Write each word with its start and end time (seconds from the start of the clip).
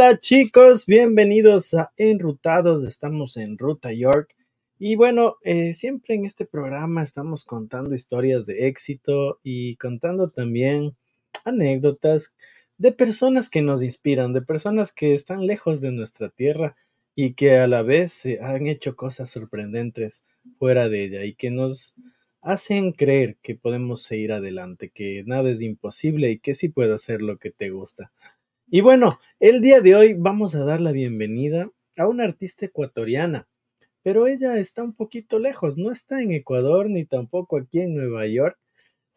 Hola 0.00 0.20
chicos, 0.20 0.86
bienvenidos 0.86 1.74
a 1.74 1.90
Enrutados. 1.96 2.84
Estamos 2.84 3.36
en 3.36 3.58
Ruta 3.58 3.92
York. 3.92 4.32
Y 4.78 4.94
bueno, 4.94 5.38
eh, 5.42 5.74
siempre 5.74 6.14
en 6.14 6.24
este 6.24 6.44
programa 6.44 7.02
estamos 7.02 7.44
contando 7.44 7.96
historias 7.96 8.46
de 8.46 8.68
éxito 8.68 9.40
y 9.42 9.74
contando 9.74 10.30
también 10.30 10.94
anécdotas 11.44 12.36
de 12.76 12.92
personas 12.92 13.50
que 13.50 13.60
nos 13.60 13.82
inspiran, 13.82 14.32
de 14.32 14.40
personas 14.40 14.92
que 14.92 15.14
están 15.14 15.48
lejos 15.48 15.80
de 15.80 15.90
nuestra 15.90 16.28
tierra 16.28 16.76
y 17.16 17.34
que 17.34 17.56
a 17.56 17.66
la 17.66 17.82
vez 17.82 18.24
han 18.40 18.68
hecho 18.68 18.94
cosas 18.94 19.30
sorprendentes 19.30 20.22
fuera 20.60 20.88
de 20.88 21.06
ella 21.06 21.24
y 21.24 21.34
que 21.34 21.50
nos 21.50 21.96
hacen 22.40 22.92
creer 22.92 23.36
que 23.42 23.56
podemos 23.56 24.04
seguir 24.04 24.30
adelante, 24.30 24.90
que 24.90 25.24
nada 25.26 25.50
es 25.50 25.60
imposible 25.60 26.30
y 26.30 26.38
que 26.38 26.54
sí 26.54 26.68
puedes 26.68 26.94
hacer 26.94 27.20
lo 27.20 27.38
que 27.38 27.50
te 27.50 27.70
gusta. 27.70 28.12
Y 28.70 28.82
bueno, 28.82 29.18
el 29.40 29.62
día 29.62 29.80
de 29.80 29.94
hoy 29.94 30.12
vamos 30.12 30.54
a 30.54 30.62
dar 30.62 30.82
la 30.82 30.92
bienvenida 30.92 31.70
a 31.96 32.06
una 32.06 32.24
artista 32.24 32.66
ecuatoriana, 32.66 33.48
pero 34.02 34.26
ella 34.26 34.58
está 34.58 34.82
un 34.82 34.94
poquito 34.94 35.38
lejos, 35.38 35.78
no 35.78 35.90
está 35.90 36.20
en 36.20 36.32
Ecuador 36.32 36.90
ni 36.90 37.06
tampoco 37.06 37.56
aquí 37.56 37.80
en 37.80 37.94
Nueva 37.94 38.26
York, 38.26 38.58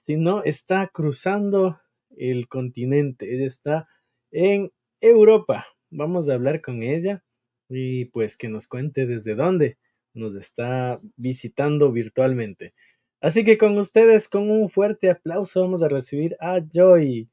sino 0.06 0.42
está 0.46 0.90
cruzando 0.94 1.82
el 2.16 2.48
continente, 2.48 3.36
ella 3.36 3.46
está 3.46 3.90
en 4.32 4.72
Europa. 5.02 5.66
Vamos 5.90 6.30
a 6.30 6.36
hablar 6.36 6.62
con 6.62 6.82
ella 6.82 7.22
y 7.68 8.06
pues 8.06 8.38
que 8.38 8.48
nos 8.48 8.68
cuente 8.68 9.06
desde 9.06 9.36
dónde 9.36 9.78
nos 10.14 10.36
está 10.36 11.02
visitando 11.18 11.92
virtualmente. 11.92 12.74
Así 13.20 13.44
que 13.44 13.58
con 13.58 13.78
ustedes, 13.78 14.30
con 14.30 14.50
un 14.50 14.70
fuerte 14.70 15.10
aplauso, 15.10 15.60
vamos 15.60 15.82
a 15.82 15.90
recibir 15.90 16.38
a 16.40 16.62
Joy. 16.62 17.31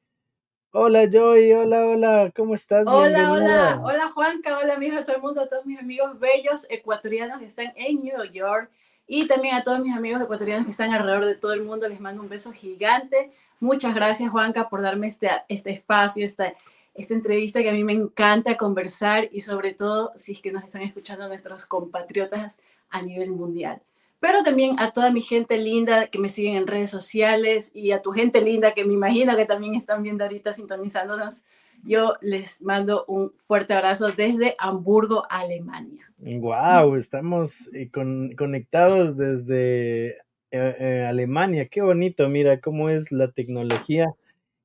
Hola 0.71 1.09
Joy, 1.09 1.51
hola, 1.51 1.83
hola, 1.83 2.31
¿cómo 2.35 2.53
estás? 2.53 2.87
Hola, 2.87 3.31
hola, 3.31 3.81
hola 3.83 4.11
Juanca, 4.11 4.59
hola 4.59 4.75
amigos 4.75 4.99
de 4.99 5.03
todo 5.03 5.15
el 5.15 5.21
mundo, 5.23 5.41
a 5.41 5.47
todos 5.47 5.65
mis 5.65 5.79
amigos 5.79 6.19
bellos 6.19 6.67
ecuatorianos 6.69 7.39
que 7.39 7.45
están 7.45 7.73
en 7.75 8.03
New 8.03 8.23
York 8.31 8.69
y 9.07 9.25
también 9.25 9.55
a 9.55 9.63
todos 9.63 9.79
mis 9.79 9.95
amigos 9.95 10.21
ecuatorianos 10.21 10.65
que 10.65 10.71
están 10.71 10.93
alrededor 10.93 11.25
de 11.25 11.33
todo 11.33 11.53
el 11.53 11.63
mundo, 11.63 11.87
les 11.87 11.99
mando 11.99 12.21
un 12.21 12.29
beso 12.29 12.51
gigante. 12.51 13.31
Muchas 13.59 13.95
gracias 13.95 14.29
Juanca 14.29 14.69
por 14.69 14.83
darme 14.83 15.07
este, 15.07 15.31
este 15.47 15.71
espacio, 15.71 16.23
esta, 16.23 16.53
esta 16.93 17.15
entrevista 17.15 17.63
que 17.63 17.69
a 17.69 17.73
mí 17.73 17.83
me 17.83 17.93
encanta 17.93 18.55
conversar 18.55 19.27
y 19.31 19.41
sobre 19.41 19.73
todo 19.73 20.11
si 20.13 20.33
es 20.33 20.39
que 20.39 20.51
nos 20.51 20.65
están 20.65 20.83
escuchando 20.83 21.27
nuestros 21.27 21.65
compatriotas 21.65 22.59
a 22.91 23.01
nivel 23.01 23.31
mundial 23.31 23.81
pero 24.19 24.43
también 24.43 24.79
a 24.79 24.91
toda 24.91 25.11
mi 25.11 25.21
gente 25.21 25.57
linda 25.57 26.07
que 26.07 26.19
me 26.19 26.29
siguen 26.29 26.55
en 26.55 26.67
redes 26.67 26.91
sociales 26.91 27.71
y 27.73 27.91
a 27.91 28.01
tu 28.01 28.11
gente 28.11 28.41
linda 28.41 28.73
que 28.73 28.85
me 28.85 28.93
imagino 28.93 29.35
que 29.37 29.45
también 29.45 29.75
están 29.75 30.03
viendo 30.03 30.23
ahorita 30.23 30.53
sintonizándonos. 30.53 31.43
Yo 31.83 32.15
les 32.21 32.61
mando 32.61 33.05
un 33.07 33.31
fuerte 33.47 33.73
abrazo 33.73 34.07
desde 34.09 34.55
Hamburgo, 34.59 35.23
Alemania. 35.29 36.11
Wow, 36.17 36.95
estamos 36.95 37.73
eh, 37.73 37.89
conectados 37.89 39.15
desde 39.15 40.09
eh, 40.09 40.15
eh, 40.51 41.05
Alemania. 41.07 41.67
Qué 41.69 41.81
bonito, 41.81 42.27
mira 42.27 42.59
cómo 42.59 42.89
es 42.89 43.13
la 43.13 43.31
tecnología 43.31 44.07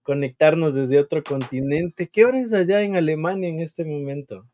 conectarnos 0.03 0.75
desde 0.75 0.99
otro 0.99 1.23
continente. 1.23 2.09
¿Qué 2.09 2.25
hora 2.25 2.41
es 2.41 2.53
allá 2.53 2.83
en 2.83 2.97
Alemania 2.97 3.49
en 3.49 3.61
este 3.61 3.85
momento? 3.85 4.45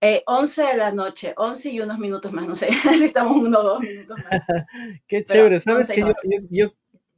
11 0.00 0.62
eh, 0.62 0.66
de 0.66 0.76
la 0.76 0.92
noche, 0.92 1.34
11 1.36 1.70
y 1.70 1.80
unos 1.80 1.98
minutos 1.98 2.32
más, 2.32 2.46
no 2.46 2.54
sé 2.54 2.68
si 2.96 3.04
estamos 3.04 3.36
uno 3.36 3.58
o 3.58 3.62
dos 3.62 3.80
minutos 3.80 4.16
más. 4.30 4.46
Qué 5.08 5.24
chévere, 5.24 5.58
sabes 5.60 5.88
que 5.88 6.02
yo, 6.50 6.72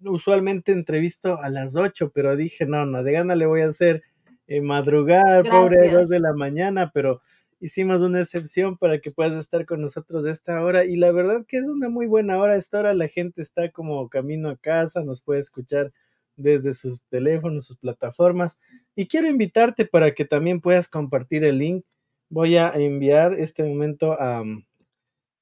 usualmente 0.04 0.72
entrevisto 0.72 1.38
a 1.42 1.48
las 1.50 1.76
8, 1.76 2.10
pero 2.14 2.36
dije, 2.36 2.66
no, 2.66 2.86
no, 2.86 3.02
de 3.02 3.12
gana 3.12 3.36
le 3.36 3.46
voy 3.46 3.62
a 3.62 3.68
hacer 3.68 4.02
eh, 4.46 4.60
madrugar, 4.60 5.48
pobre, 5.48 5.91
dos 5.91 6.08
de 6.08 6.20
la 6.20 6.32
mañana, 6.32 6.91
pero 6.92 7.20
hicimos 7.60 8.00
una 8.00 8.20
excepción 8.20 8.78
para 8.78 9.00
que 9.00 9.10
puedas 9.10 9.34
estar 9.34 9.66
con 9.66 9.82
nosotros 9.82 10.24
a 10.24 10.30
esta 10.30 10.62
hora 10.62 10.84
y 10.86 10.97
la 10.97 11.12
verdad 11.12 11.44
que 11.47 11.58
es 11.58 11.66
una 11.66 11.91
muy 11.91 12.06
buena 12.06 12.38
hora, 12.38 12.56
esta 12.56 12.78
hora 12.78 12.94
la 12.94 13.08
gente 13.08 13.42
está 13.42 13.70
como 13.70 14.08
camino 14.08 14.48
a 14.48 14.56
casa, 14.56 15.04
nos 15.04 15.22
puede 15.22 15.41
escuchar 15.41 15.92
desde 16.36 16.72
sus 16.72 17.02
teléfonos, 17.10 17.66
sus 17.66 17.76
plataformas 17.76 18.58
y 18.97 19.06
quiero 19.06 19.28
invitarte 19.28 19.84
para 19.84 20.14
que 20.14 20.24
también 20.24 20.62
puedas 20.62 20.88
compartir 20.88 21.44
el 21.44 21.58
link 21.58 21.84
voy 22.30 22.56
a 22.56 22.70
enviar 22.70 23.34
este 23.34 23.62
momento 23.64 24.12
a, 24.12 24.42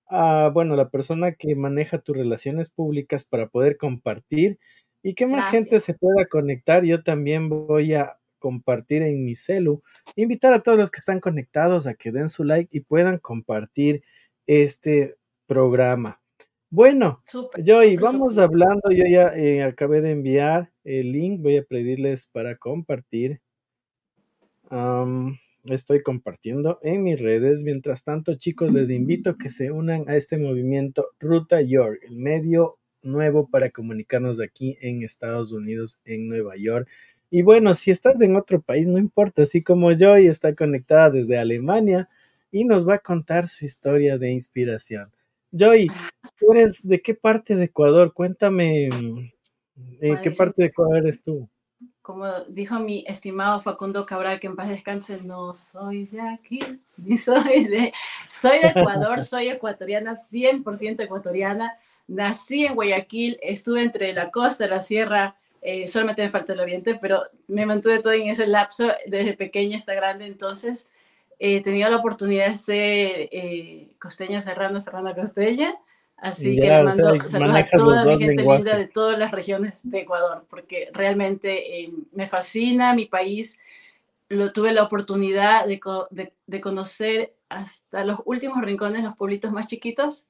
a, 0.08 0.48
bueno, 0.48 0.74
la 0.74 0.88
persona 0.88 1.32
que 1.32 1.54
maneja 1.54 1.98
tus 1.98 2.16
relaciones 2.16 2.70
públicas 2.70 3.24
para 3.24 3.48
poder 3.48 3.76
compartir 3.76 4.58
y 5.02 5.14
que 5.14 5.26
más 5.26 5.50
gente 5.50 5.78
se 5.80 5.94
pueda 5.94 6.26
conectar. 6.26 6.84
Yo 6.84 7.02
también 7.02 7.48
voy 7.48 7.94
a 7.94 8.18
compartir 8.38 9.02
en 9.02 9.24
mi 9.24 9.34
celu, 9.34 9.82
invitar 10.16 10.52
a 10.52 10.62
todos 10.62 10.78
los 10.78 10.90
que 10.90 11.00
están 11.00 11.20
conectados 11.20 11.86
a 11.86 11.94
que 11.94 12.12
den 12.12 12.28
su 12.28 12.44
like 12.44 12.76
y 12.76 12.80
puedan 12.80 13.18
compartir 13.18 14.02
este 14.46 15.16
programa. 15.46 16.20
Bueno, 16.70 17.22
Joy, 17.64 17.96
vamos 17.96 18.36
hablando, 18.36 18.90
yo 18.90 19.04
ya 19.10 19.28
eh, 19.28 19.62
acabé 19.62 20.02
de 20.02 20.10
enviar 20.10 20.70
el 20.84 21.12
link, 21.12 21.40
voy 21.40 21.56
a 21.56 21.62
pedirles 21.62 22.26
para 22.26 22.56
compartir 22.56 23.40
estoy 25.64 26.02
compartiendo 26.02 26.78
en 26.82 27.02
mis 27.02 27.20
redes. 27.20 27.64
Mientras 27.64 28.04
tanto, 28.04 28.34
chicos, 28.34 28.72
les 28.72 28.90
invito 28.90 29.30
a 29.30 29.38
que 29.38 29.48
se 29.48 29.70
unan 29.70 30.08
a 30.08 30.16
este 30.16 30.38
movimiento 30.38 31.08
Ruta 31.20 31.60
York, 31.60 32.00
el 32.08 32.16
medio 32.16 32.78
nuevo 33.02 33.48
para 33.48 33.70
comunicarnos 33.70 34.40
aquí 34.40 34.76
en 34.80 35.02
Estados 35.02 35.52
Unidos, 35.52 36.00
en 36.04 36.28
Nueva 36.28 36.56
York. 36.56 36.88
Y 37.30 37.42
bueno, 37.42 37.74
si 37.74 37.90
estás 37.90 38.20
en 38.20 38.36
otro 38.36 38.60
país, 38.60 38.88
no 38.88 38.98
importa, 38.98 39.42
así 39.42 39.62
como 39.62 39.92
yo 39.92 40.16
y 40.18 40.26
está 40.26 40.54
conectada 40.54 41.10
desde 41.10 41.38
Alemania 41.38 42.08
y 42.50 42.64
nos 42.64 42.88
va 42.88 42.94
a 42.94 43.00
contar 43.00 43.46
su 43.46 43.64
historia 43.64 44.16
de 44.18 44.30
inspiración. 44.30 45.12
Joy, 45.52 45.88
¿tú 46.38 46.52
eres 46.52 46.86
de 46.86 47.00
qué 47.00 47.14
parte 47.14 47.54
de 47.56 47.64
Ecuador? 47.64 48.12
Cuéntame, 48.12 48.86
¿en 48.86 49.32
eh, 50.00 50.18
qué 50.22 50.30
parte 50.30 50.62
de 50.62 50.68
Ecuador 50.68 50.98
eres 50.98 51.22
tú? 51.22 51.48
Como 52.08 52.26
dijo 52.48 52.78
mi 52.78 53.04
estimado 53.06 53.60
Facundo 53.60 54.06
Cabral, 54.06 54.40
que 54.40 54.46
en 54.46 54.56
paz 54.56 54.70
descanse, 54.70 55.18
no 55.22 55.54
soy 55.54 56.06
de 56.06 56.22
aquí, 56.22 56.58
ni 56.96 57.18
soy 57.18 57.64
de... 57.64 57.92
Soy 58.28 58.60
de 58.60 58.68
Ecuador, 58.68 59.20
soy 59.32 59.48
ecuatoriana, 59.48 60.12
100% 60.12 61.02
ecuatoriana. 61.02 61.76
Nací 62.06 62.64
en 62.64 62.76
Guayaquil, 62.76 63.38
estuve 63.42 63.82
entre 63.82 64.14
la 64.14 64.30
costa, 64.30 64.66
la 64.66 64.80
sierra, 64.80 65.36
eh, 65.60 65.86
solamente 65.86 66.22
me 66.22 66.30
falta 66.30 66.54
el 66.54 66.60
oriente, 66.60 66.94
pero 66.94 67.24
me 67.46 67.66
mantuve 67.66 67.98
todo 67.98 68.14
en 68.14 68.28
ese 68.28 68.46
lapso, 68.46 68.90
desde 69.06 69.34
pequeña 69.34 69.76
hasta 69.76 69.92
grande, 69.92 70.24
entonces 70.24 70.88
he 71.38 71.60
tenido 71.60 71.90
la 71.90 71.98
oportunidad 71.98 72.48
de 72.48 72.56
ser 72.56 73.28
eh, 73.32 73.90
costeña 74.00 74.40
cerrando, 74.40 74.80
cerrando 74.80 75.14
costeña, 75.14 75.74
Así 76.20 76.56
que 76.56 76.66
le 76.66 76.82
mando 76.82 77.28
saludos 77.28 77.56
a 77.56 77.76
toda 77.76 78.04
mi 78.04 78.18
gente 78.18 78.42
linda 78.42 78.76
de 78.76 78.86
todas 78.86 79.18
las 79.18 79.30
regiones 79.30 79.88
de 79.88 80.00
Ecuador, 80.00 80.44
porque 80.50 80.90
realmente 80.92 81.80
eh, 81.80 81.92
me 82.12 82.26
fascina 82.26 82.92
mi 82.94 83.06
país. 83.06 83.56
Lo, 84.28 84.52
tuve 84.52 84.72
la 84.72 84.82
oportunidad 84.82 85.64
de, 85.66 85.80
de, 86.46 86.60
conocer 86.60 87.34
hasta 87.48 88.04
los 88.04 88.20
últimos 88.26 88.60
rincones, 88.62 89.02
los 89.02 89.16
pueblitos 89.16 89.52
más 89.52 89.68
chiquitos, 89.68 90.28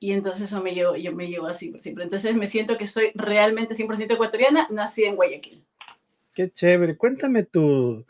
y 0.00 0.12
entonces 0.12 0.44
eso 0.44 0.62
me 0.62 0.72
llevo, 0.72 0.96
yo 0.96 1.12
me 1.12 1.26
llevo 1.26 1.46
así 1.46 1.68
por 1.68 1.80
siempre. 1.80 2.04
Entonces 2.04 2.34
me 2.36 2.46
siento 2.46 2.78
que 2.78 2.86
soy 2.86 3.10
realmente 3.14 3.74
100% 3.74 4.14
ecuatoriana, 4.14 4.66
nací 4.70 5.04
en 5.04 5.16
Guayaquil. 5.16 5.62
Qué 6.32 6.50
chévere. 6.50 6.96
Cuéntame 6.96 7.42
tú, 7.42 8.06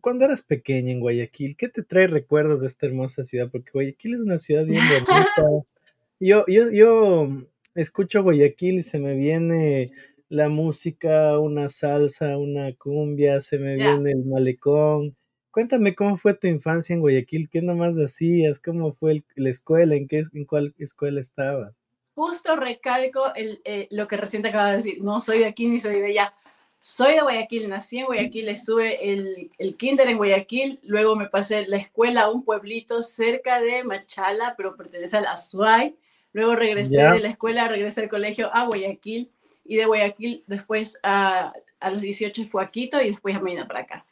cuando 0.00 0.24
eras 0.24 0.42
pequeña 0.42 0.92
en 0.92 1.00
Guayaquil, 1.00 1.56
¿qué 1.56 1.68
te 1.68 1.82
trae 1.82 2.08
recuerdos 2.08 2.60
de 2.60 2.66
esta 2.66 2.86
hermosa 2.86 3.24
ciudad? 3.24 3.48
Porque 3.50 3.70
Guayaquil 3.70 4.14
es 4.14 4.20
una 4.20 4.38
ciudad 4.38 4.64
bien 4.64 4.82
bonita. 4.88 5.66
Yo, 6.18 6.44
yo, 6.46 6.70
yo 6.70 7.28
escucho 7.74 8.22
Guayaquil 8.22 8.76
y 8.76 8.82
se 8.82 8.98
me 8.98 9.14
viene 9.14 9.90
la 10.30 10.48
música, 10.48 11.38
una 11.38 11.68
salsa, 11.68 12.38
una 12.38 12.74
cumbia, 12.74 13.40
se 13.42 13.58
me 13.58 13.74
viene 13.74 14.12
el 14.12 14.24
malecón. 14.24 15.14
Cuéntame 15.50 15.94
cómo 15.94 16.16
fue 16.16 16.32
tu 16.32 16.46
infancia 16.46 16.94
en 16.94 17.00
Guayaquil, 17.00 17.50
qué 17.50 17.60
nomás 17.60 17.96
hacías, 17.96 18.60
cómo 18.60 18.94
fue 18.94 19.24
la 19.34 19.50
escuela, 19.50 19.94
en 19.94 20.08
qué, 20.08 20.22
en 20.32 20.46
cuál 20.46 20.74
escuela 20.78 21.20
estabas. 21.20 21.74
Justo 22.14 22.56
recalco 22.56 23.34
el, 23.34 23.60
eh, 23.64 23.86
lo 23.90 24.08
que 24.08 24.16
recién 24.16 24.42
te 24.42 24.48
acaba 24.48 24.70
de 24.70 24.76
decir, 24.76 24.98
no 25.02 25.20
soy 25.20 25.40
de 25.40 25.46
aquí 25.46 25.66
ni 25.66 25.80
soy 25.80 26.00
de 26.00 26.06
allá. 26.06 26.34
Soy 26.80 27.14
de 27.14 27.20
Guayaquil, 27.20 27.68
nací 27.68 27.98
en 27.98 28.06
Guayaquil, 28.06 28.48
estuve 28.48 29.12
el, 29.12 29.50
el 29.58 29.76
kinder 29.76 30.08
en 30.08 30.16
Guayaquil, 30.16 30.80
luego 30.82 31.14
me 31.14 31.28
pasé 31.28 31.66
la 31.66 31.76
escuela 31.76 32.22
a 32.22 32.30
un 32.30 32.42
pueblito 32.42 33.02
cerca 33.02 33.60
de 33.60 33.84
Machala, 33.84 34.54
pero 34.56 34.76
pertenece 34.76 35.18
a 35.18 35.20
la 35.20 35.32
Azuay 35.32 35.94
Luego 36.36 36.54
regresé 36.54 37.00
de 37.00 37.20
la 37.20 37.28
escuela, 37.28 37.66
regresé 37.66 38.02
al 38.02 38.10
colegio 38.10 38.54
a 38.54 38.66
Guayaquil 38.66 39.30
y 39.64 39.76
de 39.76 39.86
Guayaquil 39.86 40.44
después 40.46 41.00
a, 41.02 41.54
a 41.80 41.90
los 41.90 42.02
18 42.02 42.44
fue 42.44 42.62
a 42.62 42.70
Quito 42.70 43.00
y 43.00 43.08
después 43.08 43.34
a 43.34 43.40
Medina 43.40 43.66
para 43.66 43.80
acá. 43.80 44.04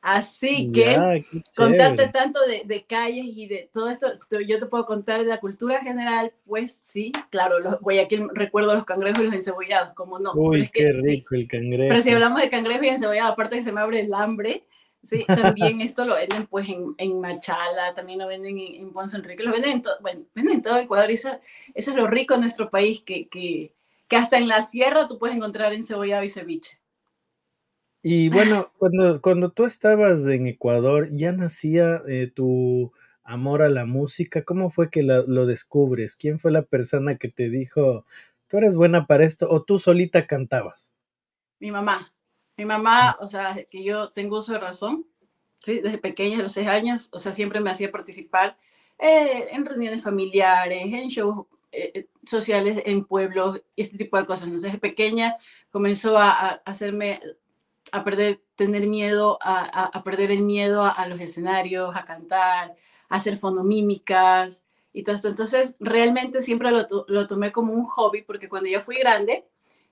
Así 0.00 0.72
que 0.72 1.22
contarte 1.54 2.08
tanto 2.08 2.40
de, 2.46 2.62
de, 2.64 2.82
calles 2.82 3.26
y 3.28 3.46
de 3.46 3.70
todo 3.72 3.90
esto, 3.90 4.08
yo 4.44 4.58
te 4.58 4.66
puedo 4.66 4.86
contar 4.86 5.20
de 5.20 5.26
la 5.26 5.38
cultura 5.38 5.80
general, 5.80 6.32
pues 6.44 6.80
sí, 6.82 7.12
claro, 7.30 7.60
los, 7.60 7.78
Guayaquil 7.78 8.26
recuerdo 8.34 8.74
los 8.74 8.84
cangrejos 8.84 9.20
y 9.20 9.26
los 9.26 9.34
encebollados, 9.34 9.94
como 9.94 10.18
no. 10.18 10.32
Uy, 10.34 10.68
qué 10.72 10.90
rico 10.90 11.36
el 11.36 11.46
cangrejo. 11.46 11.90
Pero 11.90 12.00
si 12.00 12.10
hablamos 12.10 12.40
de 12.40 12.50
cangrejo 12.50 12.82
y 12.82 12.88
encebollado, 12.88 13.34
aparte 13.34 13.54
que 13.54 13.62
se 13.62 13.70
me 13.70 13.80
abre 13.80 14.00
el 14.00 14.12
hambre, 14.12 14.64
Sí, 15.02 15.24
también 15.26 15.80
esto 15.80 16.04
lo 16.04 16.14
venden 16.14 16.46
pues 16.46 16.68
en, 16.68 16.94
en 16.98 17.20
Machala, 17.20 17.94
también 17.94 18.18
lo 18.18 18.26
venden 18.26 18.58
en, 18.58 18.74
en 18.74 18.92
Ponce 18.92 19.16
Enrique, 19.16 19.44
lo 19.44 19.52
venden 19.52 19.72
en, 19.72 19.82
todo, 19.82 19.94
bueno, 20.00 20.22
venden 20.34 20.56
en 20.56 20.62
todo 20.62 20.78
Ecuador 20.78 21.10
y 21.10 21.14
eso, 21.14 21.38
eso, 21.74 21.90
es 21.90 21.96
lo 21.96 22.08
rico 22.08 22.34
de 22.34 22.40
nuestro 22.40 22.68
país, 22.68 23.02
que, 23.02 23.28
que, 23.28 23.72
que, 24.08 24.16
hasta 24.16 24.38
en 24.38 24.48
la 24.48 24.60
sierra 24.62 25.06
tú 25.06 25.18
puedes 25.18 25.36
encontrar 25.36 25.72
en 25.72 25.84
cebollado 25.84 26.24
y 26.24 26.28
ceviche. 26.28 26.80
Y 28.02 28.28
bueno, 28.28 28.72
cuando, 28.78 29.20
cuando 29.20 29.50
tú 29.50 29.64
estabas 29.64 30.24
en 30.24 30.48
Ecuador, 30.48 31.08
¿ya 31.12 31.30
nacía 31.32 32.02
eh, 32.08 32.30
tu 32.34 32.92
amor 33.22 33.62
a 33.62 33.68
la 33.68 33.84
música? 33.84 34.42
¿Cómo 34.42 34.70
fue 34.70 34.90
que 34.90 35.04
la, 35.04 35.22
lo 35.26 35.46
descubres? 35.46 36.16
¿Quién 36.16 36.40
fue 36.40 36.50
la 36.50 36.62
persona 36.62 37.18
que 37.18 37.28
te 37.28 37.50
dijo, 37.50 38.04
tú 38.48 38.58
eres 38.58 38.76
buena 38.76 39.06
para 39.06 39.24
esto 39.24 39.48
o 39.48 39.62
tú 39.62 39.78
solita 39.78 40.26
cantabas? 40.26 40.92
Mi 41.60 41.70
mamá, 41.70 42.12
mi 42.58 42.64
mamá, 42.64 43.16
o 43.20 43.28
sea, 43.28 43.56
que 43.70 43.84
yo 43.84 44.10
tengo 44.10 44.38
uso 44.38 44.52
de 44.52 44.58
razón, 44.58 45.06
¿sí? 45.60 45.78
desde 45.78 45.98
pequeña, 45.98 46.40
a 46.40 46.42
los 46.42 46.52
seis 46.52 46.66
años, 46.66 47.08
o 47.12 47.18
sea, 47.18 47.32
siempre 47.32 47.60
me 47.60 47.70
hacía 47.70 47.92
participar 47.92 48.58
eh, 48.98 49.48
en 49.52 49.64
reuniones 49.64 50.02
familiares, 50.02 50.82
en 50.82 51.08
shows 51.08 51.46
eh, 51.70 51.92
eh, 51.94 52.08
sociales 52.26 52.82
en 52.84 53.04
pueblos, 53.04 53.62
este 53.76 53.96
tipo 53.96 54.18
de 54.18 54.26
cosas. 54.26 54.48
Entonces, 54.48 54.72
desde 54.72 54.80
pequeña 54.80 55.36
comenzó 55.70 56.18
a, 56.18 56.60
hacerme, 56.64 57.20
a 57.92 58.02
perder, 58.02 58.42
tener 58.56 58.88
miedo, 58.88 59.38
a, 59.40 59.84
a 59.84 60.02
perder 60.02 60.32
el 60.32 60.42
miedo 60.42 60.82
a, 60.84 61.06
los 61.06 61.20
escenarios, 61.20 61.94
a 61.94 62.04
cantar, 62.04 62.74
a 63.08 63.16
hacer 63.16 63.38
fonomímicas 63.38 64.64
y 64.92 65.04
todo 65.04 65.14
esto. 65.14 65.28
Entonces, 65.28 65.76
realmente 65.78 66.42
siempre 66.42 66.72
lo, 66.72 66.86
lo 67.06 67.26
tomé 67.28 67.52
como 67.52 67.72
un 67.72 67.84
hobby, 67.84 68.22
porque 68.22 68.48
cuando 68.48 68.68
yo 68.68 68.80
fui 68.80 68.96
grande, 68.96 69.44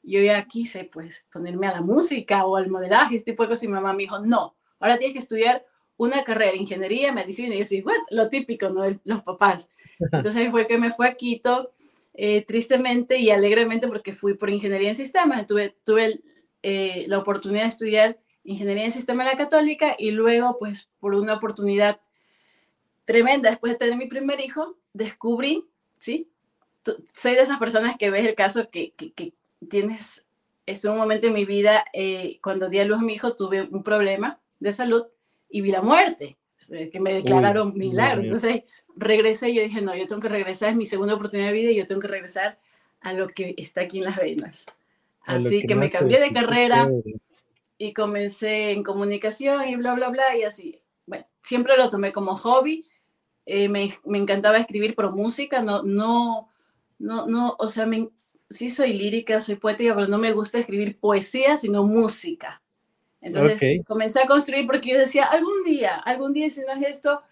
yo 0.07 0.21
ya 0.23 0.47
quise 0.47 0.85
pues 0.85 1.27
ponerme 1.33 1.67
a 1.67 1.73
la 1.73 1.81
música 1.81 2.47
o 2.47 2.57
al 2.57 2.71
modelaje, 2.71 3.17
este 3.17 3.33
tipo 3.33 3.43
de 3.43 3.51
cosas, 3.51 3.65
y 3.65 3.69
mi 3.69 3.75
mamá 3.75 3.93
me 3.93 4.05
dijo, 4.05 4.21
no, 4.21 4.57
ahora 4.79 4.99
tienes 4.99 5.15
que 5.15 5.19
estudiar 5.19 5.65
una 5.97 6.23
carrera, 6.23 6.57
ingeniería, 6.57 7.13
medicina, 7.13 7.49
y 7.49 7.53
yo 7.53 7.59
decía, 7.59 7.83
what? 7.85 7.97
lo 8.11 8.29
típico, 8.29 8.69
¿no? 8.69 8.85
Los 9.05 9.23
papás. 9.23 9.69
Entonces 10.13 10.51
fue 10.51 10.67
que 10.67 10.79
me 10.79 10.91
fue 10.91 11.09
a 11.09 11.15
Quito, 11.15 11.73
eh, 12.15 12.43
tristemente 12.43 13.19
y 13.19 13.31
alegremente, 13.31 13.89
porque 13.89 14.13
fui 14.13 14.35
por 14.35 14.49
ingeniería 14.51 14.91
en 14.91 14.95
sistemas, 14.95 15.47
tuve, 15.47 15.77
tuve 15.85 16.21
eh, 16.63 17.05
la 17.09 17.19
oportunidad 17.19 17.63
de 17.63 17.69
estudiar 17.69 18.19
ingeniería 18.45 18.85
en 18.85 18.93
sistemas 18.93 19.27
de 19.27 19.33
la 19.33 19.39
católica 19.39 19.97
y 19.99 20.13
luego, 20.13 20.57
pues, 20.59 20.89
por 21.01 21.15
una 21.15 21.35
oportunidad 21.35 22.01
tremenda, 23.05 23.51
después 23.51 23.73
de 23.73 23.79
tener 23.79 23.97
mi 23.97 24.07
primer 24.07 24.41
hijo, 24.41 24.77
descubrí, 24.93 25.67
¿sí? 25.99 26.31
Soy 27.13 27.35
de 27.35 27.41
esas 27.41 27.59
personas 27.59 27.97
que 27.99 28.11
ves 28.11 28.27
el 28.27 28.35
caso 28.35 28.71
que, 28.71 28.93
que, 28.93 29.13
que 29.13 29.35
tienes, 29.69 30.27
estuvo 30.67 30.93
un 30.93 30.99
momento 30.99 31.27
en 31.27 31.35
mi 31.35 31.45
vida, 31.45 31.85
eh, 31.93 32.39
cuando 32.43 32.69
di 32.69 32.79
a 32.79 32.85
luz 32.85 32.99
a 32.99 33.03
mi 33.03 33.15
hijo, 33.15 33.37
tuve 33.37 33.63
un 33.63 33.83
problema 33.83 34.41
de 34.61 34.73
salud 34.73 35.07
y 35.49 35.61
vi 35.61 35.71
la 35.71 35.83
muerte, 35.83 36.37
que 36.69 37.01
me 37.01 37.13
declararon 37.13 37.73
Uy, 37.73 37.79
milagro. 37.79 38.23
Entonces 38.23 38.65
regresé 38.97 39.51
y 39.51 39.55
yo 39.55 39.63
dije, 39.63 39.81
no, 39.81 39.95
yo 39.95 40.07
tengo 40.07 40.23
que 40.23 40.29
regresar, 40.29 40.71
es 40.71 40.77
mi 40.77 40.87
segunda 40.87 41.15
oportunidad 41.15 41.49
de 41.49 41.55
vida 41.55 41.71
y 41.71 41.77
yo 41.77 41.87
tengo 41.87 42.01
que 42.01 42.09
regresar 42.09 42.59
a 43.01 43.13
lo 43.13 43.29
que 43.29 43.55
está 43.57 43.83
aquí 43.83 43.99
en 43.99 44.05
las 44.05 44.17
venas. 44.17 44.67
Así 45.25 45.61
que, 45.61 45.69
que 45.69 45.75
me 45.75 45.91
cambié 45.91 46.21
de 46.21 46.33
carrera 46.33 46.89
y 47.79 47.93
comencé 47.93 48.73
en 48.73 48.83
comunicación 48.83 49.69
y 49.69 49.77
bla, 49.77 49.95
bla, 49.95 50.09
bla, 50.09 50.37
y 50.37 50.45
así. 50.45 50.81
Bueno, 51.05 51.27
siempre 51.43 51.77
lo 51.77 51.89
tomé 51.89 52.13
como 52.13 52.37
hobby. 52.37 52.89
Eh, 53.45 53.69
me, 53.69 53.93
me, 54.05 54.19
encantaba 54.19 54.59
escribir 54.59 54.95
por 54.95 55.13
música, 55.13 55.63
no, 55.63 55.83
no, 55.83 56.51
no, 56.99 57.27
no, 57.27 57.55
o 57.59 57.69
sea, 57.69 57.87
me, 57.87 58.09
sí 58.49 58.71
soy 58.71 58.93
lírica, 58.93 59.41
soy 59.41 59.57
poética, 59.57 59.95
pero 59.95 60.09
no 60.09 60.19
me 60.19 60.33
gusta 60.33 60.59
escribir 60.59 60.99
poesía, 60.99 61.57
sino 61.57 61.85
música. 61.85 62.63
Entonces 63.21 63.57
okay. 63.57 63.83
comencé 63.83 64.21
a 64.21 64.27
construir 64.27 64.67
porque 64.67 64.91
yo 64.91 64.99
decía, 64.99 65.25
algún 65.25 65.65
día, 65.65 65.97
algún 65.97 66.33
día 66.33 66.49
si 66.51 66.61
no 66.61 66.73
es 66.73 66.83
esto, 66.83 67.23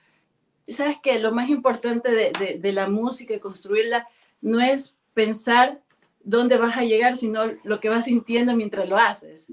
¿sabes 0.66 0.96
qué? 1.02 1.18
Lo 1.18 1.32
más 1.32 1.48
importante 1.48 2.10
de, 2.10 2.32
de, 2.38 2.58
de 2.58 2.72
la 2.72 2.88
música 2.88 3.34
y 3.34 3.38
construirla 3.38 4.08
no 4.40 4.60
es 4.60 4.96
pensar 5.12 5.80
dónde 6.24 6.56
vas 6.56 6.76
a 6.76 6.84
llegar, 6.84 7.16
sino 7.16 7.46
lo 7.62 7.80
que 7.80 7.88
vas 7.88 8.06
sintiendo 8.06 8.56
mientras 8.56 8.88
lo 8.88 8.96
haces. 8.96 9.52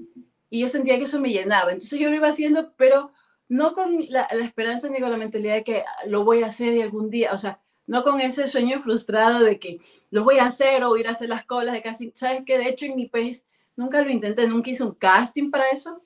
Y 0.50 0.60
yo 0.60 0.68
sentía 0.68 0.98
que 0.98 1.04
eso 1.04 1.20
me 1.20 1.30
llenaba. 1.30 1.70
Entonces 1.70 1.98
yo 1.98 2.10
lo 2.10 2.16
iba 2.16 2.28
haciendo, 2.28 2.72
pero 2.76 3.12
no 3.48 3.74
con 3.74 4.06
la, 4.08 4.26
la 4.32 4.44
esperanza 4.44 4.88
ni 4.88 5.00
con 5.00 5.10
la 5.10 5.16
mentalidad 5.16 5.54
de 5.54 5.64
que 5.64 5.84
lo 6.06 6.24
voy 6.24 6.42
a 6.42 6.46
hacer 6.46 6.74
y 6.74 6.80
algún 6.80 7.10
día, 7.10 7.32
o 7.32 7.38
sea, 7.38 7.60
no 7.92 8.02
con 8.02 8.22
ese 8.22 8.46
sueño 8.46 8.80
frustrado 8.80 9.44
de 9.44 9.58
que 9.58 9.78
lo 10.10 10.24
voy 10.24 10.38
a 10.38 10.46
hacer 10.46 10.82
o 10.82 10.96
ir 10.96 11.06
a 11.08 11.10
hacer 11.10 11.28
las 11.28 11.44
colas 11.44 11.74
de 11.74 11.82
casting. 11.82 12.10
¿Sabes 12.14 12.42
que 12.46 12.56
De 12.56 12.66
hecho, 12.66 12.86
en 12.86 12.96
mi 12.96 13.06
país 13.06 13.44
nunca 13.76 14.00
lo 14.00 14.08
intenté, 14.08 14.48
nunca 14.48 14.70
hice 14.70 14.82
un 14.82 14.94
casting 14.94 15.50
para 15.50 15.68
eso. 15.68 16.02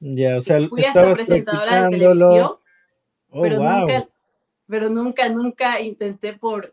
Ya, 0.00 0.38
o 0.38 0.40
sea, 0.40 0.58
fui 0.66 0.82
hasta 0.82 1.12
presentadora 1.12 1.84
de 1.84 1.90
televisión, 1.90 2.52
oh, 3.28 3.42
pero, 3.42 3.56
wow. 3.58 3.80
nunca, 3.80 4.08
pero 4.66 4.88
nunca, 4.88 5.28
nunca 5.28 5.80
intenté 5.82 6.32
por, 6.32 6.72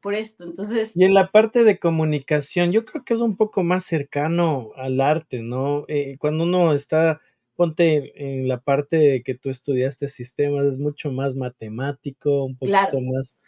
por 0.00 0.14
esto. 0.14 0.42
Entonces. 0.42 0.96
Y 0.96 1.04
en 1.04 1.14
la 1.14 1.30
parte 1.30 1.62
de 1.62 1.78
comunicación, 1.78 2.72
yo 2.72 2.84
creo 2.84 3.04
que 3.04 3.14
es 3.14 3.20
un 3.20 3.36
poco 3.36 3.62
más 3.62 3.84
cercano 3.84 4.72
al 4.74 5.00
arte, 5.00 5.42
¿no? 5.42 5.84
Eh, 5.86 6.16
cuando 6.18 6.42
uno 6.42 6.74
está, 6.74 7.20
ponte 7.54 8.12
en 8.16 8.48
la 8.48 8.58
parte 8.58 8.96
de 8.96 9.22
que 9.22 9.36
tú 9.36 9.48
estudiaste 9.48 10.08
sistemas, 10.08 10.66
es 10.72 10.78
mucho 10.78 11.12
más 11.12 11.36
matemático, 11.36 12.46
un 12.46 12.56
poquito 12.56 12.72
claro. 12.72 13.00
más 13.00 13.38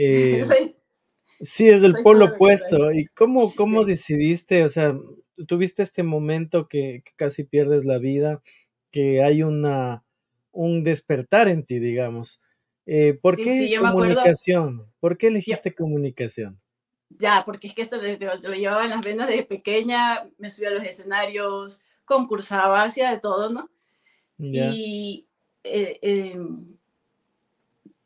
eh, 0.38 0.44
soy, 0.44 0.76
sí, 1.40 1.68
es 1.68 1.82
el 1.82 1.94
polo 2.02 2.26
opuesto. 2.26 2.92
¿Y 2.92 3.06
cómo, 3.06 3.54
cómo 3.54 3.84
sí. 3.84 3.90
decidiste? 3.90 4.64
O 4.64 4.68
sea, 4.68 4.96
tuviste 5.46 5.82
este 5.82 6.02
momento 6.02 6.68
que, 6.68 7.02
que, 7.04 7.12
casi 7.16 7.44
pierdes 7.44 7.84
la 7.84 7.98
vida, 7.98 8.42
que 8.90 9.22
hay 9.22 9.42
una, 9.42 10.04
un 10.52 10.84
despertar 10.84 11.48
en 11.48 11.64
ti, 11.64 11.78
digamos. 11.78 12.40
Eh, 12.86 13.18
¿Por 13.20 13.36
sí, 13.36 13.44
qué 13.44 13.68
sí, 13.68 13.76
comunicación? 13.76 14.86
¿Por 15.00 15.16
qué 15.16 15.28
elegiste 15.28 15.70
yo, 15.70 15.76
comunicación? 15.76 16.60
Ya, 17.10 17.42
porque 17.44 17.68
es 17.68 17.74
que 17.74 17.82
esto 17.82 17.96
lo, 17.96 18.02
lo, 18.02 18.54
llevaba 18.54 18.84
en 18.84 18.90
las 18.90 19.00
venas 19.00 19.28
desde 19.28 19.44
pequeña, 19.44 20.28
me 20.38 20.50
subía 20.50 20.68
a 20.68 20.72
los 20.72 20.84
escenarios, 20.84 21.82
concursaba, 22.04 22.82
hacía 22.82 23.10
de 23.10 23.18
todo, 23.18 23.50
¿no? 23.50 23.68
Ya. 24.38 24.70
Y 24.72 25.26
eh, 25.64 25.98
eh, 26.02 26.38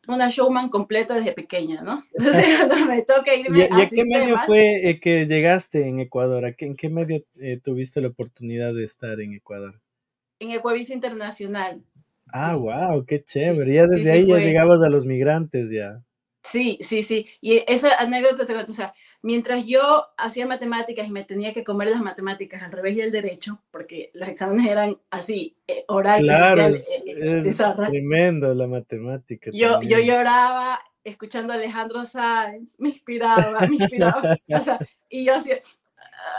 una 0.08 0.28
showman 0.28 0.68
completa 0.68 1.14
desde 1.14 1.32
pequeña, 1.32 1.82
¿no? 1.82 2.04
Entonces, 2.12 2.44
cuando 2.56 2.86
me 2.86 3.02
toca 3.02 3.34
irme 3.34 3.58
¿Y, 3.58 3.62
a, 3.62 3.68
¿y 3.78 3.82
a 3.82 3.88
qué 3.88 4.04
medio 4.04 4.38
fue 4.38 4.88
eh, 4.88 5.00
que 5.00 5.26
llegaste 5.26 5.86
en 5.88 6.00
Ecuador? 6.00 6.44
¿A 6.44 6.52
qué, 6.52 6.66
¿En 6.66 6.76
qué 6.76 6.88
medio 6.88 7.24
eh, 7.40 7.60
tuviste 7.62 8.00
la 8.00 8.08
oportunidad 8.08 8.74
de 8.74 8.84
estar 8.84 9.20
en 9.20 9.34
Ecuador? 9.34 9.80
En 10.38 10.50
Ecuavis 10.50 10.90
Internacional. 10.90 11.82
Ah, 12.32 12.54
sí. 12.54 12.60
wow, 12.60 13.04
qué 13.06 13.22
chévere. 13.22 13.74
Ya 13.74 13.86
desde 13.86 14.04
sí, 14.04 14.10
ahí 14.10 14.26
ya 14.26 14.38
llegabas 14.38 14.82
a 14.82 14.88
los 14.88 15.06
migrantes 15.06 15.70
ya. 15.70 16.02
Sí, 16.44 16.76
sí, 16.82 17.02
sí. 17.02 17.26
Y 17.40 17.64
esa 17.66 17.96
anécdota 17.96 18.44
te 18.44 18.52
cuento, 18.52 18.70
o 18.70 18.74
sea, 18.74 18.92
mientras 19.22 19.64
yo 19.64 20.06
hacía 20.18 20.46
matemáticas 20.46 21.08
y 21.08 21.10
me 21.10 21.24
tenía 21.24 21.54
que 21.54 21.64
comer 21.64 21.88
las 21.88 22.02
matemáticas 22.02 22.62
al 22.62 22.70
revés 22.70 22.96
y 22.96 23.00
el 23.00 23.12
derecho, 23.12 23.62
porque 23.70 24.10
los 24.12 24.28
exámenes 24.28 24.66
eran 24.66 24.98
así, 25.10 25.56
eh, 25.66 25.86
oral, 25.88 26.20
claro, 26.20 26.66
es, 26.66 26.86
eh, 27.06 27.42
es 27.46 27.56
tremendo 27.56 28.52
la 28.52 28.66
matemática. 28.66 29.50
Yo, 29.54 29.80
yo 29.80 29.98
lloraba 30.00 30.80
escuchando 31.02 31.54
a 31.54 31.56
Alejandro 31.56 32.04
Sáenz, 32.04 32.78
me 32.78 32.90
inspiraba, 32.90 33.60
me 33.60 33.76
inspiraba, 33.76 34.20
o 34.54 34.60
sea, 34.60 34.78
y 35.08 35.24
yo 35.24 35.36
hacía, 35.36 35.58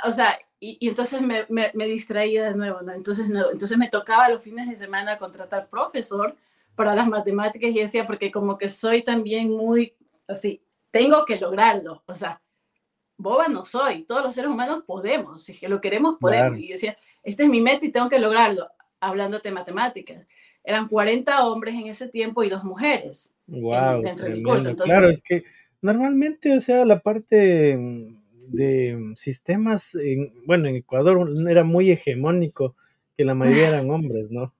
o 0.03 0.11
sea, 0.11 0.37
y, 0.59 0.77
y 0.79 0.89
entonces 0.89 1.19
me, 1.19 1.45
me, 1.49 1.71
me, 1.73 1.85
distraía 1.85 2.45
de 2.45 2.55
nuevo, 2.55 2.81
¿no? 2.83 2.93
Entonces, 2.93 3.27
no, 3.27 3.51
entonces 3.51 3.77
me 3.77 3.89
tocaba 3.89 4.29
los 4.29 4.43
fines 4.43 4.69
de 4.69 4.75
semana 4.75 5.17
contratar 5.17 5.67
profesor 5.67 6.35
para 6.75 6.95
las 6.95 7.07
matemáticas 7.07 7.69
y 7.71 7.79
decía, 7.79 8.05
porque 8.05 8.31
como 8.31 8.57
que 8.57 8.69
soy 8.69 9.03
también 9.03 9.49
muy 9.49 9.95
así, 10.27 10.61
tengo 10.91 11.25
que 11.25 11.37
lograrlo, 11.39 12.03
o 12.05 12.13
sea, 12.13 12.41
boba 13.17 13.47
no 13.47 13.63
soy, 13.63 14.03
todos 14.03 14.23
los 14.23 14.35
seres 14.35 14.51
humanos 14.51 14.83
podemos, 14.85 15.43
si 15.43 15.53
es 15.53 15.59
que 15.59 15.69
lo 15.69 15.81
queremos, 15.81 16.17
podemos. 16.19 16.49
Claro. 16.49 16.57
Y 16.57 16.67
yo 16.67 16.73
decía, 16.73 16.97
esta 17.23 17.43
es 17.43 17.49
mi 17.49 17.61
meta 17.61 17.85
y 17.85 17.91
tengo 17.91 18.09
que 18.09 18.19
lograrlo, 18.19 18.67
hablando 18.99 19.39
de 19.39 19.51
matemáticas. 19.51 20.27
Eran 20.63 20.87
40 20.87 21.45
hombres 21.45 21.75
en 21.75 21.87
ese 21.87 22.07
tiempo 22.07 22.43
y 22.43 22.49
dos 22.49 22.63
mujeres 22.63 23.33
wow, 23.47 23.97
en, 23.97 24.01
dentro 24.01 24.29
del 24.29 24.43
curso. 24.43 24.69
Entonces, 24.69 24.93
claro, 24.93 25.09
es 25.09 25.21
que 25.21 25.43
normalmente, 25.81 26.55
o 26.55 26.59
sea, 26.59 26.85
la 26.85 27.01
parte 27.01 27.77
de 28.47 29.13
sistemas, 29.15 29.95
en, 29.95 30.33
bueno, 30.45 30.67
en 30.67 30.77
Ecuador 30.77 31.29
era 31.47 31.63
muy 31.63 31.91
hegemónico 31.91 32.75
que 33.15 33.25
la 33.25 33.35
mayoría 33.35 33.67
eran 33.69 33.91
hombres, 33.91 34.31
¿no? 34.31 34.54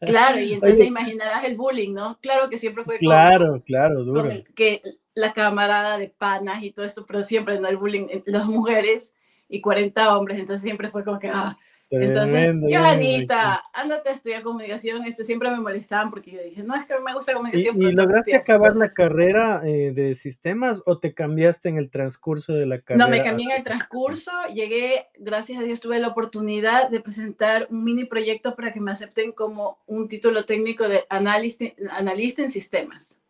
Claro, 0.00 0.40
y 0.40 0.52
entonces 0.54 0.80
Oye, 0.80 0.88
imaginarás 0.88 1.44
el 1.44 1.56
bullying, 1.56 1.94
¿no? 1.94 2.18
Claro 2.20 2.48
que 2.48 2.58
siempre 2.58 2.84
fue 2.84 2.98
claro, 2.98 3.50
con, 3.50 3.60
claro, 3.60 4.04
duro. 4.04 4.22
Con 4.22 4.30
el, 4.30 4.44
que 4.54 4.82
la 5.14 5.32
camarada 5.32 5.98
de 5.98 6.08
panas 6.08 6.62
y 6.62 6.70
todo 6.70 6.86
esto, 6.86 7.04
pero 7.06 7.22
siempre 7.22 7.58
no 7.60 7.68
el 7.68 7.76
bullying, 7.76 8.06
las 8.26 8.46
mujeres 8.46 9.14
y 9.48 9.60
40 9.60 10.16
hombres, 10.16 10.38
entonces 10.38 10.62
siempre 10.62 10.90
fue 10.90 11.04
como 11.04 11.18
que, 11.18 11.28
ah, 11.28 11.58
Entonces, 11.90 12.54
Johanita, 12.70 13.64
ándate 13.72 14.10
a 14.10 14.12
estudiar 14.12 14.42
comunicación. 14.42 15.04
Este, 15.06 15.24
siempre 15.24 15.50
me 15.50 15.58
molestaban 15.58 16.10
porque 16.10 16.30
yo 16.32 16.42
dije, 16.42 16.62
no, 16.62 16.74
es 16.74 16.84
que 16.84 16.94
me 17.00 17.14
gusta 17.14 17.32
comunicación. 17.32 17.80
¿Y, 17.80 17.92
lograste 17.92 18.36
acabar 18.36 18.76
la 18.76 18.88
carrera 18.88 19.62
eh, 19.64 19.92
de 19.92 20.14
sistemas 20.14 20.82
o 20.84 20.98
te 20.98 21.14
cambiaste 21.14 21.70
en 21.70 21.78
el 21.78 21.90
transcurso 21.90 22.52
de 22.52 22.66
la 22.66 22.80
carrera? 22.80 23.06
No, 23.06 23.10
me 23.10 23.22
cambié 23.22 23.46
en 23.46 23.52
el 23.52 23.62
transcurso. 23.62 24.32
Llegué, 24.52 25.06
gracias 25.18 25.60
a 25.60 25.62
Dios, 25.62 25.80
tuve 25.80 25.98
la 25.98 26.08
oportunidad 26.08 26.90
de 26.90 27.00
presentar 27.00 27.66
un 27.70 27.84
mini 27.84 28.04
proyecto 28.04 28.54
para 28.54 28.72
que 28.72 28.80
me 28.80 28.90
acepten 28.90 29.32
como 29.32 29.78
un 29.86 30.08
título 30.08 30.44
técnico 30.44 30.88
de 30.88 31.04
analista, 31.08 31.64
analista 31.92 32.42
en 32.42 32.50
sistemas. 32.50 33.20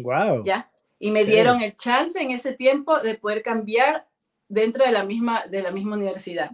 Wow. 0.00 0.42
¿Ya? 0.44 0.70
Y 0.98 1.10
me 1.10 1.26
dieron 1.26 1.60
el 1.60 1.76
chance 1.76 2.18
en 2.20 2.30
ese 2.30 2.54
tiempo 2.54 2.98
de 3.00 3.16
poder 3.16 3.42
cambiar 3.42 4.06
dentro 4.48 4.84
de 4.84 4.92
la 4.92 5.04
misma, 5.04 5.46
de 5.46 5.60
la 5.60 5.70
misma 5.70 5.96
universidad. 5.96 6.50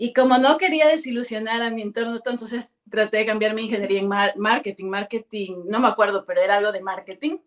Y 0.00 0.12
como 0.12 0.38
no 0.38 0.58
quería 0.58 0.86
desilusionar 0.86 1.60
a 1.60 1.70
mi 1.70 1.82
entorno, 1.82 2.14
entonces 2.14 2.70
traté 2.88 3.18
de 3.18 3.26
cambiar 3.26 3.54
mi 3.54 3.62
ingeniería 3.62 3.98
en 3.98 4.08
marketing, 4.08 4.86
marketing, 4.86 5.64
no 5.66 5.80
me 5.80 5.88
acuerdo, 5.88 6.24
pero 6.24 6.40
era 6.40 6.56
algo 6.56 6.70
de 6.70 6.80
marketing. 6.80 7.38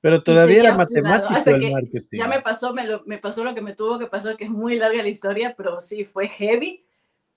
Pero 0.00 0.22
todavía 0.22 0.60
era 0.60 0.74
matemático 0.76 1.56
el 1.56 1.72
marketing. 1.72 2.18
Ya 2.18 2.26
me 2.26 2.40
pasó, 2.40 2.74
me, 2.74 2.84
lo, 2.84 3.04
me 3.06 3.18
pasó 3.18 3.44
lo 3.44 3.54
que 3.54 3.62
me 3.62 3.74
tuvo 3.74 3.98
que 3.98 4.06
pasar, 4.06 4.36
que 4.36 4.44
es 4.44 4.50
muy 4.50 4.76
larga 4.76 5.02
la 5.02 5.08
historia, 5.08 5.54
pero 5.56 5.80
sí, 5.80 6.04
fue 6.04 6.28
heavy. 6.28 6.84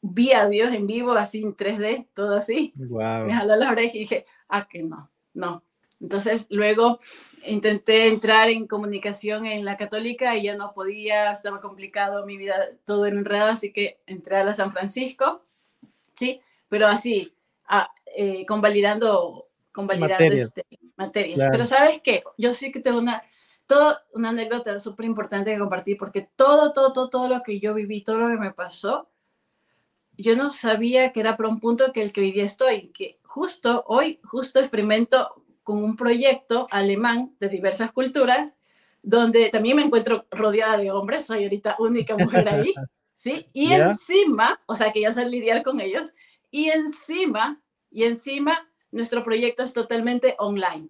Vi 0.01 0.31
a 0.31 0.47
Dios 0.47 0.73
en 0.73 0.87
vivo, 0.87 1.11
así 1.11 1.43
en 1.43 1.55
3D, 1.55 2.07
todo 2.15 2.35
así. 2.35 2.73
Wow. 2.75 3.25
Me 3.25 3.33
jaló 3.33 3.55
la 3.55 3.71
oreja 3.71 3.95
y 3.95 3.99
dije, 3.99 4.25
ah, 4.49 4.67
que 4.67 4.81
no, 4.81 5.11
no, 5.33 5.63
entonces 6.01 6.47
luego 6.49 6.99
intenté 7.45 8.07
entrar 8.07 8.49
en 8.49 8.67
comunicación 8.67 9.45
en 9.45 9.65
la 9.65 9.77
católica 9.77 10.35
y 10.35 10.43
ya 10.43 10.55
no 10.55 10.73
podía, 10.73 11.31
estaba 11.31 11.61
complicado 11.61 12.25
mi 12.25 12.37
vida, 12.37 12.55
todo 12.85 13.05
en 13.05 13.19
enredado, 13.19 13.51
así 13.51 13.71
que 13.71 13.99
entré 14.05 14.37
a 14.37 14.43
la 14.43 14.53
San 14.53 14.71
Francisco, 14.71 15.43
¿sí? 16.13 16.41
Pero 16.69 16.87
así, 16.87 17.33
ah, 17.67 17.89
eh, 18.15 18.45
convalidando, 18.45 19.47
convalidando 19.71 20.13
materias. 20.15 20.47
Este, 20.47 20.65
materias. 20.95 21.49
Pero 21.51 21.65
sabes 21.65 22.01
qué, 22.01 22.23
yo 22.37 22.53
sí 22.53 22.71
que 22.71 22.79
tengo 22.79 22.97
una, 22.97 23.23
todo, 23.67 23.97
una 24.13 24.29
anécdota 24.29 24.79
súper 24.79 25.05
importante 25.05 25.51
que 25.51 25.59
compartir, 25.59 25.97
porque 25.97 26.29
todo, 26.35 26.73
todo, 26.73 26.93
todo, 26.93 27.09
todo 27.09 27.27
lo 27.27 27.43
que 27.43 27.59
yo 27.59 27.73
viví, 27.73 28.03
todo 28.03 28.17
lo 28.17 28.27
que 28.27 28.37
me 28.37 28.51
pasó, 28.51 29.09
yo 30.17 30.35
no 30.35 30.51
sabía 30.51 31.11
que 31.11 31.19
era 31.19 31.37
por 31.37 31.47
un 31.47 31.59
punto 31.59 31.91
que 31.91 32.01
el 32.01 32.11
que 32.11 32.21
hoy 32.21 32.31
día 32.31 32.45
estoy, 32.45 32.89
que 32.89 33.19
justo 33.23 33.83
hoy, 33.87 34.19
justo 34.23 34.59
experimento 34.59 35.41
con 35.63 35.83
un 35.83 35.95
proyecto 35.95 36.67
alemán 36.71 37.35
de 37.39 37.49
diversas 37.49 37.91
culturas, 37.91 38.57
donde 39.03 39.49
también 39.49 39.77
me 39.77 39.83
encuentro 39.83 40.25
rodeada 40.31 40.77
de 40.77 40.91
hombres, 40.91 41.25
soy 41.25 41.43
ahorita 41.43 41.75
única 41.79 42.15
mujer 42.15 42.47
ahí, 42.49 42.73
¿sí? 43.15 43.45
Y 43.53 43.73
encima, 43.73 44.59
o 44.65 44.75
sea, 44.75 44.91
que 44.91 45.01
ya 45.01 45.11
sé 45.11 45.25
lidiar 45.25 45.63
con 45.63 45.79
ellos, 45.81 46.13
y 46.49 46.69
encima, 46.69 47.61
y 47.89 48.03
encima, 48.03 48.69
nuestro 48.91 49.23
proyecto 49.23 49.63
es 49.63 49.73
totalmente 49.73 50.35
online. 50.37 50.89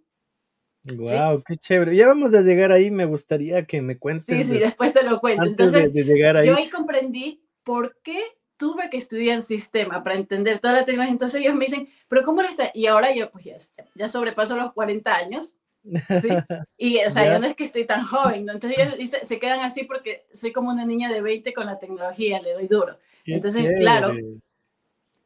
Wow, 0.83 1.43
qué 1.45 1.57
chévere. 1.57 1.95
Ya 1.95 2.07
vamos 2.07 2.33
a 2.33 2.41
llegar 2.41 2.71
ahí, 2.71 2.89
me 2.89 3.05
gustaría 3.05 3.65
que 3.65 3.81
me 3.81 3.99
cuentes. 3.99 4.47
Sí, 4.47 4.53
sí, 4.53 4.59
después 4.59 4.91
te 4.91 5.03
lo 5.03 5.19
cuento. 5.19 5.43
Entonces, 5.43 5.93
llegar 5.93 6.37
ahí. 6.37 6.47
yo 6.47 6.55
ahí 6.55 6.69
comprendí 6.69 7.43
por 7.63 7.99
qué 8.01 8.19
tuve 8.61 8.91
que 8.91 8.97
estudiar 8.97 9.41
sistema 9.41 10.03
para 10.03 10.15
entender 10.15 10.59
toda 10.59 10.75
la 10.75 10.85
tecnología. 10.85 11.11
Entonces 11.11 11.41
ellos 11.41 11.55
me 11.55 11.65
dicen, 11.65 11.89
pero 12.07 12.21
¿cómo 12.23 12.41
eres? 12.41 12.57
Y 12.75 12.85
ahora 12.85 13.11
yo, 13.11 13.31
pues 13.31 13.43
ya, 13.43 13.57
ya 13.95 14.07
sobrepaso 14.07 14.55
los 14.55 14.71
40 14.73 15.15
años. 15.15 15.55
¿sí? 15.83 16.29
Y, 16.77 16.99
o 16.99 17.09
sea, 17.09 17.25
ya 17.25 17.39
no 17.39 17.47
es 17.47 17.55
que 17.55 17.63
estoy 17.63 17.85
tan 17.85 18.05
joven, 18.05 18.45
¿no? 18.45 18.53
Entonces 18.53 18.77
ellos 18.99 19.17
se 19.23 19.39
quedan 19.39 19.61
así 19.61 19.85
porque 19.85 20.27
soy 20.31 20.51
como 20.51 20.69
una 20.69 20.85
niña 20.85 21.11
de 21.11 21.23
20 21.23 21.53
con 21.53 21.65
la 21.65 21.79
tecnología, 21.79 22.39
le 22.39 22.53
doy 22.53 22.67
duro. 22.67 22.99
entonces, 23.25 23.67
claro. 23.79 24.13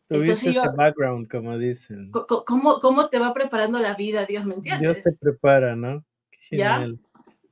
Tuviste 0.08 0.50
ese 0.52 0.70
background, 0.74 1.28
como 1.28 1.58
dicen. 1.58 2.12
¿cómo, 2.12 2.80
¿Cómo 2.80 3.10
te 3.10 3.20
va 3.20 3.34
preparando 3.34 3.80
la 3.80 3.96
vida, 3.96 4.26
Dios, 4.26 4.46
¿me 4.46 4.56
entiendes? 4.56 4.82
Dios 4.82 5.02
te 5.02 5.12
prepara, 5.20 5.76
¿no? 5.76 6.06
¿Ya? 6.52 6.88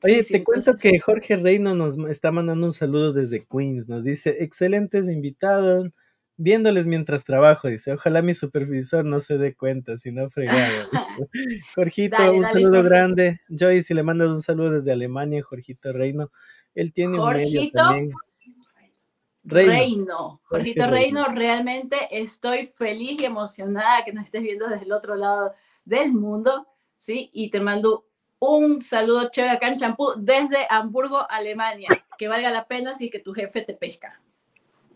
Oye, 0.03 0.23
te 0.23 0.43
cuento 0.43 0.75
que 0.77 0.99
Jorge 0.99 1.37
Reino 1.37 1.75
nos 1.75 1.97
está 2.09 2.31
mandando 2.31 2.65
un 2.65 2.73
saludo 2.73 3.13
desde 3.13 3.45
Queens. 3.45 3.87
Nos 3.87 4.03
dice, 4.03 4.43
excelentes 4.43 5.07
invitados, 5.07 5.89
viéndoles 6.35 6.87
mientras 6.87 7.23
trabajo. 7.23 7.69
Dice, 7.69 7.93
ojalá 7.93 8.21
mi 8.21 8.33
supervisor 8.33 9.05
no 9.05 9.19
se 9.19 9.37
dé 9.37 9.55
cuenta, 9.55 9.95
si 9.97 10.11
no 10.11 10.29
fregado. 10.29 10.89
Jorgito, 11.75 12.33
un 12.33 12.43
saludo 12.43 12.83
grande. 12.83 13.39
Joyce, 13.49 13.93
le 13.93 14.03
mandas 14.03 14.29
un 14.29 14.41
saludo 14.41 14.71
desde 14.71 14.91
Alemania, 14.91 15.41
Jorgito 15.41 15.93
Reino. 15.93 16.31
Él 16.75 16.91
tiene 16.91 17.19
un 17.19 17.33
medio 17.33 17.71
también. 17.71 18.11
Reino. 19.43 19.71
Reino. 19.71 20.41
Jorgito 20.45 20.87
Reino, 20.87 21.25
realmente 21.25 21.97
estoy 22.11 22.65
feliz 22.65 23.21
y 23.21 23.25
emocionada 23.25 24.03
que 24.05 24.13
nos 24.13 24.25
estés 24.25 24.41
viendo 24.41 24.67
desde 24.67 24.85
el 24.85 24.93
otro 24.93 25.15
lado 25.15 25.53
del 25.83 26.13
mundo, 26.13 26.67
¿sí? 26.97 27.29
Y 27.33 27.49
te 27.49 27.59
mando 27.59 28.05
un 28.43 28.81
saludo 28.81 29.29
chévere 29.31 29.53
acá 29.53 29.67
en 29.69 29.77
Champú 29.77 30.13
desde 30.17 30.57
Hamburgo, 30.69 31.25
Alemania. 31.29 31.89
Que 32.17 32.27
valga 32.27 32.51
la 32.51 32.67
pena 32.67 32.93
si 32.93 33.05
es 33.05 33.11
que 33.11 33.19
tu 33.19 33.33
jefe 33.33 33.61
te 33.61 33.73
pesca. 33.73 34.21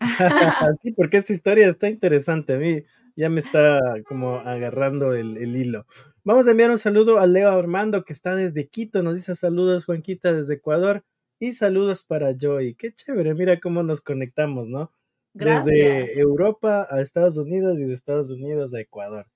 sí, 0.82 0.92
porque 0.92 1.16
esta 1.16 1.32
historia 1.32 1.68
está 1.68 1.88
interesante. 1.88 2.54
A 2.54 2.58
mí 2.58 2.84
ya 3.16 3.28
me 3.28 3.40
está 3.40 3.80
como 4.06 4.36
agarrando 4.36 5.14
el, 5.14 5.56
hilo. 5.56 5.86
Vamos 6.24 6.46
a 6.46 6.52
enviar 6.52 6.70
un 6.70 6.78
saludo 6.78 7.18
a 7.18 7.26
Leo 7.26 7.50
Armando 7.50 8.04
que 8.04 8.12
está 8.12 8.36
desde 8.36 8.68
Quito. 8.68 9.02
Nos 9.02 9.16
dice 9.16 9.34
saludos, 9.34 9.86
Juanquita, 9.86 10.32
desde 10.32 10.54
Ecuador. 10.54 11.04
Y 11.40 11.52
saludos 11.52 12.04
para 12.04 12.36
Joy. 12.36 12.74
Qué 12.74 12.92
chévere, 12.92 13.34
mira 13.34 13.60
cómo 13.60 13.82
nos 13.82 14.00
conectamos, 14.00 14.68
¿no? 14.68 14.92
Desde 15.32 16.18
Europa 16.18 16.86
a 16.90 17.00
Estados 17.00 17.36
Unidos 17.36 17.78
y 17.78 17.84
de 17.84 17.94
Estados 17.94 18.28
Unidos 18.30 18.74
a 18.74 18.80
Ecuador. 18.80 19.26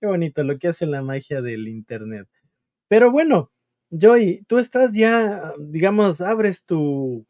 Qué 0.00 0.06
bonito 0.06 0.42
lo 0.42 0.58
que 0.58 0.68
hace 0.68 0.86
la 0.86 1.02
magia 1.02 1.42
del 1.42 1.68
Internet. 1.68 2.26
Pero 2.88 3.10
bueno, 3.10 3.52
Joy, 3.90 4.44
tú 4.46 4.58
estás 4.58 4.94
ya, 4.94 5.52
digamos, 5.58 6.20
abres 6.20 6.64
tu, 6.64 7.26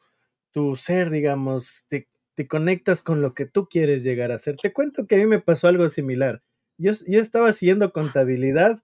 tu 0.53 0.77
ser, 0.77 1.11
digamos, 1.11 1.87
te, 1.89 2.09
te, 2.35 2.49
conectas 2.49 3.03
con 3.03 3.23
lo 3.23 3.35
que 3.35 3.47
tú 3.47 3.69
quieres 3.69 4.03
llegar 4.05 4.33
a 4.33 4.39
ser. 4.39 4.57
Te 4.57 4.73
cuento 4.73 5.07
que 5.07 5.17
a 5.17 5.19
mí 5.19 5.27
me 5.27 5.41
pasó 5.41 5.69
algo 5.69 5.89
similar. 5.89 6.43
Yo, 6.79 6.93
yo 7.09 7.21
estaba 7.21 7.51
haciendo 7.51 7.93
contabilidad 7.93 8.83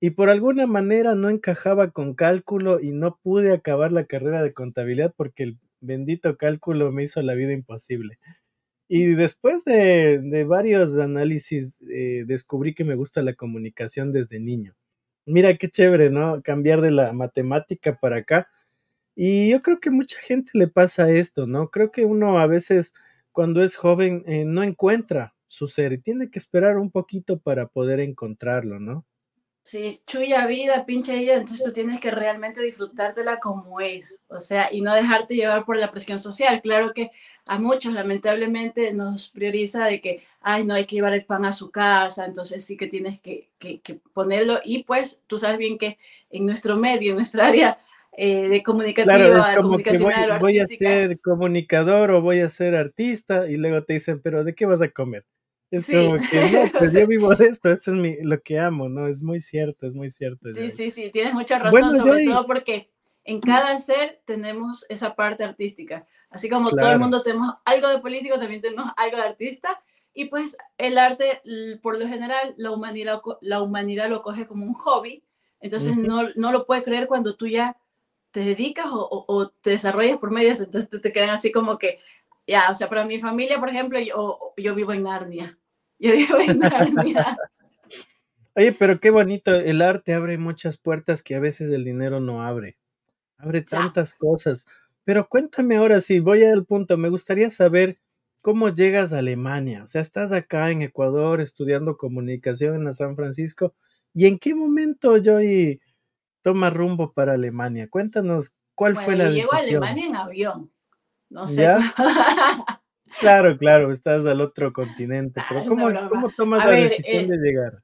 y 0.00 0.10
por 0.10 0.30
alguna 0.30 0.66
manera 0.66 1.14
no 1.14 1.30
encajaba 1.30 1.90
con 1.92 2.14
cálculo 2.14 2.80
y 2.80 2.92
no 2.92 3.18
pude 3.22 3.52
acabar 3.52 3.92
la 3.92 4.06
carrera 4.06 4.42
de 4.42 4.54
contabilidad 4.54 5.14
porque 5.16 5.44
el 5.44 5.58
bendito 5.80 6.36
cálculo 6.38 6.92
me 6.92 7.04
hizo 7.04 7.22
la 7.22 7.34
vida 7.34 7.52
imposible. 7.52 8.18
Y 8.88 9.06
después 9.14 9.64
de, 9.64 10.20
de 10.22 10.44
varios 10.44 10.96
análisis 10.98 11.82
eh, 11.90 12.24
descubrí 12.26 12.74
que 12.74 12.84
me 12.84 12.96
gusta 12.96 13.22
la 13.22 13.34
comunicación 13.34 14.12
desde 14.12 14.40
niño. 14.40 14.74
Mira 15.30 15.56
qué 15.56 15.68
chévere, 15.70 16.10
¿no? 16.10 16.42
Cambiar 16.42 16.80
de 16.80 16.90
la 16.90 17.12
matemática 17.12 17.98
para 18.00 18.18
acá. 18.18 18.48
Y 19.16 19.50
yo 19.50 19.62
creo 19.62 19.80
que 19.80 19.90
mucha 19.90 20.18
gente 20.22 20.52
le 20.54 20.68
pasa 20.68 21.10
esto, 21.10 21.46
¿no? 21.46 21.70
Creo 21.70 21.92
que 21.92 22.04
uno 22.06 22.38
a 22.40 22.46
veces 22.48 22.94
cuando 23.32 23.62
es 23.62 23.76
joven 23.76 24.24
eh, 24.26 24.44
no 24.46 24.62
encuentra 24.64 25.34
su 25.48 25.68
ser 25.68 25.92
y 25.94 25.98
tiene 26.00 26.30
que 26.30 26.38
esperar 26.40 26.78
un 26.78 26.90
poquito 26.90 27.40
para 27.40 27.68
poder 27.68 28.00
encontrarlo, 28.00 28.80
¿no? 28.80 29.06
Sí, 29.62 30.00
chuya 30.06 30.46
vida, 30.46 30.86
pinche 30.86 31.14
vida, 31.16 31.34
entonces 31.34 31.66
tú 31.66 31.72
tienes 31.72 32.00
que 32.00 32.10
realmente 32.10 32.62
disfrutártela 32.62 33.38
como 33.38 33.80
es, 33.80 34.22
o 34.28 34.38
sea, 34.38 34.72
y 34.72 34.80
no 34.80 34.94
dejarte 34.94 35.34
llevar 35.34 35.66
por 35.66 35.76
la 35.76 35.90
presión 35.90 36.18
social. 36.18 36.62
Claro 36.62 36.94
que 36.94 37.10
a 37.46 37.58
muchos 37.58 37.92
lamentablemente 37.92 38.92
nos 38.94 39.28
prioriza 39.28 39.84
de 39.84 40.00
que, 40.00 40.22
ay, 40.40 40.64
no 40.64 40.74
hay 40.74 40.86
que 40.86 40.96
llevar 40.96 41.12
el 41.12 41.26
pan 41.26 41.44
a 41.44 41.52
su 41.52 41.70
casa, 41.70 42.24
entonces 42.24 42.64
sí 42.64 42.76
que 42.78 42.86
tienes 42.86 43.20
que, 43.20 43.50
que, 43.58 44.00
ponerlo 44.14 44.60
y 44.64 44.82
pues 44.84 45.22
tú 45.26 45.38
sabes 45.38 45.58
bien 45.58 45.76
que 45.76 45.98
en 46.30 46.46
nuestro 46.46 46.76
medio, 46.76 47.10
en 47.10 47.16
nuestra 47.18 47.46
área 47.46 47.78
eh, 48.16 48.48
de 48.48 48.62
comunicativa, 48.62 49.14
claro, 49.14 49.68
voy, 49.68 49.84
voy 50.40 50.58
a 50.58 50.66
ser 50.66 51.20
comunicador 51.20 52.12
o 52.12 52.22
voy 52.22 52.40
a 52.40 52.48
ser 52.48 52.74
artista 52.74 53.46
y 53.48 53.58
luego 53.58 53.84
te 53.84 53.92
dicen, 53.92 54.20
pero 54.20 54.42
¿de 54.42 54.54
qué 54.54 54.64
vas 54.64 54.80
a 54.80 54.90
comer? 54.90 55.24
Es 55.70 55.86
como 55.86 56.16
que, 56.18 56.50
no, 56.50 56.70
pues 56.78 56.92
yo 56.92 57.06
vivo 57.06 57.34
de 57.34 57.46
esto, 57.46 57.70
esto 57.70 57.92
es 57.92 57.96
mi, 57.96 58.16
lo 58.22 58.40
que 58.40 58.58
amo, 58.58 58.88
¿no? 58.88 59.06
Es 59.06 59.22
muy 59.22 59.38
cierto, 59.38 59.86
es 59.86 59.94
muy 59.94 60.10
cierto. 60.10 60.50
Sí, 60.50 60.70
sí, 60.70 60.90
sí, 60.90 61.10
tienes 61.10 61.32
mucha 61.32 61.58
razón, 61.58 61.94
sobre 61.94 62.24
todo 62.24 62.46
porque 62.46 62.90
en 63.24 63.40
cada 63.40 63.78
ser 63.78 64.20
tenemos 64.24 64.84
esa 64.88 65.14
parte 65.14 65.44
artística. 65.44 66.06
Así 66.30 66.48
como 66.48 66.70
todo 66.70 66.90
el 66.90 66.98
mundo 66.98 67.22
tenemos 67.22 67.54
algo 67.64 67.88
de 67.88 67.98
político, 67.98 68.38
también 68.38 68.60
tenemos 68.60 68.90
algo 68.96 69.16
de 69.16 69.22
artista. 69.22 69.80
Y 70.12 70.24
pues 70.26 70.56
el 70.78 70.98
arte, 70.98 71.40
por 71.82 71.98
lo 71.98 72.06
general, 72.08 72.54
la 72.56 72.72
humanidad, 72.72 73.20
la 73.40 73.62
humanidad 73.62 74.08
lo 74.08 74.22
coge 74.22 74.46
como 74.46 74.64
un 74.64 74.74
hobby. 74.74 75.22
Entonces 75.60 75.96
no, 75.96 76.28
no 76.36 76.52
lo 76.52 76.66
puede 76.66 76.82
creer 76.82 77.06
cuando 77.06 77.36
tú 77.36 77.46
ya 77.46 77.76
te 78.30 78.40
dedicas 78.40 78.86
o, 78.90 79.24
o, 79.26 79.48
te 79.48 79.70
desarrollas 79.70 80.18
por 80.18 80.30
medios, 80.30 80.60
entonces 80.60 80.88
te, 80.88 81.00
te 81.00 81.12
quedan 81.12 81.30
así 81.30 81.50
como 81.50 81.78
que, 81.78 81.98
ya, 82.46 82.70
o 82.70 82.74
sea, 82.74 82.88
para 82.88 83.04
mi 83.04 83.18
familia, 83.18 83.58
por 83.58 83.68
ejemplo, 83.68 83.98
yo, 83.98 84.54
yo 84.56 84.74
vivo 84.74 84.92
en 84.92 85.02
Narnia. 85.02 85.58
Yo 86.02 86.12
vivo 86.12 86.38
en 86.40 86.58
Narnia. 86.58 87.38
Oye, 88.56 88.72
pero 88.72 88.98
qué 88.98 89.10
bonito, 89.10 89.54
el 89.54 89.82
arte 89.82 90.14
abre 90.14 90.38
muchas 90.38 90.76
puertas 90.76 91.22
que 91.22 91.34
a 91.34 91.40
veces 91.40 91.70
el 91.70 91.84
dinero 91.84 92.20
no 92.20 92.42
abre. 92.42 92.76
Abre 93.36 93.60
tantas 93.62 94.14
cosas. 94.14 94.66
Pero 95.04 95.28
cuéntame 95.28 95.76
ahora, 95.76 96.00
si 96.00 96.20
voy 96.20 96.42
al 96.44 96.64
punto, 96.64 96.96
me 96.96 97.08
gustaría 97.08 97.50
saber 97.50 97.98
¿cómo 98.40 98.70
llegas 98.70 99.12
a 99.12 99.18
Alemania? 99.18 99.84
O 99.84 99.88
sea, 99.88 100.00
estás 100.00 100.32
acá 100.32 100.70
en 100.70 100.82
Ecuador 100.82 101.40
estudiando 101.40 101.96
comunicación 101.96 102.74
en 102.76 102.84
la 102.84 102.92
San 102.92 103.16
Francisco. 103.16 103.74
¿Y 104.14 104.26
en 104.26 104.38
qué 104.38 104.54
momento 104.54 105.16
Joy 105.18 105.80
toma 106.42 106.70
rumbo 106.70 107.12
para 107.12 107.34
Alemania? 107.34 107.88
Cuéntanos 107.88 108.56
cuál 108.74 108.96
fue 108.96 109.16
la 109.16 109.24
yo 109.24 109.30
llego 109.30 109.54
a 109.54 109.56
decisión. 109.58 109.84
Alemania 109.84 110.06
en 110.06 110.16
avión. 110.16 110.70
No 111.28 111.46
sé. 111.46 111.62
¿Ya? 111.62 111.78
Claro, 113.18 113.56
claro, 113.56 113.90
estás 113.92 114.26
al 114.26 114.40
otro 114.40 114.72
continente, 114.72 115.40
pero 115.48 115.64
¿cómo, 115.64 115.86
cómo 116.08 116.32
tomas 116.32 116.62
A 116.62 116.66
la 116.66 116.70
ver, 116.70 116.84
decisión 116.84 117.22
es- 117.24 117.30
de 117.30 117.36
llegar? 117.38 117.82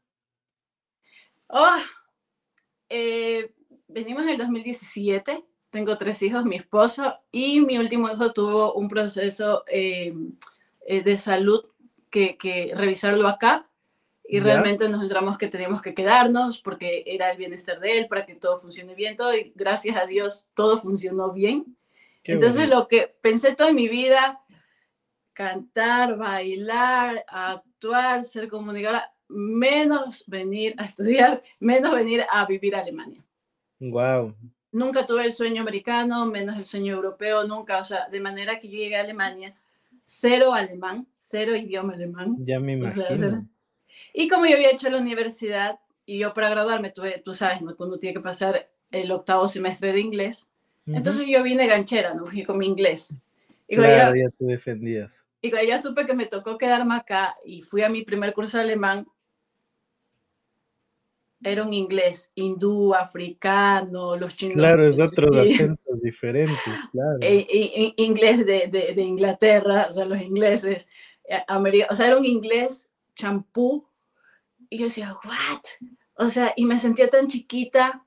Oh, 1.50 1.82
eh, 2.88 3.52
venimos 3.88 4.24
en 4.24 4.30
el 4.30 4.38
2017. 4.38 5.44
Tengo 5.70 5.96
tres 5.98 6.22
hijos, 6.22 6.44
mi 6.44 6.56
esposo 6.56 7.14
y 7.30 7.60
mi 7.60 7.76
último 7.78 8.08
hijo 8.10 8.32
tuvo 8.32 8.74
un 8.74 8.88
proceso 8.88 9.64
eh, 9.68 10.14
eh, 10.86 11.02
de 11.02 11.16
salud 11.18 11.62
que, 12.10 12.36
que 12.38 12.72
revisarlo 12.74 13.28
acá 13.28 13.68
y 14.28 14.38
Ya. 14.38 14.44
realmente 14.44 14.88
nos 14.88 14.96
encontramos 15.00 15.38
que 15.38 15.48
teníamos 15.48 15.82
que 15.82 15.94
quedarnos 15.94 16.58
porque 16.58 17.04
era 17.06 17.30
el 17.30 17.38
bienestar 17.38 17.80
de 17.80 17.98
él, 17.98 18.08
para 18.08 18.26
que 18.26 18.34
todo 18.36 18.58
funcione 18.58 18.94
bien, 18.94 19.16
todo 19.16 19.34
y 19.36 19.52
gracias 19.54 19.96
a 19.96 20.06
Dios 20.06 20.48
todo 20.54 20.78
funcionó 20.78 21.32
bien. 21.32 21.76
Qué 22.22 22.34
Entonces 22.34 22.62
bonito. 22.62 22.76
lo 22.76 22.88
que 22.88 23.14
pensé 23.20 23.54
toda 23.54 23.72
mi 23.72 23.88
vida, 23.88 24.40
cantar, 25.36 26.16
bailar, 26.16 27.22
actuar, 27.28 28.24
ser 28.24 28.48
comunicadora, 28.48 29.12
menos 29.28 30.24
venir 30.26 30.74
a 30.78 30.84
estudiar, 30.86 31.42
menos 31.60 31.94
venir 31.94 32.24
a 32.30 32.46
vivir 32.46 32.74
a 32.74 32.80
Alemania. 32.80 33.22
Wow, 33.78 34.34
Nunca 34.72 35.04
tuve 35.06 35.24
el 35.26 35.34
sueño 35.34 35.60
americano, 35.60 36.24
menos 36.24 36.56
el 36.56 36.64
sueño 36.64 36.94
europeo, 36.94 37.44
nunca. 37.44 37.78
O 37.80 37.84
sea, 37.84 38.08
de 38.08 38.18
manera 38.20 38.58
que 38.58 38.68
yo 38.68 38.78
llegué 38.78 38.96
a 38.96 39.00
Alemania, 39.02 39.54
cero 40.04 40.54
alemán, 40.54 41.06
cero 41.14 41.54
idioma 41.54 41.92
alemán. 41.92 42.36
ya 42.38 42.58
me 42.58 42.74
O 42.74 42.88
sea, 42.88 43.08
imagino. 43.14 43.16
cero. 43.18 43.44
Y 44.14 44.28
como 44.28 44.46
yo 44.46 44.54
había 44.56 44.70
hecho 44.70 44.88
la 44.90 44.98
universidad 44.98 45.78
y 46.06 46.18
yo 46.18 46.32
para 46.32 46.48
graduarme 46.48 46.90
tuve, 46.90 47.20
tú 47.24 47.34
sabes, 47.34 47.60
¿no? 47.60 47.76
cuando 47.76 47.98
tiene 47.98 48.14
que 48.14 48.20
pasar 48.20 48.70
el 48.90 49.10
octavo 49.12 49.48
semestre 49.48 49.92
de 49.92 50.00
inglés, 50.00 50.48
Ujú. 50.86 50.96
entonces 50.96 51.26
yo 51.26 51.42
vine 51.42 51.66
ganchera, 51.66 52.14
¿no? 52.14 52.24
Fui 52.26 52.42
con 52.44 52.56
mi 52.58 52.66
inglés. 52.66 53.14
Y 53.68 53.74
Claro, 53.74 54.14
ya- 54.14 54.24
ya 54.24 54.30
te 54.30 54.44
defendías. 54.46 55.24
Y 55.40 55.50
cuando 55.50 55.68
ya 55.68 55.78
supe 55.78 56.06
que 56.06 56.14
me 56.14 56.26
tocó 56.26 56.58
quedarme 56.58 56.94
acá 56.96 57.34
y 57.44 57.62
fui 57.62 57.82
a 57.82 57.88
mi 57.88 58.02
primer 58.02 58.32
curso 58.34 58.56
de 58.58 58.64
alemán, 58.64 59.06
era 61.42 61.62
un 61.64 61.72
inglés 61.74 62.30
hindú, 62.34 62.94
africano, 62.94 64.16
los 64.16 64.34
chinos. 64.34 64.54
Claro, 64.54 64.88
es 64.88 64.98
otros 64.98 65.36
acentos 65.36 66.00
diferentes, 66.02 66.58
claro. 66.90 67.18
e- 67.20 67.46
e- 67.48 67.84
e- 67.86 68.02
inglés 68.02 68.44
de, 68.44 68.66
de- 68.68 68.94
de 68.94 69.02
Inglaterra, 69.02 69.86
o 69.90 69.92
sea, 69.92 70.06
los 70.06 70.20
ingleses, 70.20 70.88
eh, 71.28 71.44
ameri- 71.46 71.86
o 71.88 71.94
sea, 71.94 72.08
era 72.08 72.16
un 72.18 72.24
inglés 72.24 72.88
champú. 73.14 73.86
Y 74.68 74.78
yo 74.78 74.86
decía, 74.86 75.14
¿what? 75.24 75.60
O 76.14 76.28
sea, 76.28 76.52
y 76.56 76.64
me 76.64 76.78
sentía 76.78 77.08
tan 77.08 77.28
chiquita. 77.28 78.04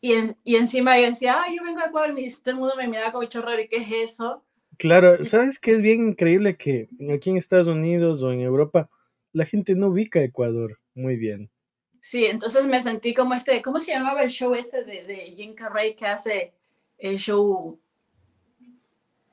Y, 0.00 0.12
en- 0.12 0.36
y 0.44 0.56
encima 0.56 1.00
yo 1.00 1.06
decía, 1.06 1.40
ay, 1.42 1.56
yo 1.56 1.64
vengo 1.64 1.80
de 1.80 1.86
Ecuador, 1.86 2.16
y 2.16 2.30
todo 2.34 2.50
el 2.52 2.56
mundo 2.56 2.74
me 2.76 2.86
miraba 2.86 3.10
como 3.12 3.24
chorro, 3.24 3.58
¿y 3.58 3.66
qué 3.66 3.76
es 3.78 4.12
eso? 4.12 4.44
Claro, 4.78 5.24
¿sabes 5.24 5.58
qué 5.58 5.72
es 5.72 5.82
bien 5.82 6.08
increíble 6.08 6.56
que 6.56 6.88
aquí 7.12 7.30
en 7.30 7.36
Estados 7.36 7.66
Unidos 7.66 8.22
o 8.22 8.32
en 8.32 8.40
Europa 8.40 8.88
la 9.32 9.44
gente 9.44 9.74
no 9.74 9.88
ubica 9.88 10.22
Ecuador 10.22 10.78
muy 10.94 11.16
bien? 11.16 11.50
Sí, 12.00 12.26
entonces 12.26 12.64
me 12.64 12.80
sentí 12.80 13.12
como 13.12 13.34
este, 13.34 13.60
¿cómo 13.60 13.80
se 13.80 13.90
llamaba 13.90 14.22
el 14.22 14.30
show 14.30 14.54
este 14.54 14.84
de, 14.84 15.02
de 15.02 15.34
Jim 15.36 15.54
Carrey 15.54 15.96
que 15.96 16.06
hace 16.06 16.54
el 16.96 17.18
show, 17.18 17.80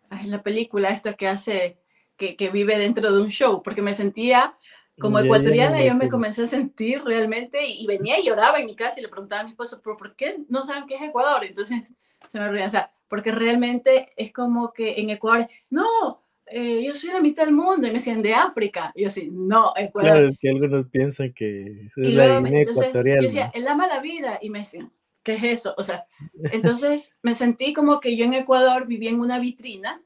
en 0.10 0.32
la 0.32 0.42
película 0.42 0.90
esta 0.90 1.14
que 1.14 1.28
hace, 1.28 1.78
que, 2.18 2.36
que 2.36 2.50
vive 2.50 2.80
dentro 2.80 3.12
de 3.12 3.22
un 3.22 3.30
show? 3.30 3.62
Porque 3.62 3.84
me 3.84 3.94
sentía 3.94 4.58
como 4.98 5.20
ecuatoriana, 5.20 5.78
me 5.78 5.86
yo 5.86 5.94
me 5.94 6.10
comencé 6.10 6.42
a 6.42 6.48
sentir 6.48 7.04
realmente 7.04 7.64
y, 7.64 7.84
y 7.84 7.86
venía 7.86 8.20
y 8.20 8.26
lloraba 8.26 8.60
en 8.60 8.66
mi 8.66 8.76
casa 8.76 9.00
y 9.00 9.04
le 9.04 9.10
preguntaba 9.10 9.42
a 9.42 9.44
mi 9.44 9.52
esposo, 9.52 9.80
¿pero 9.84 9.96
por 9.96 10.16
qué 10.16 10.40
no 10.50 10.64
saben 10.64 10.88
qué 10.88 10.96
es 10.96 11.02
Ecuador? 11.04 11.46
Entonces 11.46 11.94
se 12.28 12.40
me 12.40 12.50
reía, 12.50 12.66
o 12.66 12.70
sea, 12.70 12.92
porque 13.08 13.32
realmente 13.32 14.12
es 14.16 14.34
como 14.34 14.74
que 14.74 14.96
en 14.98 15.10
Ecuador, 15.10 15.48
no, 15.70 16.26
eh, 16.48 16.84
yo 16.86 16.94
soy 16.94 17.12
la 17.12 17.22
mitad 17.22 17.46
del 17.46 17.54
mundo 17.54 17.88
y 17.88 17.90
me 17.90 17.96
decían 17.96 18.22
de 18.22 18.34
África. 18.34 18.92
Y 18.96 19.02
yo 19.02 19.08
así, 19.08 19.30
no, 19.32 19.74
Ecuador. 19.76 20.12
Claro, 20.12 20.30
es 20.30 20.38
que 20.38 20.50
algunos 20.50 20.88
piensan 20.90 21.34
que 21.34 21.88
es 21.88 21.98
Y 21.98 22.12
la 22.12 22.40
luego, 22.40 22.48
entonces, 22.48 22.94
yo 22.94 23.22
decía, 23.22 23.52
él 23.54 23.68
ama 23.68 23.88
la 23.88 24.00
vida. 24.00 24.40
Y 24.42 24.50
me 24.50 24.60
decían, 24.60 24.92
¿qué 25.24 25.34
es 25.34 25.44
eso? 25.44 25.74
O 25.78 25.84
sea, 25.84 26.06
entonces 26.52 27.16
me 27.24 27.34
sentí 27.34 27.74
como 27.74 28.00
que 28.00 28.16
yo 28.16 28.26
en 28.26 28.34
Ecuador 28.34 28.86
vivía 28.86 29.10
en 29.10 29.20
una 29.20 29.40
vitrina, 29.40 30.04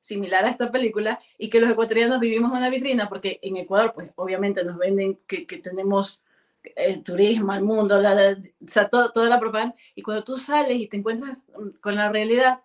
similar 0.00 0.44
a 0.44 0.50
esta 0.50 0.70
película, 0.70 1.20
y 1.38 1.48
que 1.48 1.60
los 1.60 1.70
ecuatorianos 1.70 2.20
vivimos 2.20 2.52
en 2.52 2.58
una 2.58 2.70
vitrina, 2.70 3.08
porque 3.08 3.38
en 3.42 3.56
Ecuador, 3.56 3.92
pues 3.94 4.10
obviamente 4.16 4.64
nos 4.64 4.78
venden 4.78 5.18
que, 5.26 5.46
que 5.46 5.58
tenemos 5.58 6.22
el 6.76 7.02
turismo, 7.02 7.52
el 7.54 7.62
mundo, 7.62 8.00
la, 8.00 8.14
la- 8.14 8.32
o 8.32 8.68
sea, 8.68 8.88
todo- 8.88 9.10
toda 9.12 9.28
la 9.28 9.40
propaganda. 9.40 9.74
Y 9.94 10.02
cuando 10.02 10.24
tú 10.24 10.36
sales 10.36 10.78
y 10.78 10.86
te 10.86 10.96
encuentras 10.96 11.36
con 11.80 11.96
la 11.96 12.10
realidad, 12.10 12.60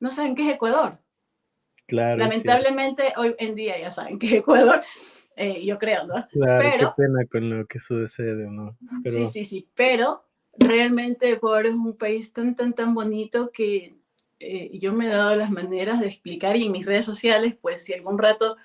no 0.00 0.10
saben 0.10 0.34
qué 0.34 0.48
es 0.48 0.54
Ecuador. 0.54 0.98
Claro. 1.86 2.18
Lamentablemente, 2.18 3.12
hoy 3.16 3.34
en 3.38 3.54
día 3.54 3.78
ya 3.78 3.90
saben 3.90 4.18
que 4.18 4.26
es 4.28 4.32
Ecuador, 4.34 4.82
eh, 5.36 5.64
yo 5.64 5.78
creo, 5.78 6.06
¿no? 6.06 6.26
Claro, 6.30 6.62
pero- 6.62 6.94
qué 6.96 7.02
pena 7.02 7.26
con 7.30 7.50
lo 7.50 7.66
que 7.66 7.78
sucede, 7.78 8.48
¿no? 8.50 8.76
Pero 9.02 9.16
Sí, 9.16 9.26
sí, 9.26 9.44
sí, 9.44 9.68
pero 9.74 10.24
realmente 10.58 11.30
Ecuador 11.30 11.66
es 11.66 11.74
un 11.74 11.96
país 11.96 12.32
tan, 12.32 12.54
tan, 12.54 12.72
tan 12.72 12.94
bonito 12.94 13.50
que 13.52 13.96
eh, 14.40 14.78
yo 14.78 14.92
me 14.92 15.06
he 15.06 15.08
dado 15.08 15.36
las 15.36 15.50
maneras 15.50 16.00
de 16.00 16.06
explicar 16.06 16.56
y 16.56 16.66
en 16.66 16.72
mis 16.72 16.86
redes 16.86 17.04
sociales, 17.06 17.54
pues 17.60 17.82
si 17.84 17.92
algún 17.94 18.18
rato 18.18 18.56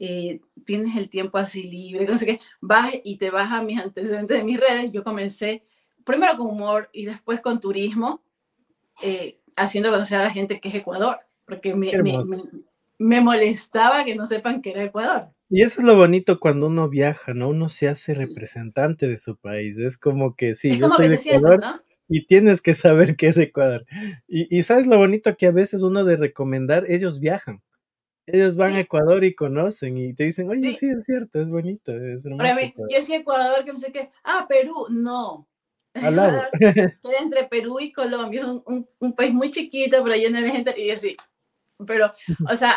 eh, 0.00 0.40
tienes 0.64 0.96
el 0.96 1.08
tiempo 1.08 1.38
así 1.38 1.62
libre, 1.64 2.06
no 2.06 2.16
sé 2.18 2.26
qué, 2.26 2.40
vas 2.60 2.92
y 3.04 3.16
te 3.18 3.30
vas 3.30 3.50
a 3.52 3.62
mis 3.62 3.78
antecedentes 3.78 4.38
de 4.38 4.44
mis 4.44 4.60
redes, 4.60 4.90
yo 4.92 5.04
comencé 5.04 5.64
primero 6.04 6.36
con 6.36 6.48
humor 6.48 6.88
y 6.92 7.06
después 7.06 7.40
con 7.40 7.60
turismo, 7.60 8.22
eh, 9.02 9.38
haciendo 9.56 9.90
conocer 9.90 10.18
a 10.20 10.24
la 10.24 10.30
gente 10.30 10.60
que 10.60 10.68
es 10.68 10.74
Ecuador, 10.74 11.18
porque 11.46 11.74
me, 11.74 11.90
Qué 11.90 12.02
me, 12.02 12.10
hermoso. 12.10 12.30
me- 12.36 12.42
me 13.00 13.20
molestaba 13.20 14.04
que 14.04 14.16
no 14.16 14.26
sepan 14.26 14.60
que 14.60 14.70
era 14.70 14.82
Ecuador. 14.84 15.28
Y 15.48 15.62
eso 15.62 15.80
es 15.80 15.86
lo 15.86 15.96
bonito 15.96 16.40
cuando 16.40 16.66
uno 16.66 16.88
viaja, 16.88 17.32
¿no? 17.32 17.48
Uno 17.50 17.68
se 17.68 17.88
hace 17.88 18.12
representante 18.12 19.06
de 19.06 19.16
su 19.16 19.36
país. 19.36 19.78
Es 19.78 19.96
como 19.96 20.34
que 20.34 20.54
sí, 20.54 20.70
es 20.70 20.78
yo 20.78 20.88
soy 20.90 21.08
de 21.08 21.14
Ecuador 21.14 21.60
¿no? 21.60 21.80
y 22.08 22.26
tienes 22.26 22.60
que 22.60 22.74
saber 22.74 23.16
qué 23.16 23.28
es 23.28 23.38
Ecuador. 23.38 23.86
Y, 24.26 24.54
y 24.56 24.62
sabes 24.62 24.86
lo 24.88 24.98
bonito 24.98 25.36
que 25.36 25.46
a 25.46 25.52
veces 25.52 25.82
uno 25.82 26.04
de 26.04 26.16
recomendar, 26.16 26.84
ellos 26.90 27.20
viajan. 27.20 27.62
Ellos 28.32 28.56
van 28.56 28.72
Sí. 28.72 28.76
a 28.76 28.80
Ecuador 28.80 29.24
y 29.24 29.34
conocen 29.34 29.96
y 29.98 30.14
te 30.14 30.24
dicen, 30.24 30.48
oye, 30.50 30.72
Sí. 30.72 30.74
sí, 30.74 30.86
es 30.90 31.04
cierto, 31.04 31.40
es 31.40 31.48
bonito, 31.48 31.92
es 31.96 32.24
hermoso. 32.24 32.54
Mí, 32.56 32.62
Ecuador". 32.62 32.90
yo 32.92 32.96
decía 32.98 33.16
Ecuador, 33.18 33.64
que 33.64 33.72
no 33.72 33.78
sé 33.78 33.92
qué. 33.92 34.10
Ah, 34.24 34.46
Perú, 34.48 34.86
no. 34.90 35.46
Al 35.94 36.16
lado. 36.16 36.42
Queda 37.02 37.18
entre 37.22 37.44
Perú 37.44 37.80
y 37.80 37.92
Colombia, 37.92 38.40
es 38.42 38.46
un, 38.46 38.62
un- 38.66 38.86
un 39.00 39.12
país 39.14 39.32
muy 39.32 39.50
chiquito, 39.50 40.02
pero 40.04 40.14
lleno 40.16 40.40
de 40.40 40.50
gente. 40.50 40.74
Y 40.76 40.88
yo 40.88 40.96
sí. 40.96 41.16
Pero, 41.86 42.12
o 42.50 42.56
sea, 42.56 42.74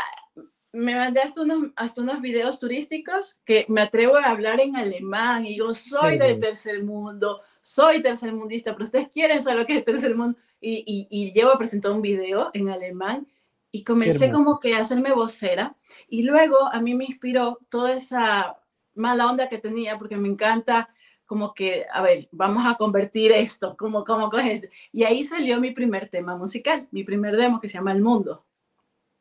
me 0.73 0.95
mandé 0.95 1.19
hasta 1.21 1.41
unos, 1.41 1.71
hasta 1.75 2.01
unos 2.01 2.21
videos 2.21 2.57
turísticos 2.59 3.39
que 3.45 3.65
me 3.67 3.81
atrevo 3.81 4.15
a 4.15 4.29
hablar 4.29 4.59
en 4.61 4.75
alemán. 4.77 5.45
Y 5.45 5.57
yo 5.57 5.73
soy 5.73 6.13
del 6.17 6.31
hermoso. 6.31 6.39
tercer 6.47 6.83
mundo, 6.83 7.41
soy 7.61 8.01
tercermundista, 8.01 8.71
pero 8.73 8.85
ustedes 8.85 9.09
quieren 9.09 9.41
saber 9.41 9.59
lo 9.59 9.65
que 9.65 9.73
es 9.73 9.79
el 9.79 9.85
tercer 9.85 10.15
mundo. 10.15 10.37
Y, 10.61 10.83
y, 10.85 11.07
y 11.09 11.33
llevo 11.33 11.51
a 11.51 11.57
presentar 11.57 11.91
un 11.91 12.01
video 12.01 12.51
en 12.53 12.69
alemán 12.69 13.27
y 13.71 13.83
comencé 13.83 14.31
como 14.31 14.59
que 14.59 14.75
a 14.75 14.79
hacerme 14.79 15.13
vocera. 15.13 15.75
Y 16.09 16.23
luego 16.23 16.57
a 16.71 16.81
mí 16.81 16.93
me 16.93 17.05
inspiró 17.05 17.59
toda 17.69 17.93
esa 17.93 18.57
mala 18.95 19.27
onda 19.27 19.47
que 19.47 19.57
tenía, 19.57 19.97
porque 19.97 20.17
me 20.17 20.27
encanta 20.27 20.87
como 21.25 21.53
que, 21.53 21.85
a 21.93 22.01
ver, 22.01 22.27
vamos 22.31 22.65
a 22.65 22.75
convertir 22.75 23.31
esto, 23.31 23.77
como, 23.77 24.03
como 24.03 24.29
coges. 24.29 24.69
Y 24.91 25.03
ahí 25.03 25.23
salió 25.23 25.61
mi 25.61 25.71
primer 25.71 26.09
tema 26.09 26.35
musical, 26.35 26.89
mi 26.91 27.05
primer 27.05 27.37
demo 27.37 27.61
que 27.61 27.69
se 27.69 27.75
llama 27.75 27.93
El 27.93 28.01
Mundo. 28.01 28.45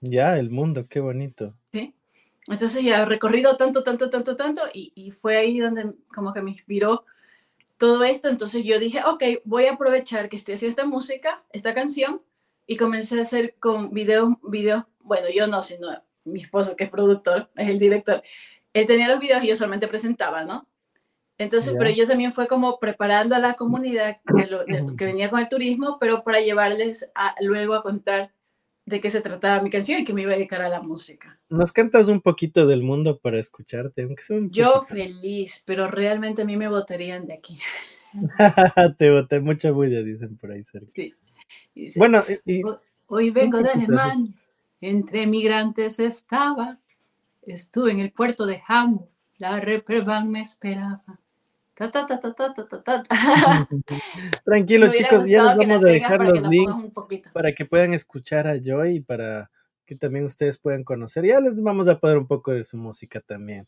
Ya, 0.01 0.37
el 0.39 0.51
mundo, 0.51 0.87
qué 0.89 0.99
bonito. 0.99 1.55
¿sí? 1.73 1.95
Entonces 2.49 2.83
ya 2.83 3.03
he 3.03 3.05
recorrido 3.05 3.57
tanto, 3.57 3.85
tanto, 3.85 4.11
tanto, 4.11 4.35
tanto, 4.35 4.63
y, 4.73 4.93
y 4.97 5.13
fue 5.13 5.37
ahí 5.37 5.61
donde 5.61 5.93
como 6.13 6.33
que 6.33 6.43
me 6.43 6.51
inspiró 6.51 7.05
todo 7.77 8.03
esto. 8.03 8.29
Entonces 8.29 8.65
yo 8.65 8.81
dije, 8.81 9.03
ok, 9.07 9.23
voy 9.45 9.67
a 9.67 9.75
aprovechar 9.75 10.29
que 10.29 10.37
estoy 10.37 10.55
haciendo 10.55 10.71
esta 10.71 10.87
música, 10.87 11.45
esta 11.53 11.75
canción, 11.75 12.23
y 12.70 12.76
comencé 12.76 13.18
a 13.18 13.22
hacer 13.22 13.56
con 13.59 13.90
videos, 13.90 14.28
videos, 14.48 14.85
bueno, 15.00 15.26
yo 15.35 15.48
no, 15.48 15.61
sino 15.64 15.88
mi 16.24 16.42
esposo 16.42 16.76
que 16.76 16.85
es 16.85 16.90
productor, 16.90 17.50
es 17.56 17.68
el 17.68 17.80
director. 17.80 18.22
Él 18.72 18.87
tenía 18.87 19.09
los 19.09 19.18
videos 19.18 19.42
y 19.42 19.48
yo 19.48 19.56
solamente 19.56 19.88
presentaba, 19.88 20.44
¿no? 20.44 20.68
Entonces, 21.37 21.72
Ya. 21.72 21.78
pero 21.80 21.90
yo 21.90 22.06
también 22.06 22.33
fue 22.33 22.46
como 22.46 22.78
preparando 22.78 23.35
a 23.35 23.40
la 23.40 23.54
comunidad 23.54 24.18
de 24.24 24.46
lo, 24.46 24.64
de 24.64 24.83
lo 24.83 24.94
que 24.94 25.04
venía 25.04 25.30
con 25.30 25.40
el 25.40 25.48
turismo, 25.48 25.96
pero 25.98 26.22
para 26.22 26.38
llevarles 26.40 27.11
a, 27.16 27.35
luego 27.40 27.74
a 27.74 27.83
contar 27.83 28.30
de 28.87 29.00
qué 29.00 29.11
se 29.11 29.20
trataba 29.20 29.61
mi 29.61 29.70
canción 29.70 30.00
y 30.00 30.04
que 30.04 30.12
me 30.12 30.22
iba 30.22 30.30
a 30.30 30.37
dedicar 30.37 30.62
a 30.62 30.68
la 30.68 30.80
música. 30.80 31.40
¿Nos 31.48 31.72
cantas 31.72 32.06
un 32.06 32.20
poquito 32.20 32.68
del 32.68 32.85
mundo 32.85 33.18
para 33.18 33.40
escucharte? 33.40 34.02
Aunque 34.02 34.22
sea 34.22 34.37
un 34.37 34.52
Yo 34.52 34.80
feliz, 34.83 35.61
pero 35.66 35.88
realmente 35.88 36.42
a 36.42 36.44
mí 36.44 36.56
me 36.56 36.68
votarían 36.68 37.26
de 37.26 37.35
aquí. 37.35 37.59
Te 38.98 39.11
boté 39.11 39.40
mucha 39.40 39.72
bulla, 39.72 40.04
dicen 40.04 40.37
por 40.37 40.52
ahí 40.52 40.62
cerca. 40.62 40.87
Sí. 40.94 41.16
Dice, 41.74 41.98
Bueno, 41.98 42.22
y, 42.44 42.62
Hoy 43.06 43.30
vengo 43.30 43.59
de. 43.59 43.70
Alemania, 43.70 44.33
entre 44.80 45.26
migrantes 45.26 45.98
estaba, 45.98 46.78
Estuve 47.42 47.90
en 47.90 48.00
el 48.00 48.12
puerto 48.12 48.46
de 48.46 48.62
Hamburg, 48.66 49.09
la 49.38 49.59
Reperbank 49.61 50.26
me 50.26 50.42
esperaba. 50.42 51.02
Ta, 51.74 51.90
ta, 51.90 52.06
ta, 52.06 52.20
ta, 52.20 52.35
ta, 52.35 52.54
ta, 52.54 53.02
ta, 53.02 53.68
Tranquilo, 54.44 54.92
chicos, 54.92 55.26
ya 55.26 55.42
les 55.42 55.56
vamos 55.56 55.83
a 55.83 55.88
dejar 55.88 56.20
los 56.20 56.42
links 56.42 56.90
para 57.33 57.54
que 57.54 57.64
puedan 57.64 57.94
escuchar 57.94 58.46
a 58.46 58.59
Joy 58.62 58.96
y 58.96 59.00
para 59.00 59.50
que 59.87 59.96
también 59.96 60.26
ustedes 60.26 60.59
puedan 60.59 60.85
conocer. 60.85 61.24
Ya 61.24 61.40
les 61.40 61.61
vamos 61.61 61.88
a 61.88 61.98
poner 61.98 62.18
un 62.18 62.26
poco 62.26 62.52
de 62.52 62.64
su 62.64 62.76
música 62.76 63.20
también. 63.20 63.66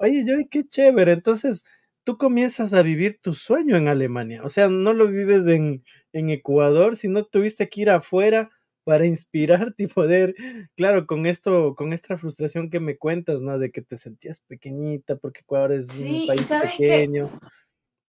Oye, 0.00 0.24
Joy, 0.26 0.48
qué 0.48 0.66
chévere. 0.66 1.12
Entonces, 1.12 1.64
tú 2.04 2.18
comienzas 2.18 2.74
a 2.74 2.82
vivir 2.82 3.18
tu 3.20 3.34
sueño 3.34 3.76
en 3.76 3.88
Alemania. 3.88 4.42
O 4.44 4.48
sea, 4.48 4.68
no 4.68 4.92
lo 4.92 5.08
vives 5.08 5.46
en, 5.46 5.82
en 6.12 6.30
Ecuador, 6.30 6.96
sino 6.96 7.24
tuviste 7.24 7.68
que 7.68 7.82
ir 7.82 7.90
afuera 7.90 8.50
para 8.84 9.06
inspirarte 9.06 9.84
y 9.84 9.86
poder, 9.86 10.34
claro, 10.76 11.06
con 11.06 11.26
esto, 11.26 11.74
con 11.74 11.92
esta 11.92 12.18
frustración 12.18 12.70
que 12.70 12.80
me 12.80 12.98
cuentas, 12.98 13.40
¿no? 13.40 13.58
De 13.58 13.72
que 13.72 13.80
te 13.80 13.96
sentías 13.96 14.40
pequeñita 14.40 15.16
porque 15.16 15.40
Ecuador 15.40 15.72
es 15.72 15.98
un 15.98 16.26
país 16.26 16.50
pequeño. 16.50 17.30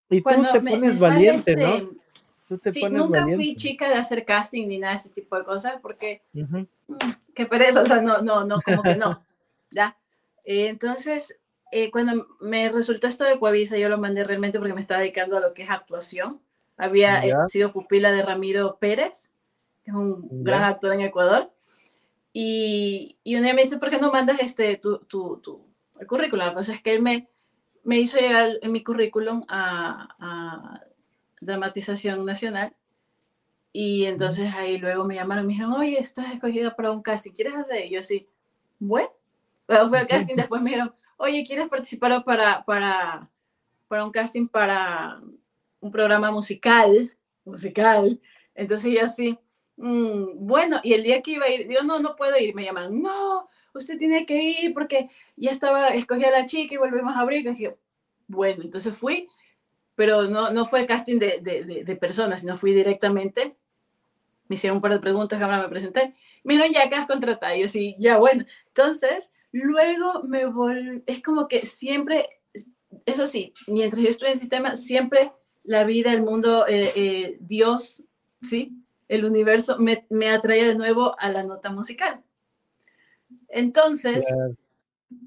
Y 0.10 0.21
tú 0.21 0.29
te 0.51 0.60
pones 0.60 0.99
valiente, 0.99 1.55
¿no? 1.55 1.75
Este 1.75 2.05
tú 2.47 2.58
te 2.60 2.71
sí, 2.71 2.84
nunca 2.89 3.25
fui 3.25 3.55
chica 3.55 3.89
de 3.89 3.95
hacer 3.95 4.23
casting 4.23 4.67
ni 4.67 4.77
nada 4.77 4.93
de 4.93 4.97
ese 4.97 5.10
tipo 5.10 5.36
de 5.38 5.45
cosas 5.45 5.79
porque 5.81 6.21
mm, 6.34 6.63
qué 7.34 7.45
pereza, 7.45 7.81
o 7.81 7.86
sea, 7.86 8.01
no, 8.01 8.21
no, 8.21 8.43
no, 8.43 8.60
como 8.62 8.84
que 8.84 8.95
no, 8.95 9.23
¿ya? 9.71 9.97
Eh, 10.43 10.67
entonces, 10.67 11.39
eh, 11.77 11.91
cuando 11.91 12.25
me 12.39 12.69
resultó 12.69 13.05
esto 13.05 13.25
de 13.25 13.38
Coavisa, 13.38 13.77
yo 13.77 13.89
lo 13.89 13.97
mandé 13.97 14.23
realmente 14.23 14.59
porque 14.59 14.73
me 14.73 14.79
estaba 14.79 15.01
dedicando 15.01 15.35
a 15.35 15.41
lo 15.41 15.53
que 15.53 15.63
es 15.63 15.69
actuación. 15.69 16.39
Había 16.77 17.19
eh, 17.25 17.33
sido 17.49 17.73
pupila 17.73 18.13
de 18.13 18.21
Ramiro 18.21 18.77
Pérez, 18.79 19.33
que 19.83 19.91
es 19.91 19.97
un 19.97 20.25
gran 20.45 20.63
actor 20.63 20.93
en 20.93 21.01
Ecuador. 21.01 21.51
Y, 22.31 23.17
y 23.25 23.35
un 23.35 23.43
día 23.43 23.53
me 23.53 23.63
dice, 23.63 23.77
¿por 23.77 23.89
qué 23.89 23.97
no 23.97 24.09
mandas 24.09 24.39
este, 24.39 24.77
tu, 24.77 24.99
tu, 24.99 25.41
tu 25.43 25.65
el 25.99 26.07
currículum? 26.07 26.53
Pues 26.53 26.69
es 26.69 26.81
que 26.81 26.93
él 26.93 27.01
me, 27.01 27.27
me 27.83 27.99
hizo 27.99 28.19
llegar 28.19 28.51
en 28.61 28.71
mi 28.71 28.81
currículum 28.81 29.43
a, 29.49 30.15
a, 30.17 30.81
Dramatización 31.41 32.23
Nacional. 32.23 32.73
Y 33.73 34.05
entonces 34.05 34.53
ahí 34.53 34.77
luego 34.77 35.03
me 35.03 35.15
llamaron 35.15 35.43
y 35.43 35.47
me 35.47 35.53
dijeron, 35.55 35.73
oye, 35.73 35.99
estás 35.99 36.31
escogida 36.31 36.73
para 36.73 36.91
un 36.91 37.01
casting, 37.01 37.31
¿quieres 37.31 37.55
hacer? 37.55 37.85
Y 37.85 37.89
yo 37.89 38.01
sí, 38.01 38.29
bueno, 38.79 39.09
bueno 39.67 39.89
fue 39.89 39.99
el 39.99 40.07
casting, 40.07 40.38
después 40.38 40.61
me 40.61 40.69
dijeron, 40.69 40.95
oye, 41.17 41.43
¿quieres 41.45 41.67
participar 41.69 42.23
para, 42.23 42.63
para, 42.63 43.30
para 43.88 44.06
un 44.06 44.12
casting 44.12 44.47
para 44.47 45.21
un 45.80 45.91
programa 45.91 46.32
musical? 46.32 47.15
Musical. 47.43 48.19
Entonces 48.56 48.93
yo 48.93 49.06
así, 49.06 49.38
Mm, 49.78 50.47
bueno, 50.47 50.80
y 50.84 50.93
el 50.93 51.04
día 51.04 51.21
que 51.21 51.32
iba 51.32 51.45
a 51.45 51.49
ir, 51.49 51.67
yo 51.69 51.84
no, 51.84 51.99
no 51.99 52.15
puedo 52.15 52.38
ir, 52.38 52.56
me 52.56 52.63
llamaron, 52.63 53.01
no, 53.01 53.49
usted 53.73 53.97
tiene 53.97 54.25
que 54.25 54.41
ir 54.41 54.73
porque 54.73 55.10
ya 55.36 55.51
estaba, 55.51 55.89
escogí 55.89 56.23
a 56.23 56.32
la 56.32 56.45
chica 56.45 56.75
y 56.75 56.78
volvemos 56.78 57.15
a 57.15 57.19
abrir. 57.19 57.45
Y 57.45 57.49
dije, 57.49 57.75
bueno, 58.28 58.63
entonces 58.63 58.95
fui, 58.97 59.28
pero 59.95 60.23
no, 60.23 60.51
no 60.51 60.65
fue 60.65 60.82
el 60.82 60.88
casting 60.88 61.19
de, 61.19 61.39
de, 61.41 61.84
de, 61.84 61.95
personas, 61.97 62.41
sino 62.41 62.58
fui 62.58 62.73
directamente. 62.73 63.56
Me 64.47 64.56
hicieron 64.56 64.78
un 64.78 64.82
par 64.82 64.93
de 64.93 64.99
preguntas, 64.99 65.41
ahora 65.41 65.62
me 65.62 65.69
presenté. 65.69 66.15
Dijeron, 66.43 66.71
ya 66.71 66.88
que 66.89 66.95
has 66.95 67.08
contratado. 67.08 67.56
Y 67.56 67.62
yo 67.62 67.67
sí, 67.67 67.95
ya 67.99 68.17
bueno. 68.17 68.45
Entonces, 68.67 69.32
luego 69.63 70.23
me 70.23 70.45
volví, 70.45 71.03
es 71.05 71.21
como 71.21 71.47
que 71.47 71.65
siempre, 71.65 72.27
eso 73.05 73.25
sí, 73.25 73.53
mientras 73.67 74.03
yo 74.03 74.09
estuve 74.09 74.29
en 74.29 74.33
el 74.33 74.39
sistema, 74.39 74.75
siempre 74.75 75.31
la 75.63 75.83
vida, 75.83 76.11
el 76.11 76.23
mundo, 76.23 76.67
eh, 76.67 76.91
eh, 76.95 77.37
Dios, 77.39 78.03
¿sí? 78.41 78.73
el 79.07 79.25
universo 79.25 79.77
me, 79.79 80.05
me 80.09 80.29
atrae 80.29 80.65
de 80.65 80.75
nuevo 80.75 81.15
a 81.19 81.29
la 81.29 81.43
nota 81.43 81.71
musical. 81.71 82.23
Entonces, 83.49 84.25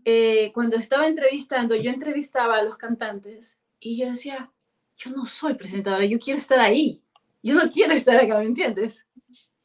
eh, 0.05 0.51
cuando 0.53 0.77
estaba 0.77 1.07
entrevistando, 1.07 1.75
yo 1.77 1.91
entrevistaba 1.91 2.59
a 2.59 2.63
los 2.63 2.77
cantantes 2.77 3.59
y 3.81 3.97
yo 3.97 4.11
decía, 4.11 4.51
yo 4.97 5.11
no 5.11 5.27
soy 5.27 5.55
presentadora, 5.55 6.05
yo 6.05 6.19
quiero 6.19 6.39
estar 6.39 6.59
ahí, 6.59 7.03
yo 7.43 7.55
no 7.55 7.69
quiero 7.71 7.95
estar 7.95 8.17
acá, 8.17 8.39
¿me 8.39 8.47
entiendes? 8.47 9.07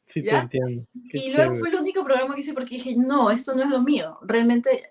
Sí, 0.06 0.22
te 0.22 0.30
entiendo. 0.30 0.86
y 0.94 1.32
luego 1.32 1.54
fue 1.54 1.70
el 1.70 1.76
único 1.76 2.04
programa 2.04 2.34
que 2.34 2.40
hice 2.40 2.52
porque 2.52 2.74
dije, 2.74 2.94
no, 2.96 3.30
esto 3.30 3.54
no 3.54 3.62
es 3.62 3.70
lo 3.70 3.80
mío. 3.80 4.18
Realmente 4.22 4.90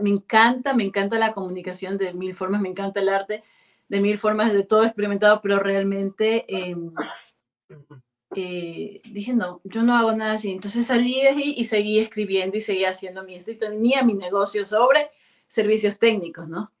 me 0.00 0.10
encanta, 0.10 0.74
me 0.74 0.84
encanta 0.84 1.18
la 1.18 1.32
comunicación 1.32 1.98
de 1.98 2.12
mil 2.14 2.34
formas, 2.34 2.60
me 2.60 2.68
encanta 2.68 3.00
el 3.00 3.08
arte 3.08 3.42
de 3.88 4.00
mil 4.00 4.18
formas, 4.18 4.52
de 4.52 4.64
todo 4.64 4.84
experimentado, 4.84 5.40
pero 5.40 5.58
realmente 5.58 6.44
em, 6.48 6.92
eh, 8.34 9.00
dije, 9.04 9.32
no, 9.34 9.60
yo 9.64 9.82
no 9.82 9.96
hago 9.96 10.12
nada 10.12 10.32
así. 10.32 10.50
Entonces 10.50 10.86
salí 10.86 11.20
de 11.20 11.28
ahí 11.28 11.54
y 11.56 11.64
seguí 11.64 11.98
escribiendo 11.98 12.56
y 12.56 12.60
seguí 12.60 12.84
haciendo 12.84 13.22
mi, 13.22 13.38
tenía 13.38 14.02
mi 14.02 14.14
negocio 14.14 14.64
sobre 14.64 15.10
servicios 15.46 15.98
técnicos, 15.98 16.48
¿no? 16.48 16.72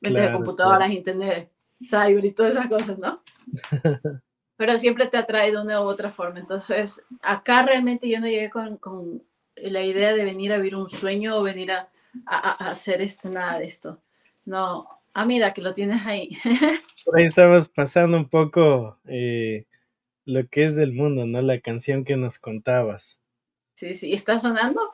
de 0.00 0.32
computadoras, 0.32 0.90
internet, 0.90 1.52
cyber 1.84 2.24
y 2.24 2.32
todas 2.32 2.54
esas 2.54 2.68
cosas, 2.68 2.98
¿no? 2.98 3.22
Pero 4.58 4.76
siempre 4.76 5.06
te 5.06 5.16
atrae 5.16 5.50
de 5.50 5.58
una 5.58 5.80
u 5.80 5.84
otra 5.84 6.10
forma. 6.10 6.38
Entonces, 6.38 7.02
acá 7.22 7.62
realmente 7.62 8.10
yo 8.10 8.20
no 8.20 8.26
llegué 8.26 8.50
con, 8.50 8.76
con 8.76 9.22
la 9.56 9.82
idea 9.82 10.14
de 10.14 10.24
venir 10.24 10.52
a 10.52 10.58
vivir 10.58 10.76
un 10.76 10.88
sueño 10.88 11.36
o 11.36 11.42
venir 11.42 11.72
a, 11.72 11.88
a, 12.26 12.70
hacer 12.70 13.00
esto, 13.00 13.30
nada 13.30 13.58
de 13.58 13.64
esto. 13.64 14.02
No, 14.44 14.86
ah, 15.14 15.24
mira, 15.24 15.54
que 15.54 15.62
lo 15.62 15.74
tienes 15.74 16.04
ahí. 16.04 16.36
Por 17.04 17.18
ahí 17.18 17.26
estamos 17.26 17.68
pasando 17.68 18.16
un 18.16 18.28
poco 18.28 18.98
eh, 19.06 19.64
lo 20.24 20.46
que 20.48 20.64
es 20.64 20.76
del 20.76 20.92
mundo, 20.92 21.24
¿no? 21.24 21.40
La 21.40 21.60
canción 21.60 22.04
que 22.04 22.16
nos 22.16 22.38
contabas. 22.38 23.18
Sí, 23.74 23.94
sí, 23.94 24.12
¿está 24.12 24.40
sonando? 24.40 24.92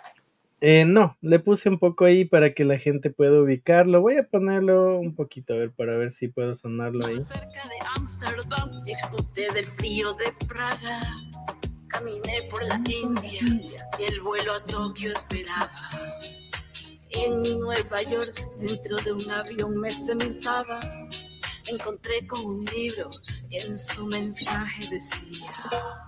Eh, 0.66 0.86
no, 0.86 1.18
le 1.20 1.40
puse 1.40 1.68
un 1.68 1.78
poco 1.78 2.06
ahí 2.06 2.24
para 2.24 2.54
que 2.54 2.64
la 2.64 2.78
gente 2.78 3.10
pueda 3.10 3.38
ubicarlo. 3.38 4.00
Voy 4.00 4.16
a 4.16 4.26
ponerlo 4.26 4.98
un 4.98 5.14
poquito, 5.14 5.52
a 5.52 5.56
ver, 5.58 5.72
para 5.72 5.98
ver 5.98 6.10
si 6.10 6.28
puedo 6.28 6.54
sonarlo 6.54 7.04
ahí. 7.04 7.20
Cerca 7.20 7.68
de 7.68 7.86
Ámsterdam, 7.98 8.70
disfruté 8.82 9.52
del 9.52 9.66
frío 9.66 10.14
de 10.14 10.32
Praga. 10.48 11.02
Caminé 11.88 12.48
por 12.48 12.64
la 12.64 12.76
India 12.76 13.60
y 13.98 14.04
el 14.10 14.22
vuelo 14.22 14.54
a 14.54 14.64
Tokio 14.64 15.12
esperaba. 15.12 15.90
En 17.10 17.42
Nueva 17.60 18.00
York, 18.10 18.42
dentro 18.58 18.96
de 19.04 19.12
un 19.12 19.30
avión 19.32 19.76
me 19.76 19.90
sentaba. 19.90 20.80
Encontré 21.70 22.26
con 22.26 22.42
un 22.42 22.64
libro 22.64 23.10
en 23.50 23.78
su 23.78 24.06
mensaje 24.06 24.80
decía. 24.90 26.03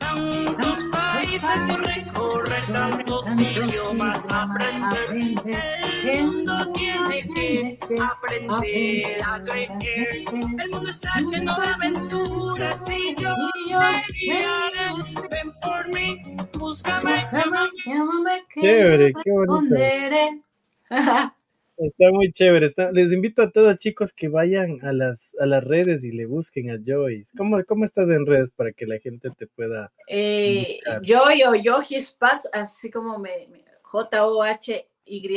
Tantos 0.00 0.84
países 0.90 1.64
por 1.66 1.80
recorrer, 1.84 2.64
tantos 2.72 3.38
idiomas 3.38 4.26
aprender. 4.32 5.80
El 6.02 6.24
mundo 6.24 6.72
tiene 6.72 7.22
que 7.28 7.78
aprender 8.02 9.22
a 9.24 9.42
creer. 9.44 10.24
El 10.32 10.70
mundo 10.70 10.88
está 10.88 11.10
lleno 11.20 11.54
de 11.60 11.68
aventuras 11.68 12.84
y 12.90 13.14
yo 13.16 13.34
te 13.68 15.26
Ven 15.30 15.52
por 15.62 15.88
mí, 15.94 16.20
búscame, 16.58 17.16
llámame, 17.32 18.44
Chévere, 18.54 19.12
qué 19.22 19.30
bonito. 19.30 19.76
Está 21.80 22.10
muy 22.12 22.30
chévere. 22.30 22.66
les 22.92 23.10
invito 23.10 23.40
a 23.40 23.50
todos 23.50 23.78
chicos 23.78 24.12
que 24.12 24.28
vayan 24.28 24.84
a 24.84 24.92
las, 24.92 25.34
a 25.40 25.46
las 25.46 25.64
redes 25.64 26.04
y 26.04 26.12
le 26.12 26.26
busquen 26.26 26.70
a 26.70 26.78
Joyce. 26.84 27.32
¿Cómo, 27.34 27.58
¿Cómo 27.66 27.86
estás 27.86 28.10
en 28.10 28.26
redes 28.26 28.50
para 28.52 28.72
que 28.72 28.86
la 28.86 28.98
gente 28.98 29.30
te 29.30 29.46
pueda... 29.46 29.90
Eh, 30.06 30.78
Joy 31.02 31.42
o 31.44 31.54
Yohi 31.54 31.98
Spats, 31.98 32.50
así 32.52 32.90
como 32.90 33.18
me, 33.18 33.48
J-O-H-Y, 33.82 35.28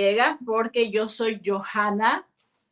porque 0.46 0.92
yo 0.92 1.08
soy 1.08 1.42
Johanna, 1.46 2.28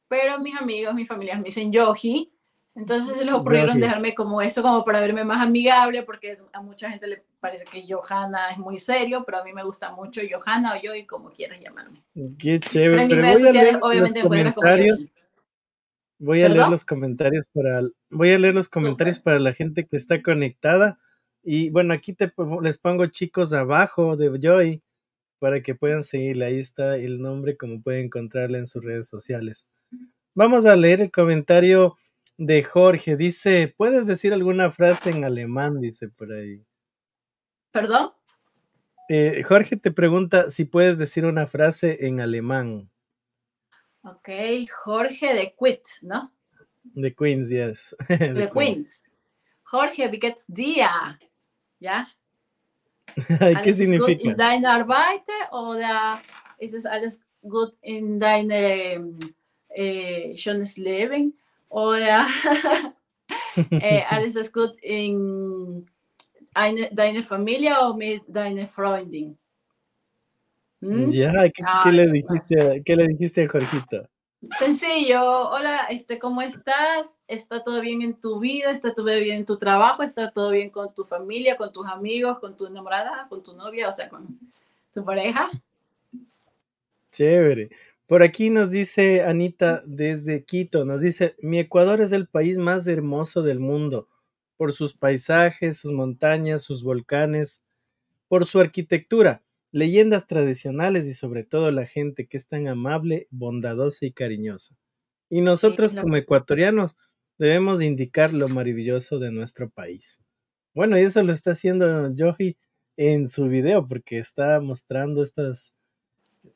pero 0.10 0.38
mis 0.40 0.56
amigos, 0.58 0.94
mis 0.94 1.08
familias 1.08 1.38
me 1.38 1.46
dicen 1.46 1.72
Yohi. 1.72 2.30
Entonces 2.76 3.16
se 3.16 3.24
les 3.24 3.34
ocurrieron 3.34 3.80
dejarme 3.80 4.14
como 4.14 4.42
eso, 4.42 4.62
como 4.62 4.84
para 4.84 5.00
verme 5.00 5.24
más 5.24 5.42
amigable, 5.42 6.04
porque 6.04 6.38
a 6.52 6.62
mucha 6.62 6.90
gente 6.90 7.08
le 7.08 7.24
parece 7.42 7.66
que 7.66 7.84
Johanna 7.86 8.52
es 8.52 8.58
muy 8.58 8.80
serio, 8.80 9.24
pero 9.26 9.40
a 9.40 9.44
mí 9.44 9.52
me 9.52 9.64
gusta 9.64 9.92
mucho 9.92 10.22
Johanna 10.32 10.76
o 10.76 10.82
yo 10.82 10.96
y 10.96 11.06
como 11.06 11.32
quieras 11.32 11.60
llamarme. 11.60 12.02
Qué 12.40 12.60
chévere. 12.60 12.92
Pero 12.92 13.02
en 13.02 13.08
mis 13.08 13.18
redes 13.18 13.42
sociales 13.42 13.78
obviamente 13.82 14.30
me 14.30 14.42
encuentras 14.42 15.00
Voy 16.20 16.44
a 16.44 16.50
leer 16.50 16.70
los 16.70 16.86
comentarios 16.86 17.48
para 17.52 17.82
voy 18.12 18.32
a 18.32 18.38
leer 18.38 18.54
los 18.54 18.70
comentarios 18.70 19.20
para 19.20 19.40
la 19.40 19.54
gente 19.54 19.88
que 19.88 19.98
está 19.98 20.22
conectada 20.22 21.00
y 21.44 21.72
bueno, 21.72 21.94
aquí 21.94 22.14
te 22.14 22.32
les 22.62 22.78
pongo 22.78 23.08
chicos 23.08 23.54
abajo 23.54 24.16
de 24.16 24.40
Joy 24.40 24.84
para 25.40 25.62
que 25.64 25.74
puedan 25.74 26.04
seguirle. 26.04 26.46
Ahí 26.46 26.60
está 26.60 26.98
el 26.98 27.20
nombre 27.20 27.58
como 27.58 27.82
pueden 27.82 28.06
encontrarla 28.06 28.60
en 28.60 28.68
sus 28.68 28.84
redes 28.84 29.08
sociales. 29.10 29.68
Vamos 30.36 30.68
a 30.68 30.76
leer 30.76 31.02
el 31.02 31.12
comentario 31.12 31.98
de 32.38 32.62
Jorge. 32.64 33.18
Dice, 33.18 33.74
¿puedes 33.76 34.06
decir 34.06 34.34
alguna 34.34 34.72
frase 34.72 35.10
en 35.10 35.24
alemán? 35.24 35.82
Dice 35.82 36.10
por 36.10 36.32
ahí. 36.32 36.62
¿Perdón? 37.72 38.12
Eh, 39.10 39.44
Jorge 39.44 39.78
te 39.78 39.92
pregunta 39.92 40.52
si 40.52 40.66
puedes 40.66 40.98
decir 40.98 41.26
una 41.26 41.48
frase 41.48 42.06
en 42.06 42.22
alemán. 42.22 42.90
Ok, 44.04 44.30
Jorge 44.72 45.34
de 45.34 45.56
Queens, 45.58 46.00
¿no? 46.02 46.34
De 46.84 47.14
Queens, 47.14 47.50
yes. 47.50 47.96
De 48.10 48.50
Queens. 48.50 49.04
Jorge, 49.64 50.08
wie 50.10 50.20
geht's 50.20 50.46
dir? 50.48 51.20
¿Ya? 51.80 52.08
¿Qué 53.64 53.74
significa? 53.74 54.30
¿In 54.30 54.38
deiner 54.38 54.74
Arbeit 54.74 55.24
oder 55.52 56.22
ist 56.60 56.74
es 56.74 56.86
alles 56.86 57.22
gut 57.42 57.74
in 57.82 58.20
deinem 58.20 59.20
äh, 59.70 60.36
schönes 60.36 60.78
Leben? 60.78 61.38
Oder 61.70 62.28
äh, 63.72 64.02
alles 64.10 64.36
ist 64.36 64.54
gut 64.54 64.76
in 64.82 65.90
eine, 66.54 66.90
deine 66.92 67.24
Familie 67.24 67.74
o 67.82 67.94
mit 67.94 68.24
deiner 68.28 68.68
Freundin? 68.68 69.38
¿Mm? 70.82 71.12
Ya, 71.12 71.32
¿qué, 71.32 71.64
Ay, 71.66 71.82
¿qué, 71.84 71.92
le 71.92 72.12
dijiste, 72.12 72.82
¿qué 72.84 72.96
le 72.96 73.08
dijiste 73.08 73.44
a 73.44 73.48
Jorgito? 73.48 74.08
Sencillo, 74.58 75.50
hola, 75.52 75.86
este, 75.92 76.18
¿cómo 76.18 76.42
estás? 76.42 77.20
¿Está 77.28 77.64
todo 77.64 77.80
bien 77.80 78.02
en 78.02 78.20
tu 78.20 78.40
vida? 78.40 78.72
¿Está 78.72 78.92
todo 78.92 79.06
bien 79.06 79.38
en 79.38 79.46
tu 79.46 79.58
trabajo? 79.58 80.02
¿Está 80.02 80.32
todo 80.32 80.50
bien 80.50 80.72
con 80.72 80.92
tu 80.96 81.04
familia, 81.04 81.58
con 81.58 81.72
tus 81.72 81.86
amigos, 81.86 82.40
con 82.40 82.58
tu 82.58 82.66
enamorada, 82.66 83.28
con 83.30 83.44
tu 83.44 83.56
novia, 83.56 83.88
o 83.88 83.92
sea, 83.92 84.10
con 84.10 84.40
tu 84.96 85.06
pareja? 85.06 85.52
Chévere. 87.12 87.70
Por 88.08 88.24
aquí 88.24 88.50
nos 88.50 88.72
dice 88.72 89.22
Anita 89.22 89.84
desde 89.86 90.44
Quito, 90.44 90.86
nos 90.86 91.02
dice, 91.02 91.36
mi 91.40 91.60
Ecuador 91.60 92.02
es 92.02 92.12
el 92.12 92.28
país 92.28 92.58
más 92.58 92.88
hermoso 92.88 93.44
del 93.44 93.60
mundo, 93.60 94.08
por 94.62 94.74
sus 94.74 94.94
paisajes, 94.94 95.80
sus 95.80 95.92
montañas, 95.92 96.62
sus 96.62 96.84
volcanes, 96.84 97.64
por 98.28 98.46
su 98.46 98.60
arquitectura 98.60 99.42
leyendas 99.72 100.28
tradicionales 100.28 101.08
y 101.08 101.16
sobre 101.16 101.44
todo 101.44 101.72
la 101.72 101.88
gente 101.88 102.28
que 102.28 102.38
es 102.38 102.48
tan 102.48 102.68
amable, 102.68 103.26
bondadosa 103.32 104.06
y 104.06 104.12
cariñosa. 104.12 104.78
Y 105.32 105.42
nosotros 105.42 105.96
como 105.96 106.16
ecuatorianos 106.16 106.96
debemos 107.40 107.82
indicar 107.82 108.36
lo 108.36 108.50
maravilloso 108.50 109.18
de 109.18 109.32
nuestro 109.32 109.68
país. 109.68 110.22
Bueno, 110.76 111.00
y 111.00 111.06
eso 111.06 111.24
lo 111.24 111.34
está 111.34 111.54
haciendo 111.54 112.14
Joji 112.16 112.56
en 112.98 113.28
su 113.28 113.48
video 113.48 113.88
porque 113.88 114.20
está 114.20 114.60
mostrando 114.60 115.24
estas, 115.24 115.74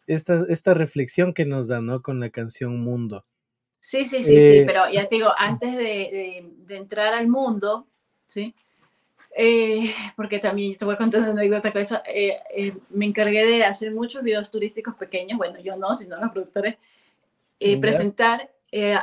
esta, 0.05 0.45
esta 0.47 0.75
reflexión 0.75 1.33
que 1.33 1.45
nos 1.45 1.67
da, 1.67 1.81
¿no? 1.81 2.03
Con 2.03 2.19
la 2.19 2.29
canción 2.29 2.81
Mundo. 2.81 3.25
Sí, 3.79 4.05
sí, 4.05 4.21
sí, 4.21 4.39
sí, 4.39 4.57
eh, 4.57 4.63
pero 4.67 4.81
ya 4.93 5.07
te 5.07 5.15
digo, 5.15 5.29
antes 5.35 5.75
de, 5.75 6.45
de 6.55 6.77
entrar 6.77 7.15
al 7.15 7.27
mundo, 7.27 7.87
¿sí? 8.27 8.55
Eh, 9.37 9.93
porque 10.15 10.39
también 10.39 10.77
te 10.77 10.85
voy 10.85 10.95
a 10.95 10.97
contar 10.97 11.19
una 11.19 11.31
anécdota 11.31 11.71
con 11.71 11.81
eso. 11.81 12.01
Eh, 12.05 12.39
eh, 12.55 12.77
me 12.89 13.05
encargué 13.05 13.45
de 13.45 13.65
hacer 13.65 13.91
muchos 13.91 14.23
videos 14.23 14.49
turísticos 14.49 14.95
pequeños, 14.95 15.37
bueno, 15.37 15.59
yo 15.59 15.75
no, 15.75 15.93
sino 15.93 16.17
los 16.17 16.31
productores, 16.31 16.75
presentar 17.81 18.49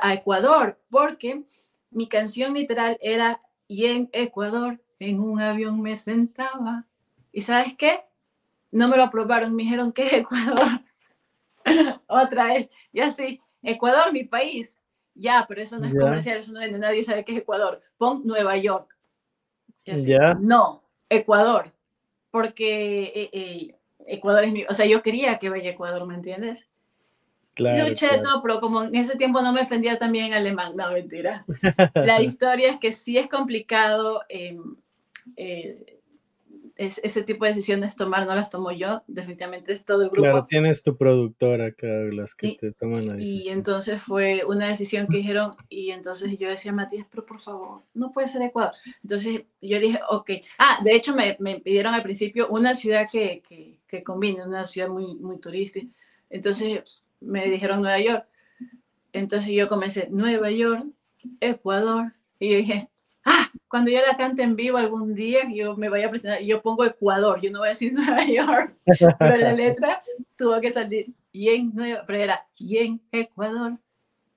a 0.00 0.12
Ecuador, 0.12 0.78
porque 0.90 1.42
mi 1.90 2.06
canción 2.06 2.54
literal 2.54 2.98
era 3.00 3.40
y 3.66 3.86
en 3.86 4.10
Ecuador, 4.12 4.80
en 4.98 5.20
un 5.20 5.40
avión 5.40 5.80
me 5.80 5.96
sentaba. 5.96 6.86
¿Y 7.32 7.40
sabes 7.40 7.74
qué? 7.76 8.00
No 8.70 8.88
me 8.88 8.96
lo 8.96 9.04
aprobaron, 9.04 9.54
me 9.54 9.62
dijeron 9.62 9.92
que 9.92 10.06
es 10.06 10.12
Ecuador. 10.12 10.80
Otra 12.06 12.46
vez, 12.46 12.68
ya 12.92 13.10
sí, 13.10 13.40
Ecuador, 13.62 14.12
mi 14.12 14.24
país. 14.24 14.78
Ya, 15.14 15.44
pero 15.46 15.60
eso 15.60 15.78
no 15.78 15.86
es 15.86 15.94
comercial, 15.94 16.38
eso 16.38 16.52
no 16.52 16.60
vende, 16.60 16.78
nadie 16.78 17.02
sabe 17.02 17.24
qué 17.24 17.32
es 17.32 17.38
Ecuador. 17.38 17.82
Pon 17.98 18.22
Nueva 18.24 18.56
York 18.56 18.91
no, 20.40 20.82
Ecuador, 21.08 21.72
porque 22.30 23.04
eh, 23.14 23.30
eh, 23.32 23.74
Ecuador 24.06 24.44
es 24.44 24.52
mi, 24.52 24.64
o 24.64 24.74
sea, 24.74 24.86
yo 24.86 25.02
quería 25.02 25.38
que 25.38 25.50
vaya 25.50 25.70
a 25.70 25.72
Ecuador, 25.72 26.06
¿me 26.06 26.14
entiendes? 26.14 26.68
Claro, 27.54 27.88
Luché 27.88 28.08
todo, 28.22 28.40
pero 28.40 28.60
como 28.60 28.82
en 28.82 28.94
ese 28.94 29.16
tiempo 29.16 29.42
no 29.42 29.52
me 29.52 29.60
defendía 29.60 29.98
también 29.98 30.32
alemán, 30.32 30.72
no, 30.74 30.90
mentira. 30.90 31.44
La 31.94 32.22
historia 32.22 32.70
es 32.70 32.78
que 32.78 32.92
sí 32.92 33.18
es 33.18 33.28
complicado 33.28 34.22
em, 34.30 34.76
eh, 36.76 36.90
ese 37.02 37.22
tipo 37.22 37.44
de 37.44 37.50
decisiones 37.50 37.96
tomar 37.96 38.26
no 38.26 38.34
las 38.34 38.50
tomo 38.50 38.72
yo, 38.72 39.02
definitivamente 39.06 39.72
es 39.72 39.84
todo 39.84 40.02
el 40.02 40.08
grupo. 40.08 40.22
Claro, 40.22 40.46
tienes 40.46 40.82
tu 40.82 40.96
productora 40.96 41.66
acá, 41.66 41.86
las 41.86 42.34
que 42.34 42.56
te 42.58 42.72
toman 42.72 43.06
la 43.06 43.14
decisión. 43.14 43.42
Y 43.42 43.48
entonces 43.48 44.02
fue 44.02 44.44
una 44.46 44.68
decisión 44.68 45.06
que 45.06 45.18
dijeron, 45.18 45.54
y 45.68 45.90
entonces 45.90 46.36
yo 46.38 46.48
decía, 46.48 46.72
Matías, 46.72 47.06
pero 47.10 47.24
por 47.26 47.40
favor, 47.40 47.82
no 47.94 48.10
puede 48.10 48.28
ser 48.28 48.42
Ecuador. 48.42 48.72
Entonces 49.02 49.42
yo 49.60 49.80
dije, 49.80 50.00
ok. 50.08 50.30
Ah, 50.58 50.80
de 50.82 50.94
hecho 50.94 51.14
me, 51.14 51.36
me 51.40 51.60
pidieron 51.60 51.94
al 51.94 52.02
principio 52.02 52.48
una 52.48 52.74
ciudad 52.74 53.08
que, 53.10 53.42
que, 53.46 53.78
que 53.86 54.02
combine, 54.02 54.44
una 54.44 54.64
ciudad 54.64 54.88
muy, 54.88 55.14
muy 55.16 55.38
turística. 55.38 55.86
Entonces 56.30 56.82
me 57.20 57.48
dijeron 57.48 57.80
Nueva 57.80 58.00
York. 58.00 58.26
Entonces 59.12 59.50
yo 59.50 59.68
comencé 59.68 60.08
Nueva 60.10 60.50
York, 60.50 60.86
Ecuador, 61.40 62.12
y 62.38 62.50
yo 62.50 62.56
dije, 62.56 62.88
ah, 63.24 63.50
cuando 63.68 63.90
yo 63.90 64.00
la 64.06 64.16
cante 64.16 64.42
en 64.42 64.56
vivo 64.56 64.78
algún 64.78 65.14
día, 65.14 65.40
yo 65.52 65.76
me 65.76 65.88
vaya 65.88 66.06
a 66.06 66.10
presentar, 66.10 66.42
yo 66.42 66.60
pongo 66.62 66.84
Ecuador, 66.84 67.40
yo 67.40 67.50
no 67.50 67.60
voy 67.60 67.68
a 67.68 67.70
decir 67.70 67.92
Nueva 67.94 68.24
York, 68.24 68.74
pero 69.18 69.36
la 69.36 69.52
letra 69.52 70.02
tuvo 70.36 70.60
que 70.60 70.70
salir 70.70 71.12
y 71.32 71.48
en 71.48 71.74
Nueva, 71.74 72.04
pero 72.06 72.18
era 72.18 72.46
y 72.58 72.78
en 72.78 73.00
Ecuador, 73.10 73.78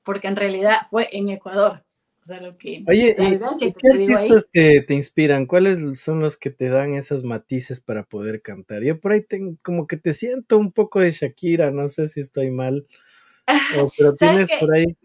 porque 0.04 0.28
en 0.28 0.36
realidad 0.36 0.82
fue 0.90 1.10
en 1.12 1.30
Ecuador. 1.30 1.84
O 2.22 2.28
sea, 2.28 2.42
lo 2.42 2.58
que, 2.58 2.84
Oye, 2.88 3.16
¿y, 3.20 3.74
¿qué 3.74 3.88
artistas 3.88 4.48
te, 4.52 4.82
te, 4.82 4.94
inspiran? 4.96 5.46
¿Cuáles 5.46 6.00
son 6.00 6.22
los 6.22 6.38
que 6.38 6.50
te 6.50 6.70
dan 6.70 6.96
esos 6.96 7.24
matices 7.24 7.82
para 7.82 8.02
poder 8.02 8.42
cantar? 8.42 8.82
Yo 8.82 9.00
por 9.00 9.12
ahí 9.12 9.22
tengo, 9.22 9.58
como 9.62 9.86
que 9.86 9.98
te 9.98 10.12
siento 10.12 10.58
un 10.58 10.72
poco 10.72 11.02
de 11.02 11.12
Shakira, 11.12 11.70
no 11.70 11.88
sé 11.88 12.08
si 12.08 12.22
estoy 12.22 12.50
mal, 12.50 12.88
pero 13.98 14.14
tienes 14.14 14.50
por 14.60 14.74
ahí 14.74 14.98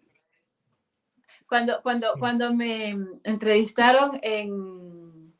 cuando, 1.50 1.82
cuando, 1.82 2.14
cuando 2.16 2.54
me 2.54 2.96
entrevistaron 3.24 4.20
en 4.22 5.34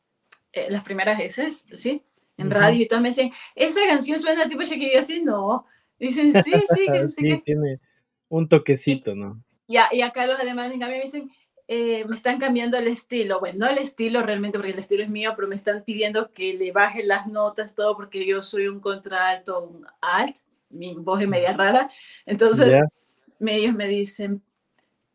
eh, 0.53 0.67
las 0.69 0.83
primeras 0.83 1.17
veces, 1.17 1.65
¿sí? 1.73 2.03
En 2.37 2.51
radio 2.51 2.83
y 2.83 2.89
todo, 2.89 3.01
me 3.01 3.11
decían, 3.11 3.31
esa 3.55 3.81
canción 3.87 4.19
suena 4.19 4.49
tipo 4.49 4.63
Shakira, 4.63 4.95
y 4.95 4.97
así, 4.97 5.23
no. 5.23 5.67
Dicen, 6.01 6.33
sí, 6.43 6.53
sí, 6.75 6.87
que 6.93 7.07
sí. 7.09 7.43
tiene 7.45 7.79
un 8.29 8.49
toquecito, 8.49 9.15
¿no? 9.15 9.41
Ya, 9.69 9.89
y 9.93 10.01
acá 10.01 10.27
los 10.27 10.41
alemanes 10.41 10.75
en 10.75 10.81
cambio 10.81 10.99
me 10.99 11.05
dicen, 11.05 11.31
eh, 11.69 12.05
me 12.07 12.17
están 12.17 12.41
cambiando 12.41 12.77
el 12.77 12.89
estilo. 12.89 13.39
Bueno, 13.39 13.61
no 13.61 13.69
el 13.69 13.79
estilo 13.79 14.23
realmente, 14.23 14.59
porque 14.59 14.73
el 14.73 14.81
estilo 14.81 15.05
es 15.05 15.11
mío, 15.11 15.35
pero 15.37 15.47
me 15.47 15.55
están 15.55 15.85
pidiendo 15.85 16.33
que 16.33 16.55
le 16.55 16.73
baje 16.73 17.05
las 17.05 17.29
notas, 17.29 17.77
todo, 17.77 17.95
porque 17.95 18.27
yo 18.27 18.43
soy 18.43 18.67
un 18.67 18.81
contralto, 18.81 19.61
un 19.61 19.87
alt, 20.01 20.37
mi 20.71 20.95
voz 20.95 21.23
es 21.23 21.29
media 21.29 21.53
rara. 21.53 21.89
Entonces, 22.27 22.83
ellos 23.39 23.75
me 23.75 23.87
dicen, 23.87 24.43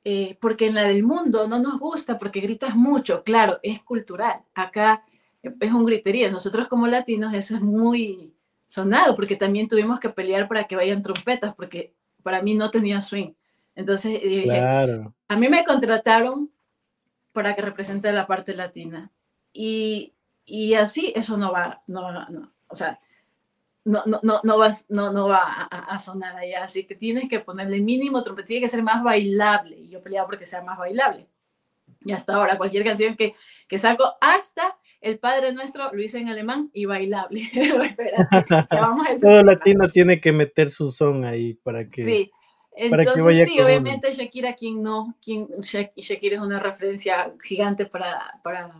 eh, 0.08 0.38
porque 0.40 0.68
en 0.68 0.76
la 0.76 0.84
del 0.84 1.02
mundo 1.02 1.48
no 1.48 1.58
nos 1.58 1.80
gusta 1.80 2.20
porque 2.20 2.40
gritas 2.40 2.76
mucho, 2.76 3.24
claro, 3.24 3.60
es 3.64 3.82
cultural. 3.84 4.44
Acá 4.54 5.04
es 5.42 5.72
un 5.72 5.84
griterío. 5.84 6.32
Nosotros 6.32 6.68
como 6.68 6.86
latinos 6.86 7.34
eso 7.34 7.56
es 7.56 7.62
muy 7.62 8.36
sonado 8.68 9.16
porque 9.16 9.36
también 9.36 9.68
tuvimos 9.68 10.00
que 10.00 10.12
pelear 10.12 10.48
para 10.48 10.66
que 10.66 10.76
vayan 10.76 11.02
trompetas 11.02 11.56
porque 11.56 11.96
para 12.22 12.44
mí 12.44 12.54
no 12.54 12.70
tenía 12.70 13.02
swing. 13.02 13.34
Entonces 13.74 14.22
dije, 14.22 14.60
a 14.60 15.36
mí 15.38 15.50
me 15.50 15.66
contrataron 15.66 16.52
para 17.34 17.56
que 17.56 17.64
represente 17.64 18.12
la 18.12 18.28
parte 18.28 18.54
latina 18.54 19.12
y, 19.52 20.14
y 20.46 20.76
así 20.76 21.14
eso 21.16 21.36
no 21.36 21.52
va, 21.52 21.82
no, 21.88 22.12
no, 22.30 22.54
o 22.68 22.76
sea, 22.76 23.00
no, 23.86 24.04
no, 24.06 24.20
no, 24.24 24.42
no, 24.44 24.58
vas, 24.58 24.86
no, 24.90 25.14
no 25.14 25.28
va 25.28 25.68
a, 25.72 26.00
sonar 26.00 26.36
allá. 26.36 26.64
Así 26.64 26.86
que 26.86 26.96
tienes 26.96 27.30
que 27.30 27.40
ponerle 27.40 27.80
mínimo 27.80 28.24
trompeta, 28.24 28.48
tiene 28.48 28.62
que 28.62 28.68
ser 28.68 28.84
más 28.84 29.04
bailable. 29.04 29.78
Y 29.78 29.90
yo 29.90 30.02
peleaba 30.02 30.28
porque 30.28 30.46
sea 30.46 30.64
más 30.64 30.78
bailable. 30.78 31.30
Y 32.02 32.12
hasta 32.12 32.36
ahora, 32.36 32.58
cualquier 32.58 32.84
canción 32.84 33.16
que, 33.16 33.34
que 33.68 33.78
saco, 33.78 34.16
hasta 34.22 34.78
el 35.02 35.20
Padre 35.20 35.54
Nuestro 35.54 35.94
lo 35.94 36.02
hice 36.02 36.20
en 36.20 36.30
alemán 36.30 36.72
y 36.74 36.86
bailable. 36.86 37.50
Pero 37.54 38.18
vamos 38.72 39.08
a 39.08 39.16
Todo 39.22 39.44
latino 39.44 39.88
tiene 39.90 40.20
que 40.20 40.32
meter 40.32 40.70
su 40.70 40.92
son 40.92 41.24
ahí 41.24 41.54
para 41.54 41.88
que. 41.88 42.04
Sí. 42.04 42.32
Entonces, 42.78 43.48
sí, 43.48 43.60
obviamente 43.62 44.14
Shakira, 44.14 44.54
quien 44.54 44.84
no, 44.84 45.16
quien, 45.24 45.48
Shakira 45.62 46.36
es 46.36 46.42
una 46.42 46.60
referencia 46.60 47.34
gigante 47.42 47.86
para, 47.86 48.42
para, 48.44 48.76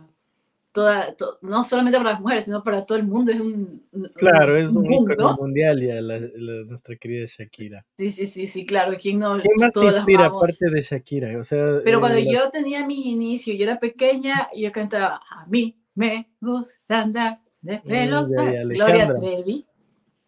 no 1.42 1.64
solamente 1.64 1.98
para 1.98 2.12
las 2.12 2.20
mujeres, 2.20 2.44
sino 2.44 2.62
para 2.62 2.84
todo 2.84 2.98
el 2.98 3.04
mundo. 3.04 3.32
Es 3.32 3.40
un, 3.40 3.82
claro, 4.14 4.56
es 4.56 4.72
un 4.72 4.84
mundo. 4.84 5.36
mundial 5.38 5.80
ya 5.80 6.00
nuestra 6.00 6.96
querida 6.96 7.26
Shakira. 7.26 7.84
Sí, 7.96 8.10
sí, 8.10 8.26
sí, 8.26 8.46
sí, 8.46 8.66
claro. 8.66 8.96
¿Quién, 9.00 9.18
no, 9.18 9.38
más 9.58 9.72
te 9.72 9.84
inspira 9.84 10.26
aparte 10.26 10.70
de 10.70 10.82
Shakira? 10.82 11.38
O 11.38 11.44
sea, 11.44 11.78
Pero 11.84 12.00
cuando 12.00 12.18
eh, 12.18 12.26
yo 12.30 12.50
tenía 12.50 12.86
mis 12.86 13.04
inicios, 13.06 13.56
yo 13.56 13.64
era 13.64 13.78
pequeña, 13.78 14.48
yo 14.54 14.70
cantaba, 14.72 15.20
a 15.30 15.46
mí 15.46 15.76
me 15.94 16.28
gusta 16.40 17.02
andar 17.02 17.40
de 17.60 17.78
pelos. 17.78 18.30
Gloria 18.30 19.08
Trevi. 19.08 19.66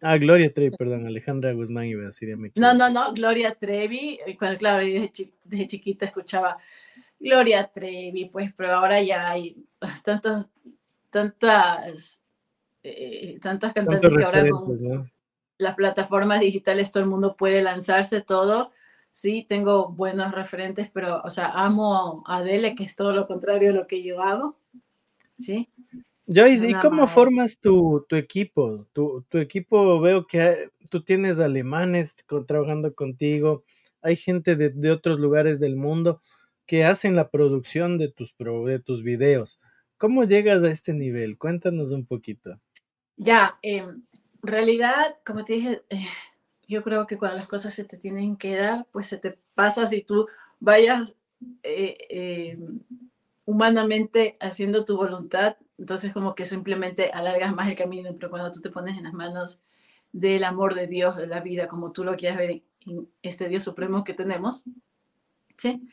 Ah, 0.01 0.17
Gloria 0.17 0.53
Trevi, 0.53 0.75
perdón, 0.77 1.05
Alejandra 1.05 1.51
Guzmán 1.53 1.85
iba 1.85 2.03
a 2.03 2.05
decir. 2.05 2.35
no, 2.55 2.73
no, 2.73 2.89
no, 2.89 3.13
Gloria 3.13 3.53
Trevi, 3.55 4.19
cuando, 4.37 4.57
claro, 4.57 4.83
desde 5.43 5.67
chiquita 5.67 6.05
escuchaba 6.05 6.57
Gloria 7.19 7.67
Trevi, 7.67 8.25
pues, 8.25 8.53
pero 8.55 8.73
ahora 8.73 9.01
ya 9.01 9.29
hay 9.29 9.65
tantos, 10.03 10.49
tantas, 11.09 12.21
eh, 12.83 13.37
tantas 13.41 13.73
cantantes 13.73 14.11
que 14.17 14.23
ahora 14.23 14.49
con 14.49 15.11
las 15.57 15.75
plataformas 15.75 16.39
digitales 16.39 16.91
todo 16.91 17.03
el 17.03 17.09
mundo 17.09 17.35
puede 17.35 17.61
lanzarse 17.61 18.21
todo. 18.21 18.71
Sí, 19.11 19.45
tengo 19.47 19.89
buenos 19.89 20.31
referentes, 20.31 20.89
pero, 20.93 21.21
o 21.23 21.29
sea, 21.29 21.47
amo 21.49 22.23
a 22.25 22.37
Adele, 22.37 22.73
que 22.75 22.85
es 22.85 22.95
todo 22.95 23.11
lo 23.11 23.27
contrario 23.27 23.69
de 23.69 23.75
lo 23.75 23.87
que 23.87 24.01
yo 24.01 24.21
hago. 24.21 24.57
¿Sí? 25.37 25.69
Joyce, 26.33 26.69
¿y 26.69 26.73
cómo 26.75 27.07
formas 27.07 27.59
tu, 27.59 28.05
equipo? 28.11 28.87
Tu, 28.93 29.25
equipo, 29.33 29.99
veo 29.99 30.27
que 30.27 30.69
tú 30.89 31.01
tienes 31.01 31.39
alemanes 31.39 32.15
trabajando 32.47 32.93
contigo, 32.93 33.63
hay 34.01 34.15
gente 34.15 34.55
de, 34.55 34.91
otros 34.91 35.19
lugares 35.19 35.59
del 35.59 35.75
mundo 35.75 36.21
que 36.69 36.85
hacen 36.85 37.15
la 37.15 37.31
producción 37.31 37.97
de 37.97 38.09
tus, 38.09 38.35
de 38.37 38.77
tus 38.77 39.01
videos. 39.01 39.59
¿Cómo 39.97 40.23
llegas 40.23 40.63
a 40.63 40.69
este 40.69 40.93
nivel? 40.93 41.39
Cuéntanos 41.39 41.89
un 41.89 42.05
poquito. 42.05 42.59
Ya, 43.17 43.57
en 43.63 43.83
em, 43.85 44.03
realidad, 44.43 45.17
como 45.25 45.43
te 45.43 45.53
dije, 45.53 45.81
eh, 45.89 46.05
yo 46.67 46.83
creo 46.83 47.07
que 47.07 47.17
cuando 47.17 47.37
las 47.37 47.47
cosas 47.47 47.73
se 47.73 47.85
te 47.85 47.97
tienen 47.97 48.37
que 48.37 48.55
dar, 48.55 48.85
pues 48.91 49.07
se 49.07 49.17
te 49.17 49.39
pasa 49.55 49.87
si 49.87 50.03
tú 50.03 50.27
vayas 50.59 51.17
eh, 51.63 51.97
em, 52.11 52.81
humanamente 53.45 54.35
haciendo 54.39 54.85
tu 54.85 54.95
voluntad, 54.95 55.57
entonces 55.79 56.13
como 56.13 56.35
que 56.35 56.45
simplemente 56.45 57.09
alargas 57.11 57.51
más 57.55 57.67
el 57.67 57.75
camino, 57.75 58.13
pero 58.13 58.29
cuando 58.29 58.51
tú 58.51 58.61
te 58.61 58.69
pones 58.69 58.95
en 58.95 59.05
las 59.05 59.13
manos 59.13 59.63
del 60.11 60.43
amor 60.43 60.75
de 60.75 60.85
Dios, 60.85 61.17
de 61.17 61.25
la 61.25 61.39
vida, 61.39 61.67
como 61.67 61.91
tú 61.91 62.03
lo 62.03 62.15
quieras 62.15 62.37
ver 62.37 62.61
en 62.85 63.09
este 63.23 63.49
Dios 63.49 63.63
supremo 63.63 64.03
que 64.03 64.13
tenemos, 64.13 64.65
¿sí? 65.57 65.89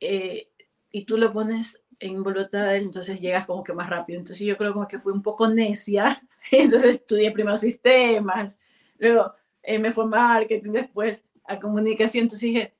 Eh, 0.00 0.48
y 0.90 1.04
tú 1.04 1.16
lo 1.16 1.32
pones 1.32 1.82
en 2.00 2.22
voluntad, 2.22 2.76
entonces 2.76 3.20
llegas 3.20 3.46
como 3.46 3.62
que 3.62 3.72
más 3.72 3.88
rápido. 3.88 4.18
Entonces 4.18 4.46
yo 4.46 4.56
creo 4.56 4.72
como 4.72 4.88
que 4.88 4.98
fui 4.98 5.12
un 5.12 5.22
poco 5.22 5.48
necia, 5.48 6.22
entonces 6.50 6.96
estudié 6.96 7.30
primero 7.30 7.56
sistemas, 7.56 8.58
luego 8.98 9.34
eh, 9.62 9.78
me 9.78 9.92
fue 9.92 10.06
marketing, 10.06 10.72
después 10.72 11.24
a 11.44 11.58
comunicación, 11.58 12.22
entonces 12.22 12.48
dije, 12.48 12.74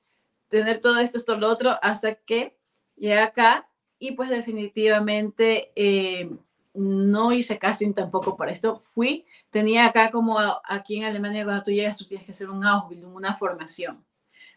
tener 0.49 0.79
todo 0.79 0.99
esto, 0.99 1.17
esto, 1.17 1.37
lo 1.37 1.49
otro, 1.49 1.71
hasta 1.81 2.15
que 2.15 2.57
llegué 2.95 3.19
acá 3.19 3.69
y 3.99 4.13
pues 4.13 4.29
definitivamente 4.29 5.71
eh, 5.75 6.29
no 6.73 7.31
hice 7.31 7.59
casting 7.59 7.93
tampoco 7.93 8.35
para 8.35 8.51
esto. 8.51 8.75
Fui, 8.75 9.25
tenía 9.49 9.85
acá 9.85 10.09
como 10.09 10.37
aquí 10.63 10.97
en 10.97 11.03
Alemania 11.03 11.43
cuando 11.43 11.63
tú 11.63 11.71
llegas 11.71 11.97
tú 11.97 12.05
tienes 12.05 12.25
que 12.25 12.31
hacer 12.31 12.49
un 12.49 12.65
Ausbildung, 12.65 13.15
una 13.15 13.33
formación. 13.33 14.03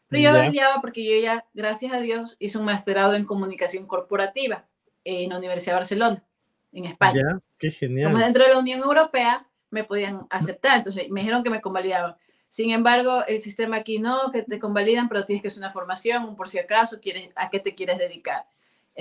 Pero 0.09 0.23
yo 0.23 0.33
validaba 0.33 0.81
porque 0.81 1.05
yo 1.05 1.23
ya, 1.23 1.45
gracias 1.55 1.93
a 1.93 2.01
Dios, 2.01 2.37
hice 2.39 2.59
un 2.59 2.65
masterado 2.65 3.15
en 3.15 3.25
comunicación 3.25 3.87
corporativa 3.87 4.67
en 5.03 5.31
la 5.31 5.39
Universidad 5.39 5.73
de 5.73 5.79
Barcelona, 5.79 6.25
en 6.73 6.85
España. 6.85 7.15
Ya, 7.15 7.41
qué 7.59 7.71
genial. 7.71 8.13
Como 8.13 8.23
dentro 8.23 8.45
de 8.45 8.51
la 8.51 8.59
Unión 8.59 8.81
Europea 8.81 9.47
me 9.71 9.85
podían 9.85 10.27
aceptar, 10.31 10.77
entonces 10.77 11.11
me 11.11 11.21
dijeron 11.21 11.43
que 11.43 11.51
me 11.51 11.61
convalidaban. 11.61 12.17
Sin 12.49 12.71
embargo, 12.71 13.25
el 13.27 13.41
sistema 13.41 13.79
aquí 13.79 13.99
no, 13.99 14.31
que 14.31 14.43
te 14.43 14.61
convalidan, 14.61 15.09
pero 15.09 15.25
tienes 15.25 15.43
que 15.43 15.49
hacer 15.49 15.61
una 15.61 15.73
formación, 15.73 16.37
por 16.37 16.49
si 16.49 16.61
acaso, 16.61 17.01
quieres, 17.01 17.31
¿a 17.35 17.51
qué 17.51 17.59
te 17.59 17.75
quieres 17.75 17.99
dedicar? 17.99 18.47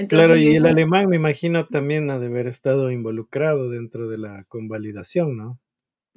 claro, 0.08 0.36
y 0.36 0.56
el 0.56 0.66
alemán 0.66 1.08
me 1.08 1.18
imagino 1.18 1.68
también 1.68 2.10
ha 2.10 2.18
de 2.18 2.26
haber 2.26 2.48
estado 2.48 2.90
involucrado 2.90 3.70
dentro 3.70 4.10
de 4.10 4.18
la 4.18 4.44
convalidación, 4.46 5.38
¿no? 5.38 5.60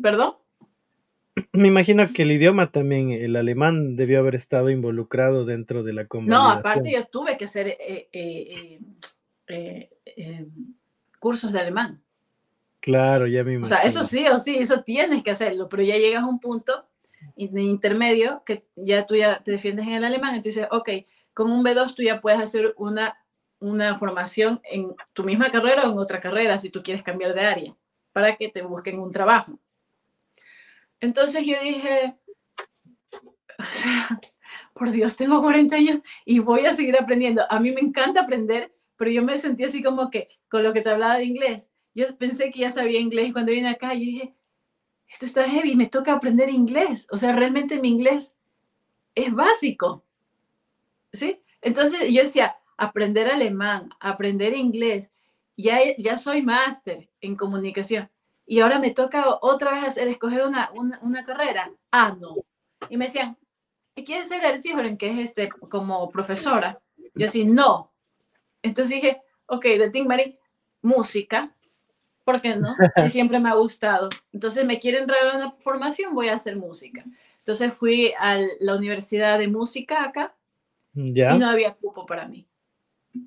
¿Perdón? 0.00 0.36
Me 1.52 1.68
imagino 1.68 2.06
que 2.12 2.22
el 2.22 2.32
idioma 2.32 2.72
también, 2.72 3.10
el 3.10 3.36
alemán 3.36 3.96
debió 3.96 4.18
haber 4.18 4.34
estado 4.34 4.70
involucrado 4.70 5.44
dentro 5.44 5.82
de 5.82 5.92
la 5.92 6.06
convalidación. 6.06 6.54
No, 6.54 6.58
aparte 6.58 6.90
yo 6.92 7.06
tuve 7.06 7.36
que 7.36 7.44
hacer 7.44 7.68
eh, 7.68 8.08
eh, 8.12 9.90
eh, 10.06 10.46
cursos 11.18 11.52
de 11.52 11.60
alemán. 11.60 12.02
Claro, 12.80 13.26
ya 13.26 13.44
me 13.44 13.54
imagino. 13.54 13.76
O 13.76 13.78
sea, 13.78 13.88
eso 13.88 14.04
sí 14.04 14.26
o 14.28 14.38
sí, 14.38 14.56
eso 14.56 14.82
tienes 14.82 15.22
que 15.22 15.30
hacerlo, 15.30 15.68
pero 15.68 15.82
ya 15.82 15.96
llegas 15.96 16.22
a 16.22 16.26
un 16.26 16.40
punto 16.40 16.86
de 17.36 17.62
intermedio 17.62 18.42
que 18.44 18.64
ya 18.76 19.06
tú 19.06 19.16
ya 19.16 19.42
te 19.42 19.52
defiendes 19.52 19.86
en 19.86 19.94
el 19.94 20.04
alemán, 20.04 20.34
entonces, 20.34 20.62
dices, 20.62 20.68
ok, 20.70 20.90
con 21.34 21.50
un 21.50 21.64
B2 21.64 21.94
tú 21.94 22.02
ya 22.02 22.20
puedes 22.20 22.40
hacer 22.40 22.74
una 22.76 23.16
una 23.58 23.94
formación 23.94 24.60
en 24.64 24.94
tu 25.12 25.24
misma 25.24 25.50
carrera 25.50 25.84
o 25.84 25.92
en 25.92 25.98
otra 25.98 26.20
carrera 26.20 26.58
si 26.58 26.70
tú 26.70 26.82
quieres 26.82 27.02
cambiar 27.02 27.34
de 27.34 27.40
área 27.40 27.76
para 28.12 28.36
que 28.36 28.48
te 28.48 28.62
busquen 28.62 28.98
un 28.98 29.12
trabajo. 29.12 29.58
Entonces 31.00 31.44
yo 31.44 31.60
dije, 31.62 32.16
por 34.72 34.90
Dios, 34.90 35.16
tengo 35.16 35.40
40 35.40 35.76
años 35.76 36.00
y 36.24 36.38
voy 36.38 36.66
a 36.66 36.74
seguir 36.74 36.96
aprendiendo. 36.96 37.42
A 37.50 37.60
mí 37.60 37.72
me 37.72 37.80
encanta 37.80 38.20
aprender, 38.20 38.74
pero 38.96 39.10
yo 39.10 39.22
me 39.22 39.38
sentí 39.38 39.64
así 39.64 39.82
como 39.82 40.10
que 40.10 40.28
con 40.48 40.62
lo 40.62 40.72
que 40.72 40.80
te 40.80 40.90
hablaba 40.90 41.16
de 41.16 41.24
inglés. 41.24 41.70
Yo 41.94 42.04
pensé 42.18 42.50
que 42.50 42.60
ya 42.60 42.70
sabía 42.70 43.00
inglés 43.00 43.32
cuando 43.32 43.52
vine 43.52 43.68
acá 43.68 43.94
y 43.94 44.00
dije, 44.00 44.34
esto 45.08 45.24
está 45.24 45.48
heavy, 45.48 45.76
me 45.76 45.86
toca 45.86 46.12
aprender 46.12 46.48
inglés. 46.50 47.06
O 47.10 47.16
sea, 47.16 47.32
realmente 47.32 47.80
mi 47.80 47.88
inglés 47.88 48.34
es 49.14 49.32
básico. 49.32 50.04
¿Sí? 51.12 51.40
Entonces 51.62 52.00
yo 52.12 52.22
decía, 52.22 52.56
aprender 52.76 53.28
alemán, 53.28 53.90
aprender 54.00 54.54
inglés. 54.54 55.10
Ya, 55.56 55.78
ya 55.96 56.18
soy 56.18 56.42
máster 56.42 57.08
en 57.22 57.34
comunicación 57.34 58.10
y 58.46 58.60
ahora 58.60 58.78
me 58.78 58.92
toca 58.92 59.38
otra 59.42 59.72
vez 59.72 59.84
hacer, 59.84 60.06
escoger 60.08 60.46
una, 60.46 60.70
una, 61.02 61.24
carrera. 61.24 61.72
Ah, 61.90 62.16
no. 62.18 62.36
Y 62.88 62.96
me 62.96 63.06
decían, 63.06 63.36
¿quieres 63.94 64.28
ser 64.28 64.44
el 64.44 64.86
en 64.86 64.96
que 64.96 65.10
es 65.10 65.18
este, 65.18 65.48
como 65.48 66.08
profesora? 66.10 66.80
Yo 67.14 67.26
así, 67.26 67.44
no. 67.44 67.92
Entonces 68.62 68.94
dije, 68.94 69.22
ok, 69.46 69.64
de 69.64 69.90
Ting 69.90 70.06
Mary, 70.06 70.38
música. 70.80 71.52
¿Por 72.24 72.40
qué 72.40 72.54
no? 72.56 72.74
Si 73.02 73.10
siempre 73.10 73.40
me 73.40 73.48
ha 73.48 73.54
gustado. 73.54 74.08
Entonces 74.32 74.64
me 74.64 74.78
quieren 74.78 75.08
regalar 75.08 75.36
una 75.36 75.50
formación, 75.52 76.14
voy 76.14 76.28
a 76.28 76.34
hacer 76.34 76.56
música. 76.56 77.04
Entonces 77.38 77.72
fui 77.74 78.12
a 78.18 78.38
la 78.60 78.76
Universidad 78.76 79.38
de 79.38 79.48
Música 79.48 80.04
acá 80.04 80.34
y 80.94 81.12
no 81.12 81.48
había 81.48 81.74
cupo 81.74 82.06
para 82.06 82.26
mí. 82.26 82.46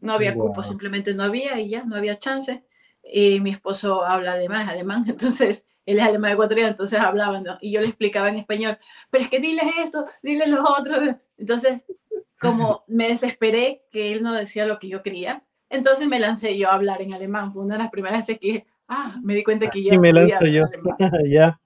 No 0.02 0.14
había 0.14 0.36
cupo, 0.36 0.64
simplemente 0.64 1.14
no 1.14 1.24
había 1.24 1.60
y 1.60 1.70
ya, 1.70 1.84
no 1.84 1.96
había 1.96 2.20
chance. 2.20 2.64
Y 3.12 3.40
mi 3.40 3.52
esposo 3.52 4.06
habla 4.06 4.34
alemán, 4.34 4.70
alemán, 4.70 5.04
entonces 5.08 5.66
él 5.86 5.98
es 5.98 6.06
alemán 6.06 6.34
ecuatoriano, 6.34 6.70
entonces 6.70 7.00
hablaban, 7.00 7.44
y 7.62 7.72
yo 7.72 7.82
le 7.82 7.88
explicaba 7.88 8.30
en 8.30 8.38
español, 8.38 8.78
pero 9.10 9.24
es 9.24 9.30
que 9.30 9.40
diles 9.40 9.66
esto, 9.80 10.06
diles 10.22 10.48
los 10.48 10.60
otros. 10.70 11.16
Entonces, 11.38 11.84
como 12.40 12.84
me 12.88 13.08
desesperé 13.08 13.86
que 13.92 14.12
él 14.12 14.22
no 14.22 14.34
decía 14.34 14.66
lo 14.68 14.78
que 14.78 14.88
yo 14.88 15.02
quería, 15.02 15.44
entonces 15.70 16.08
me 16.08 16.20
lancé 16.20 16.58
yo 16.58 16.70
a 16.70 16.76
hablar 16.76 17.02
en 17.02 17.14
alemán. 17.14 17.52
Fue 17.54 17.64
una 17.64 17.76
de 17.76 17.84
las 17.84 17.92
primeras 17.92 18.20
veces 18.20 18.40
que 18.40 18.48
dije, 18.48 18.68
ah, 18.88 19.16
me 19.24 19.36
di 19.36 19.44
cuenta 19.44 19.70
que 19.70 19.84
yo. 19.84 19.94
Y 19.94 20.00
me 20.00 20.14
lanzo 20.14 20.46
yo, 20.46 20.66
ya. 21.28 21.60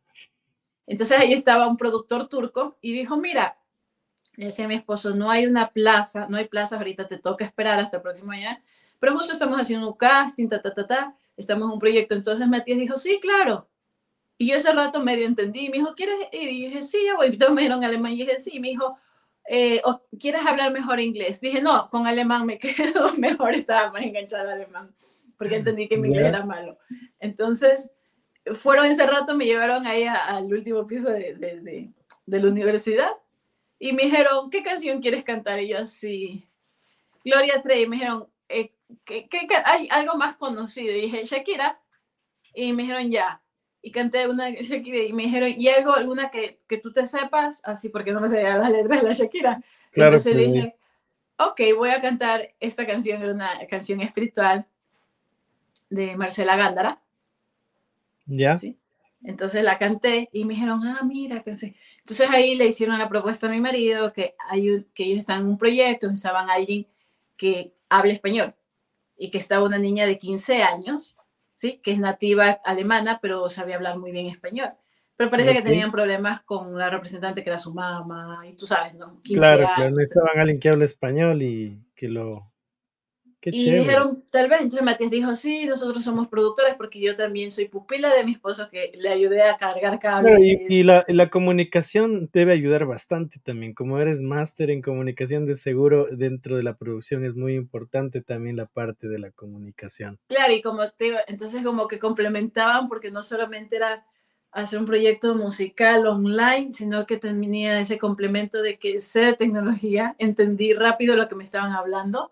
Entonces 0.85 1.17
ahí 1.17 1.33
estaba 1.33 1.67
un 1.67 1.77
productor 1.77 2.27
turco 2.27 2.77
y 2.81 2.93
dijo, 2.93 3.17
mira, 3.17 3.57
le 4.35 4.45
decía 4.45 4.65
a 4.65 4.67
mi 4.67 4.75
esposo, 4.75 5.15
no 5.15 5.29
hay 5.29 5.45
una 5.45 5.71
plaza, 5.71 6.27
no 6.29 6.37
hay 6.37 6.45
plazas 6.45 6.79
ahorita, 6.79 7.07
te 7.07 7.17
toca 7.17 7.45
esperar 7.45 7.79
hasta 7.79 7.97
el 7.97 8.03
próximo 8.03 8.31
año, 8.31 8.49
pero 8.99 9.15
justo 9.17 9.33
estamos 9.33 9.59
haciendo 9.59 9.87
un 9.87 9.97
casting, 9.97 10.47
ta, 10.47 10.61
ta, 10.61 10.73
ta, 10.73 10.85
ta, 10.85 11.15
estamos 11.37 11.67
en 11.67 11.73
un 11.73 11.79
proyecto. 11.79 12.15
Entonces 12.15 12.47
Matías 12.47 12.79
dijo, 12.79 12.95
sí, 12.95 13.19
claro. 13.21 13.69
Y 14.37 14.47
yo 14.47 14.55
ese 14.55 14.71
rato 14.71 14.99
medio 14.99 15.25
entendí, 15.25 15.69
me 15.69 15.77
dijo, 15.77 15.93
¿quieres 15.95 16.15
ir? 16.31 16.49
Y 16.49 16.65
dije, 16.65 16.81
sí, 16.81 16.99
ya 17.05 17.15
voy. 17.15 17.27
Y 17.27 17.37
todos 17.37 17.53
me 17.53 17.61
dijeron 17.61 17.83
alemán 17.83 18.13
y 18.13 18.17
dije, 18.17 18.37
sí, 18.39 18.59
me 18.59 18.69
dijo, 18.69 18.97
eh, 19.47 19.81
¿quieres 20.19 20.45
hablar 20.45 20.71
mejor 20.71 20.99
inglés? 20.99 21.39
Dije, 21.39 21.61
no, 21.61 21.89
con 21.89 22.07
alemán 22.07 22.45
me 22.45 22.57
quedo 22.59 23.13
mejor, 23.13 23.53
estaba 23.53 23.91
más 23.91 24.01
enganchada 24.01 24.43
al 24.43 24.61
alemán, 24.61 24.93
porque 25.37 25.55
entendí 25.57 25.87
que 25.87 25.97
mi 25.97 26.07
inglés 26.07 26.27
era 26.27 26.45
malo. 26.45 26.77
Entonces, 27.19 27.91
fueron 28.53 28.87
ese 28.87 29.05
rato, 29.05 29.35
me 29.35 29.45
llevaron 29.45 29.85
ahí 29.85 30.05
al 30.05 30.45
último 30.45 30.85
piso 30.87 31.09
de, 31.09 31.35
de, 31.35 31.91
de 32.25 32.39
la 32.39 32.47
universidad 32.47 33.11
y 33.79 33.93
me 33.93 34.03
dijeron, 34.03 34.49
¿qué 34.49 34.63
canción 34.63 35.01
quieres 35.01 35.25
cantar? 35.25 35.61
Y 35.61 35.69
yo 35.69 35.79
así, 35.79 36.47
Gloria 37.23 37.61
Trevi. 37.61 37.87
Me 37.87 37.95
dijeron, 37.97 38.27
eh, 38.49 38.73
¿qué, 39.05 39.27
hay 39.65 39.87
algo 39.91 40.15
más 40.15 40.35
conocido? 40.35 40.95
Y 40.95 41.01
dije, 41.01 41.23
Shakira. 41.23 41.79
Y 42.53 42.73
me 42.73 42.83
dijeron, 42.83 43.09
ya. 43.09 43.41
Y 43.81 43.91
canté 43.91 44.27
una 44.27 44.49
Shakira 44.49 44.99
y 44.99 45.13
me 45.13 45.23
dijeron, 45.23 45.53
¿y 45.57 45.67
algo, 45.67 45.93
alguna 45.93 46.29
que, 46.29 46.61
que 46.67 46.77
tú 46.77 46.91
te 46.91 47.05
sepas? 47.05 47.61
Así, 47.63 47.89
porque 47.89 48.13
no 48.13 48.21
me 48.21 48.27
sabía 48.27 48.57
las 48.57 48.71
letras 48.71 49.01
de 49.01 49.07
la 49.07 49.13
Shakira. 49.13 49.61
Entonces 49.93 50.37
dije, 50.37 50.75
ok, 51.37 51.61
voy 51.75 51.89
a 51.89 52.01
cantar 52.01 52.53
esta 52.59 52.85
canción, 52.85 53.21
era 53.21 53.33
una 53.33 53.67
canción 53.67 54.01
espiritual 54.01 54.65
de 55.89 56.15
Marcela 56.15 56.55
Gándara. 56.55 57.01
Ya. 58.25 58.55
¿Sí? 58.55 58.77
Entonces 59.23 59.63
la 59.63 59.77
canté 59.77 60.29
y 60.31 60.45
me 60.45 60.53
dijeron, 60.53 60.85
ah, 60.85 61.01
mira, 61.03 61.43
que. 61.43 61.51
Entonces 61.51 62.29
ahí 62.29 62.55
le 62.55 62.67
hicieron 62.67 62.97
la 62.99 63.09
propuesta 63.09 63.47
a 63.47 63.49
mi 63.49 63.61
marido 63.61 64.11
que, 64.11 64.35
hay, 64.49 64.85
que 64.93 65.05
ellos 65.05 65.19
están 65.19 65.41
en 65.41 65.47
un 65.47 65.57
proyecto, 65.57 66.09
estaban 66.09 66.49
alguien 66.49 66.87
que 67.37 67.73
hable 67.89 68.13
español 68.13 68.53
y 69.17 69.31
que 69.31 69.37
estaba 69.37 69.65
una 69.65 69.77
niña 69.77 70.05
de 70.05 70.17
15 70.17 70.63
años, 70.63 71.17
¿sí? 71.53 71.79
Que 71.83 71.91
es 71.91 71.99
nativa 71.99 72.59
alemana, 72.63 73.19
pero 73.21 73.49
sabía 73.49 73.75
hablar 73.75 73.97
muy 73.97 74.11
bien 74.11 74.27
español. 74.27 74.71
Pero 75.15 75.29
parece 75.29 75.53
que 75.53 75.61
tenían 75.61 75.91
problemas 75.91 76.41
con 76.41 76.77
la 76.77 76.89
representante 76.89 77.43
que 77.43 77.49
era 77.49 77.59
su 77.59 77.73
mamá, 77.73 78.41
y 78.47 78.55
tú 78.55 78.65
sabes, 78.65 78.95
¿no? 78.95 79.19
15 79.21 79.39
claro, 79.39 79.69
claro, 79.75 79.95
necesitaban 79.95 80.39
alguien 80.39 80.59
que 80.59 80.69
hable 80.69 80.85
español 80.85 81.41
y 81.43 81.79
que 81.95 82.07
lo 82.07 82.52
y 83.51 83.73
dijeron, 83.73 84.23
tal 84.31 84.49
vez, 84.49 84.61
entonces 84.61 84.83
Matías 84.83 85.11
dijo, 85.11 85.35
sí, 85.35 85.65
nosotros 85.65 86.03
somos 86.03 86.27
productores 86.27 86.75
porque 86.75 86.99
yo 86.99 87.15
también 87.15 87.51
soy 87.51 87.67
pupila 87.67 88.13
de 88.13 88.23
mi 88.23 88.33
esposo 88.33 88.69
que 88.69 88.91
le 88.95 89.09
ayudé 89.09 89.43
a 89.43 89.57
cargar 89.57 89.99
cables. 89.99 90.39
y, 90.41 90.83
la, 90.83 91.05
la, 91.07 91.29
comunicación 91.29 92.29
debe 92.31 92.53
ayudar 92.53 92.85
bastante 92.85 93.39
también, 93.43 93.73
como 93.73 93.99
eres 93.99 94.21
máster 94.21 94.69
en 94.69 94.81
comunicación 94.81 95.45
de 95.45 95.55
seguro 95.55 96.07
dentro 96.11 96.57
de 96.57 96.63
la 96.63 96.75
producción 96.75 97.25
es 97.25 97.35
muy 97.35 97.55
importante 97.55 98.21
también 98.21 98.57
la 98.57 98.65
parte 98.65 99.07
de 99.07 99.19
la 99.19 99.31
comunicación. 99.31 100.19
Claro, 100.27 100.53
y 100.53 100.61
como 100.61 100.89
te 100.89 101.13
entonces 101.27 101.63
como 101.63 101.87
que 101.87 101.99
complementaban 101.99 102.87
porque 102.87 103.11
no 103.11 103.23
solamente 103.23 103.75
era 103.75 104.05
hacer 104.53 104.79
un 104.79 104.85
proyecto 104.85 105.35
musical 105.35 106.05
online, 106.05 106.73
sino 106.73 107.05
que 107.05 107.17
tenía 107.17 107.79
ese 107.79 107.97
complemento 107.97 108.61
de 108.61 108.77
que 108.77 108.99
sé 108.99 109.21
de 109.21 109.33
tecnología, 109.33 110.15
entendí 110.19 110.73
rápido 110.73 111.15
lo 111.15 111.27
que 111.27 111.35
me 111.35 111.43
estaban 111.43 111.71
hablando, 111.71 112.31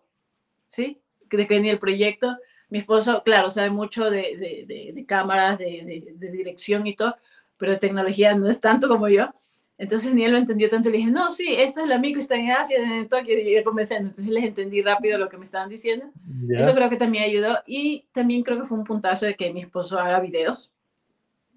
¿sí? 0.72 1.02
de 1.30 1.48
que 1.48 1.56
venía 1.56 1.72
el 1.72 1.80
proyecto. 1.80 2.38
Mi 2.70 2.80
esposo, 2.80 3.22
claro, 3.24 3.50
sabe 3.50 3.70
mucho 3.70 4.10
de, 4.10 4.66
de, 4.68 4.94
de, 4.94 5.06
cámaras, 5.06 5.58
de, 5.58 6.16
dirección 6.18 6.88
y 6.88 6.96
todo, 6.96 7.16
pero 7.58 7.74
de 7.74 7.78
tecnología 7.78 8.34
no 8.34 8.50
es 8.50 8.62
tanto 8.62 8.88
como 8.88 9.10
yo. 9.10 9.30
Entonces 9.78 10.14
ni 10.14 10.24
él 10.24 10.32
lo 10.32 10.38
entendió 10.38 10.70
tanto. 10.70 10.90
Le 10.90 10.98
dije, 10.98 11.12
no, 11.12 11.32
sí, 11.32 11.56
esto 11.58 11.82
es 11.82 11.88
el 11.88 11.92
amigo, 11.92 12.20
está 12.20 12.36
en 12.36 12.52
Asia, 12.52 12.78
en 12.78 13.10
Tokio, 13.10 13.38
y 13.38 13.56
yo 13.56 13.64
comencé. 13.64 13.96
Entonces 13.96 14.28
les 14.28 14.44
entendí 14.44 14.82
rápido 14.82 15.18
lo 15.18 15.28
que 15.28 15.38
me 15.38 15.46
estaban 15.46 15.70
diciendo. 15.70 16.06
Eso 16.50 16.74
creo 16.74 16.90
que 16.90 16.98
también 16.98 17.26
ayudó. 17.26 17.58
Y 17.66 18.06
también 18.12 18.44
creo 18.44 18.62
que 18.62 18.68
fue 18.68 18.78
un 18.78 18.84
puntazo 18.86 19.26
de 19.26 19.36
que 19.36 19.52
mi 19.52 19.62
esposo 19.62 20.00
haga 20.00 20.20
videos. 20.20 20.72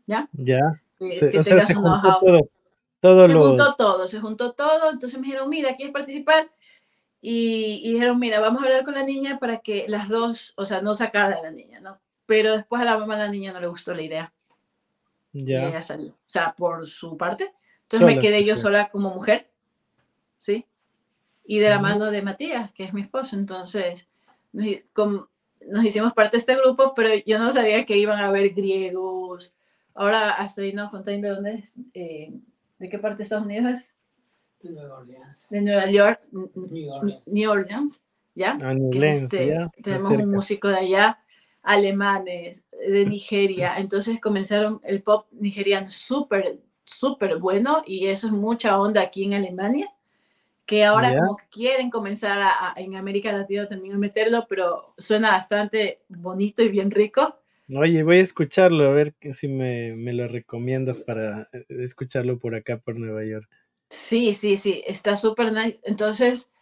¿Ya? 0.06 0.28
Ya. 0.32 0.82
Que, 0.98 1.38
o 1.38 1.42
sea, 1.42 1.60
se 1.60 1.74
juntó 1.74 2.18
todo, 3.00 3.28
se 3.28 3.34
juntó 3.34 3.74
todo, 3.76 4.06
se 4.06 4.20
juntó 4.20 4.52
todo. 4.52 4.90
Entonces 4.90 5.20
me 5.20 5.26
dijeron, 5.26 5.48
mira, 5.48 5.76
¿quieres 5.76 5.92
participar? 5.92 6.48
Y, 7.26 7.90
dijeron, 7.90 8.18
mira, 8.18 8.38
vamos 8.38 8.60
a 8.60 8.66
hablar 8.66 8.84
con 8.84 8.92
la 8.92 9.02
niña 9.02 9.38
para 9.38 9.60
que 9.60 9.86
las 9.88 10.10
dos, 10.10 10.52
o 10.58 10.66
sea, 10.66 10.82
no 10.82 10.94
sacar 10.94 11.32
a 11.32 11.40
la 11.40 11.50
niña, 11.50 11.80
¿no? 11.80 11.98
Pero 12.26 12.52
después 12.52 12.82
a 12.82 12.84
la 12.84 12.98
mamá 12.98 13.16
de 13.16 13.24
la 13.24 13.30
niña 13.30 13.50
no 13.50 13.60
le 13.60 13.66
gustó 13.66 13.94
la 13.94 14.02
idea. 14.02 14.34
Ya. 15.32 15.62
Y 15.62 15.64
ella 15.68 15.80
salió. 15.80 16.10
O 16.10 16.16
sea, 16.26 16.54
por 16.54 16.86
su 16.86 17.16
parte. 17.16 17.54
Entonces 17.84 18.06
me 18.06 18.18
quedé 18.18 18.44
yo 18.44 18.56
sola 18.56 18.90
como 18.90 19.08
mujer, 19.08 19.50
¿sí? 20.36 20.66
Y 21.46 21.60
de 21.60 21.70
la 21.70 21.78
mano 21.78 22.10
de 22.10 22.20
Matías, 22.20 22.70
que 22.72 22.84
es 22.84 22.92
mi 22.92 23.00
esposo. 23.00 23.36
Entonces, 23.36 24.06
nos, 24.52 24.66
nos, 25.66 25.82
hicimos 25.82 26.12
parte 26.12 26.36
de 26.36 26.40
este 26.40 26.56
grupo, 26.56 26.92
pero 26.94 27.08
yo 27.24 27.38
no 27.38 27.50
sabía 27.50 27.86
que 27.86 27.96
iban 27.96 28.18
a 28.18 28.26
haber 28.26 28.50
griegos. 28.50 29.54
Ahora 29.94 30.36
estoy 30.44 30.74
no 30.74 30.90
contando 30.90 31.28
de 31.28 31.34
dónde 31.34 31.54
es, 31.54 31.74
eh, 31.94 32.34
de 32.78 32.88
qué 32.90 32.98
parte 32.98 33.16
de 33.16 33.22
Estados 33.22 33.46
Unidos 33.46 33.72
es. 33.72 33.94
De 34.64 34.70
Nueva 34.70 34.98
Orleans. 34.98 35.46
De 35.50 35.60
Nueva 35.60 35.90
York, 35.90 36.20
New 37.26 37.50
Orleans, 37.50 38.02
¿ya? 38.34 38.58
Ah, 38.62 38.74
este, 38.92 39.68
tenemos 39.82 40.10
un 40.10 40.30
músico 40.30 40.68
de 40.68 40.76
allá, 40.76 41.18
alemanes, 41.62 42.64
de 42.72 43.04
Nigeria. 43.04 43.74
Entonces 43.78 44.20
comenzaron 44.20 44.80
el 44.84 45.02
pop 45.02 45.26
nigeriano 45.32 45.90
súper, 45.90 46.60
súper 46.84 47.38
bueno 47.38 47.82
y 47.86 48.06
eso 48.06 48.28
es 48.28 48.32
mucha 48.32 48.80
onda 48.80 49.02
aquí 49.02 49.24
en 49.24 49.34
Alemania 49.34 49.90
que 50.66 50.84
ahora 50.84 51.14
como 51.14 51.36
que 51.36 51.44
quieren 51.50 51.90
comenzar 51.90 52.38
a, 52.40 52.72
en 52.76 52.96
América 52.96 53.30
Latina 53.32 53.68
también 53.68 53.94
a 53.94 53.98
meterlo, 53.98 54.46
pero 54.48 54.94
suena 54.96 55.32
bastante 55.32 56.00
bonito 56.08 56.62
y 56.62 56.68
bien 56.68 56.90
rico. 56.90 57.38
Oye, 57.74 58.02
voy 58.02 58.18
a 58.18 58.22
escucharlo, 58.22 58.84
a 58.84 58.92
ver 58.92 59.14
si 59.32 59.48
me, 59.48 59.94
me, 59.94 60.12
lo 60.12 60.28
recomiendas 60.28 60.98
para 60.98 61.48
eh, 61.52 61.64
escucharlo 61.68 62.38
por 62.38 62.54
acá, 62.54 62.78
por 62.78 62.98
Nueva 62.98 63.24
York. 63.24 63.48
Sí, 63.88 64.34
sí, 64.34 64.56
sí, 64.56 64.82
está 64.86 65.16
súper 65.16 65.52
nice. 65.52 65.80
Entonces, 65.84 66.52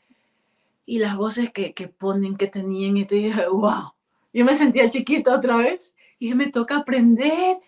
y 0.87 0.99
las 0.99 1.17
voces 1.17 1.51
que, 1.53 1.75
que, 1.75 1.89
ponen, 1.89 2.37
que 2.37 2.49
tenían, 2.49 2.97
y 2.97 3.05
te 3.07 3.17
dije, 3.17 3.49
wow, 3.49 3.93
yo 4.33 4.45
me 4.45 4.55
sentía 4.55 4.89
chiquita 4.89 5.35
otra 5.35 5.57
vez 5.57 5.95
y 6.19 6.35
me 6.35 6.49
toca 6.49 6.79
aprender. 6.79 7.59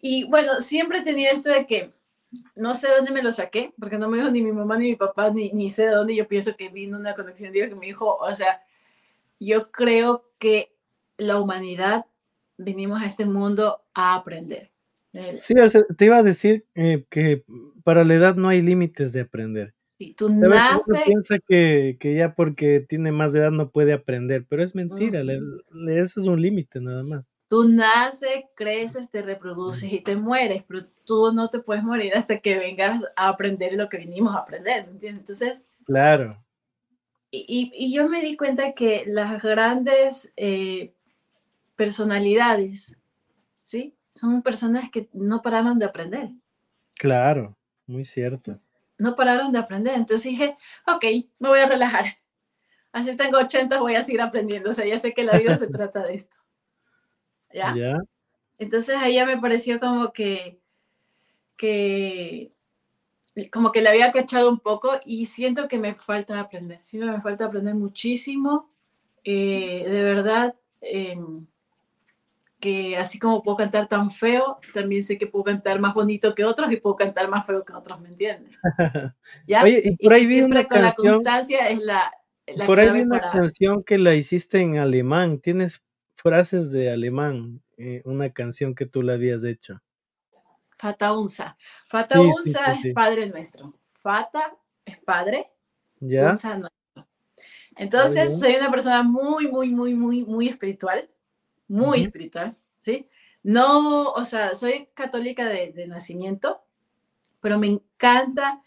Y 0.00 0.24
bueno, 0.24 0.60
siempre 0.60 1.02
tenía 1.02 1.30
esto 1.30 1.50
de 1.50 1.66
que 1.66 1.92
no 2.54 2.74
sé 2.74 2.88
dónde 2.88 3.12
me 3.12 3.22
lo 3.22 3.32
saqué, 3.32 3.74
porque 3.78 3.98
no 3.98 4.08
me 4.08 4.18
dijo 4.18 4.30
ni 4.30 4.42
mi 4.42 4.52
mamá 4.52 4.78
ni 4.78 4.90
mi 4.90 4.96
papá, 4.96 5.30
ni, 5.30 5.50
ni 5.52 5.70
sé 5.70 5.86
de 5.86 5.92
dónde. 5.92 6.14
Yo 6.16 6.28
pienso 6.28 6.56
que 6.56 6.68
vino 6.68 6.98
una 6.98 7.14
conexión, 7.14 7.52
digo 7.52 7.68
que 7.68 7.74
me 7.74 7.86
dijo, 7.86 8.16
o 8.16 8.34
sea, 8.34 8.62
yo 9.40 9.70
creo 9.72 10.24
que 10.38 10.72
la 11.16 11.40
humanidad 11.40 12.06
vinimos 12.56 13.02
a 13.02 13.06
este 13.06 13.24
mundo 13.24 13.82
a 13.94 14.14
aprender. 14.14 14.69
Sí, 15.34 15.54
te 15.96 16.04
iba 16.04 16.18
a 16.18 16.22
decir 16.22 16.64
eh, 16.74 17.04
que 17.08 17.44
para 17.82 18.04
la 18.04 18.14
edad 18.14 18.36
no 18.36 18.48
hay 18.48 18.62
límites 18.62 19.12
de 19.12 19.22
aprender. 19.22 19.74
Si 19.98 20.14
tú 20.14 20.30
naces... 20.30 21.02
piensa 21.04 21.38
que, 21.38 21.96
que, 22.00 22.14
ya 22.14 22.34
porque 22.34 22.80
tiene 22.80 23.12
más 23.12 23.34
edad 23.34 23.50
no 23.50 23.70
puede 23.70 23.92
aprender, 23.92 24.46
pero 24.48 24.62
es 24.62 24.74
mentira, 24.74 25.20
eso 25.20 26.20
es 26.20 26.26
un 26.26 26.40
límite 26.40 26.80
nada 26.80 27.02
más. 27.02 27.28
Tú 27.48 27.64
naces, 27.68 28.44
creces, 28.54 29.10
te 29.10 29.22
reproduces 29.22 29.92
y 29.92 30.00
te 30.00 30.16
mueres, 30.16 30.62
pero 30.66 30.86
tú 31.04 31.32
no 31.32 31.50
te 31.50 31.58
puedes 31.58 31.82
morir 31.82 32.14
hasta 32.14 32.38
que 32.38 32.56
vengas 32.56 33.04
a 33.16 33.28
aprender 33.28 33.72
lo 33.74 33.88
que 33.88 33.98
vinimos 33.98 34.34
a 34.34 34.38
aprender, 34.38 34.86
¿me 34.86 34.92
entiendes? 34.92 35.20
Entonces... 35.20 35.58
Claro. 35.84 36.42
Y, 37.32 37.70
y, 37.74 37.92
yo 37.92 38.08
me 38.08 38.22
di 38.22 38.36
cuenta 38.36 38.72
que 38.72 39.04
las 39.06 39.40
grandes 39.42 40.32
eh, 40.36 40.92
personalidades, 41.76 42.96
¿sí? 43.62 43.94
Son 44.10 44.42
personas 44.42 44.90
que 44.90 45.08
no 45.12 45.42
pararon 45.42 45.78
de 45.78 45.86
aprender. 45.86 46.30
Claro, 46.98 47.56
muy 47.86 48.04
cierto. 48.04 48.58
No 48.98 49.14
pararon 49.14 49.52
de 49.52 49.58
aprender. 49.58 49.94
Entonces 49.94 50.30
dije, 50.30 50.56
ok, 50.86 51.04
me 51.38 51.48
voy 51.48 51.60
a 51.60 51.66
relajar. 51.66 52.04
Así 52.92 53.16
tengo 53.16 53.38
80, 53.38 53.80
voy 53.80 53.94
a 53.94 54.02
seguir 54.02 54.20
aprendiendo. 54.20 54.70
O 54.70 54.72
sea, 54.72 54.84
ya 54.84 54.98
sé 54.98 55.14
que 55.14 55.24
la 55.24 55.38
vida 55.38 55.56
se 55.56 55.66
trata 55.68 56.04
de 56.04 56.14
esto. 56.14 56.36
¿Ya? 57.52 57.74
Entonces 58.58 58.96
ahí 58.96 59.14
ya 59.14 59.26
me 59.26 59.38
pareció 59.38 59.80
como 59.80 60.12
que, 60.12 60.60
que, 61.56 62.50
como 63.50 63.72
que 63.72 63.80
le 63.80 63.88
había 63.88 64.12
cachado 64.12 64.50
un 64.50 64.58
poco 64.58 65.00
y 65.04 65.26
siento 65.26 65.66
que 65.66 65.78
me 65.78 65.94
falta 65.94 66.38
aprender. 66.38 66.80
Sí, 66.80 66.98
me 66.98 67.20
falta 67.22 67.46
aprender 67.46 67.74
muchísimo. 67.74 68.70
Eh, 69.24 69.84
de 69.88 70.02
verdad, 70.02 70.54
eh, 70.80 71.18
que 72.60 72.96
así 72.96 73.18
como 73.18 73.42
puedo 73.42 73.56
cantar 73.56 73.88
tan 73.88 74.10
feo, 74.10 74.58
también 74.74 75.02
sé 75.02 75.18
que 75.18 75.26
puedo 75.26 75.44
cantar 75.44 75.80
más 75.80 75.94
bonito 75.94 76.34
que 76.34 76.44
otros 76.44 76.70
y 76.70 76.76
puedo 76.76 76.96
cantar 76.96 77.28
más 77.28 77.46
feo 77.46 77.64
que 77.64 77.72
otros, 77.72 78.00
¿me 78.00 78.10
entiendes? 78.10 78.56
¿Ya? 79.46 79.62
Oye, 79.62 79.82
y 79.84 79.96
por 79.96 80.12
ahí 80.12 80.26
vi 80.26 80.42
una 80.42 80.64
con 80.66 80.82
la 80.82 80.92
constancia 80.92 81.68
es 81.68 81.80
la, 81.80 82.12
la 82.46 82.66
Por 82.66 82.78
ahí 82.78 82.90
vi 82.90 83.00
una 83.00 83.32
canción 83.32 83.82
que 83.82 83.98
la 83.98 84.14
hiciste 84.14 84.60
en 84.60 84.78
alemán, 84.78 85.40
tienes 85.40 85.82
frases 86.16 86.70
de 86.70 86.90
alemán, 86.92 87.62
eh, 87.78 88.02
una 88.04 88.30
canción 88.30 88.74
que 88.74 88.84
tú 88.86 89.02
la 89.02 89.14
habías 89.14 89.42
hecho. 89.42 89.80
Fata 90.78 91.12
unsa. 91.16 91.56
Fata 91.86 92.20
unsa 92.20 92.74
es 92.74 92.92
Padre 92.94 93.26
Nuestro. 93.28 93.74
Fata 93.92 94.54
es 94.84 94.98
Padre, 94.98 95.50
¿Ya? 95.98 96.30
unsa 96.30 96.56
nuestro. 96.56 97.06
Entonces, 97.76 98.38
soy 98.38 98.56
una 98.56 98.70
persona 98.70 99.02
muy, 99.02 99.48
muy, 99.48 99.70
muy, 99.70 99.94
muy, 99.94 100.24
muy 100.24 100.48
espiritual 100.48 101.08
muy 101.70 102.02
espiritual, 102.02 102.56
¿sí? 102.80 103.08
No, 103.42 104.10
o 104.12 104.24
sea, 104.24 104.54
soy 104.54 104.88
católica 104.92 105.46
de, 105.46 105.86
nacimiento, 105.86 106.60
pero 107.40 107.58
me 107.58 107.68
encanta, 107.68 108.60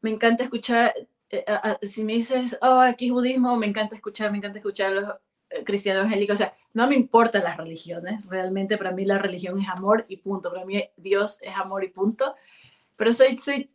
me 0.00 0.10
encanta 0.10 0.44
escuchar, 0.44 0.94
eh, 1.28 1.44
si 1.82 2.02
me 2.02 2.14
dices, 2.14 2.58
oh, 2.62 2.80
aquí 2.80 3.06
es 3.06 3.12
budismo, 3.12 3.56
me 3.56 3.66
encanta 3.66 3.94
escuchar, 3.94 4.32
me 4.32 4.38
encanta 4.38 4.58
escuchar 4.58 4.92
los 4.92 5.14
eh, 5.50 5.64
cristianos 5.64 6.00
evangélicos, 6.00 6.34
o 6.34 6.38
sea, 6.38 6.54
no 6.72 6.88
me 6.88 6.96
importan 6.96 7.44
las 7.44 7.58
religiones, 7.58 8.26
realmente 8.28 8.78
para 8.78 8.92
mí 8.92 9.04
la 9.04 9.18
religión 9.18 9.60
es 9.60 9.68
amor 9.68 10.06
y 10.08 10.16
punto, 10.16 10.50
para 10.50 10.64
mí 10.64 10.82
Dios 10.96 11.38
es 11.42 11.54
amor 11.54 11.84
y 11.84 11.88
punto, 11.90 12.34
pero 12.96 13.12
soy, 13.12 13.38
soy 13.38 13.70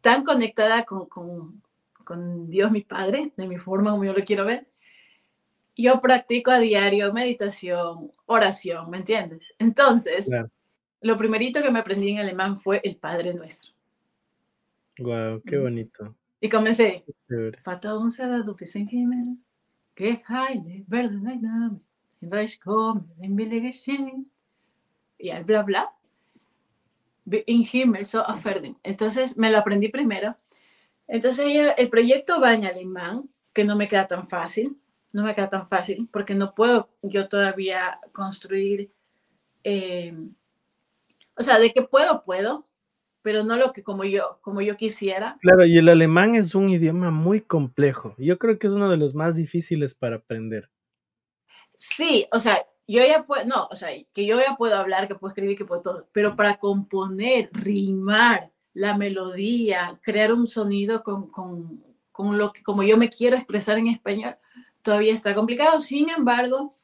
tan 0.00 0.24
conectada 0.24 0.84
con, 0.84 1.06
con, 1.06 1.62
con 2.04 2.48
Dios 2.48 2.72
mi 2.72 2.80
Padre, 2.80 3.32
de 3.36 3.46
mi 3.46 3.58
forma 3.58 3.90
como 3.90 4.04
yo 4.04 4.14
lo 4.14 4.24
quiero 4.24 4.46
ver, 4.46 4.69
yo 5.82 6.00
practico 6.00 6.50
a 6.50 6.58
diario 6.58 7.12
meditación, 7.12 8.10
oración, 8.26 8.90
¿me 8.90 8.98
entiendes? 8.98 9.54
Entonces, 9.58 10.30
lo 11.00 11.16
primerito 11.16 11.62
que 11.62 11.70
me 11.70 11.78
aprendí 11.78 12.10
en 12.10 12.18
alemán 12.18 12.56
fue 12.56 12.80
el 12.84 12.96
Padre 12.96 13.34
Nuestro. 13.34 13.72
Wow, 14.98 15.42
qué 15.46 15.58
bonito. 15.58 16.14
Y 16.40 16.48
comencé. 16.48 17.04
Vater 17.64 17.92
unser, 17.92 18.44
du 18.44 18.54
bist 18.54 18.76
im 18.76 18.88
Himmel, 18.90 19.36
geheiligt 19.94 20.88
werde 20.88 21.18
dein 21.20 21.42
Name, 21.42 21.80
dein 22.20 22.32
Reich 22.32 22.58
komme, 22.58 23.04
dein 23.16 23.36
Wille 23.36 23.60
geschehen. 23.60 24.30
Y 25.18 25.30
bla, 25.42 25.62
bla. 25.62 25.94
In 27.46 27.64
Himmel 27.70 28.04
so 28.04 28.20
aferden. 28.26 28.76
Entonces, 28.82 29.36
me 29.36 29.50
lo 29.50 29.58
aprendí 29.58 29.88
primero. 29.88 30.36
Entonces, 31.06 31.74
el 31.76 31.88
proyecto 31.88 32.40
va 32.40 32.54
en 32.54 32.64
alemán, 32.64 33.28
que 33.52 33.64
no 33.64 33.76
me 33.76 33.88
queda 33.88 34.06
tan 34.06 34.26
fácil 34.26 34.76
no 35.12 35.24
me 35.24 35.34
queda 35.34 35.48
tan 35.48 35.68
fácil 35.68 36.08
porque 36.12 36.34
no 36.34 36.54
puedo 36.54 36.90
yo 37.02 37.28
todavía 37.28 37.98
construir, 38.12 38.92
eh, 39.64 40.14
o 41.36 41.42
sea, 41.42 41.58
de 41.58 41.72
que 41.72 41.82
puedo, 41.82 42.24
puedo, 42.24 42.64
pero 43.22 43.44
no 43.44 43.56
lo 43.56 43.72
que 43.72 43.82
como 43.82 44.04
yo, 44.04 44.38
como 44.40 44.60
yo 44.60 44.76
quisiera. 44.76 45.36
Claro, 45.40 45.64
y 45.64 45.78
el 45.78 45.88
alemán 45.88 46.34
es 46.34 46.54
un 46.54 46.70
idioma 46.70 47.10
muy 47.10 47.40
complejo. 47.40 48.14
Yo 48.18 48.38
creo 48.38 48.58
que 48.58 48.66
es 48.66 48.72
uno 48.72 48.88
de 48.88 48.96
los 48.96 49.14
más 49.14 49.36
difíciles 49.36 49.94
para 49.94 50.16
aprender. 50.16 50.70
Sí, 51.76 52.26
o 52.32 52.38
sea, 52.38 52.64
yo 52.86 53.04
ya 53.06 53.24
puedo, 53.24 53.44
no, 53.44 53.68
o 53.70 53.76
sea, 53.76 53.90
que 54.12 54.26
yo 54.26 54.38
ya 54.38 54.56
puedo 54.56 54.76
hablar, 54.76 55.08
que 55.08 55.14
puedo 55.14 55.30
escribir, 55.30 55.56
que 55.56 55.64
puedo 55.64 55.82
todo, 55.82 56.08
pero 56.12 56.36
para 56.36 56.56
componer, 56.56 57.50
rimar 57.52 58.50
la 58.72 58.96
melodía, 58.96 59.98
crear 60.02 60.32
un 60.32 60.46
sonido 60.46 61.02
con, 61.02 61.28
con, 61.28 61.82
con 62.12 62.36
lo 62.36 62.52
que, 62.52 62.62
como 62.62 62.82
yo 62.82 62.96
me 62.96 63.08
quiero 63.08 63.36
expresar 63.36 63.78
en 63.78 63.88
español, 63.88 64.36
todavía 64.82 65.14
está 65.14 65.34
complicado. 65.34 65.80
Sin 65.80 66.10
embargo, 66.10 66.74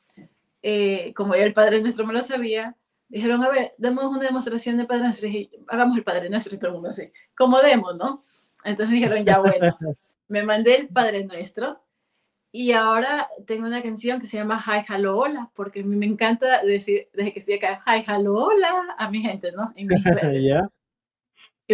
eh, 0.62 1.12
como 1.14 1.34
ya 1.34 1.42
el 1.44 1.52
Padre 1.54 1.80
Nuestro 1.80 2.06
me 2.06 2.12
lo 2.12 2.22
sabía, 2.22 2.76
dijeron, 3.08 3.42
a 3.44 3.48
ver, 3.48 3.72
demos 3.78 4.04
una 4.04 4.22
demostración 4.22 4.76
de 4.76 4.84
Padre 4.84 5.04
Nuestro, 5.04 5.28
y 5.28 5.50
hagamos 5.68 5.96
el 5.96 6.04
Padre 6.04 6.28
Nuestro 6.28 6.54
y 6.54 6.58
todo 6.58 6.68
el 6.68 6.74
mundo 6.74 6.88
así, 6.90 7.12
como 7.36 7.60
demos, 7.60 7.96
¿no? 7.96 8.22
Entonces 8.64 8.94
dijeron, 8.94 9.24
ya 9.24 9.38
bueno, 9.38 9.76
me 10.28 10.42
mandé 10.42 10.76
el 10.76 10.88
Padre 10.88 11.24
Nuestro 11.24 11.82
y 12.50 12.72
ahora 12.72 13.28
tengo 13.46 13.66
una 13.66 13.82
canción 13.82 14.20
que 14.20 14.26
se 14.26 14.38
llama 14.38 14.62
Hi, 14.66 14.84
Hello, 14.88 15.18
Hola, 15.18 15.50
porque 15.54 15.80
a 15.80 15.84
mí 15.84 15.94
me 15.94 16.06
encanta 16.06 16.64
decir, 16.64 17.08
desde 17.12 17.32
que 17.32 17.38
estoy 17.38 17.54
acá, 17.54 17.82
Hi, 17.86 18.04
Hello, 18.06 18.34
Hola, 18.34 18.96
a 18.98 19.10
mi 19.10 19.20
gente, 19.20 19.52
¿no? 19.52 19.72
En 19.76 19.86
mis 19.88 20.02
redes. 20.04 20.62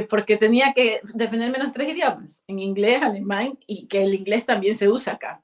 Porque 0.08 0.36
tenía 0.36 0.72
que 0.72 1.00
defenderme 1.14 1.58
los 1.58 1.72
tres 1.72 1.90
idiomas, 1.90 2.42
en 2.46 2.58
inglés, 2.58 3.02
alemán, 3.02 3.58
y 3.66 3.86
que 3.86 4.02
el 4.02 4.14
inglés 4.14 4.44
también 4.44 4.74
se 4.74 4.88
usa 4.88 5.14
acá, 5.14 5.42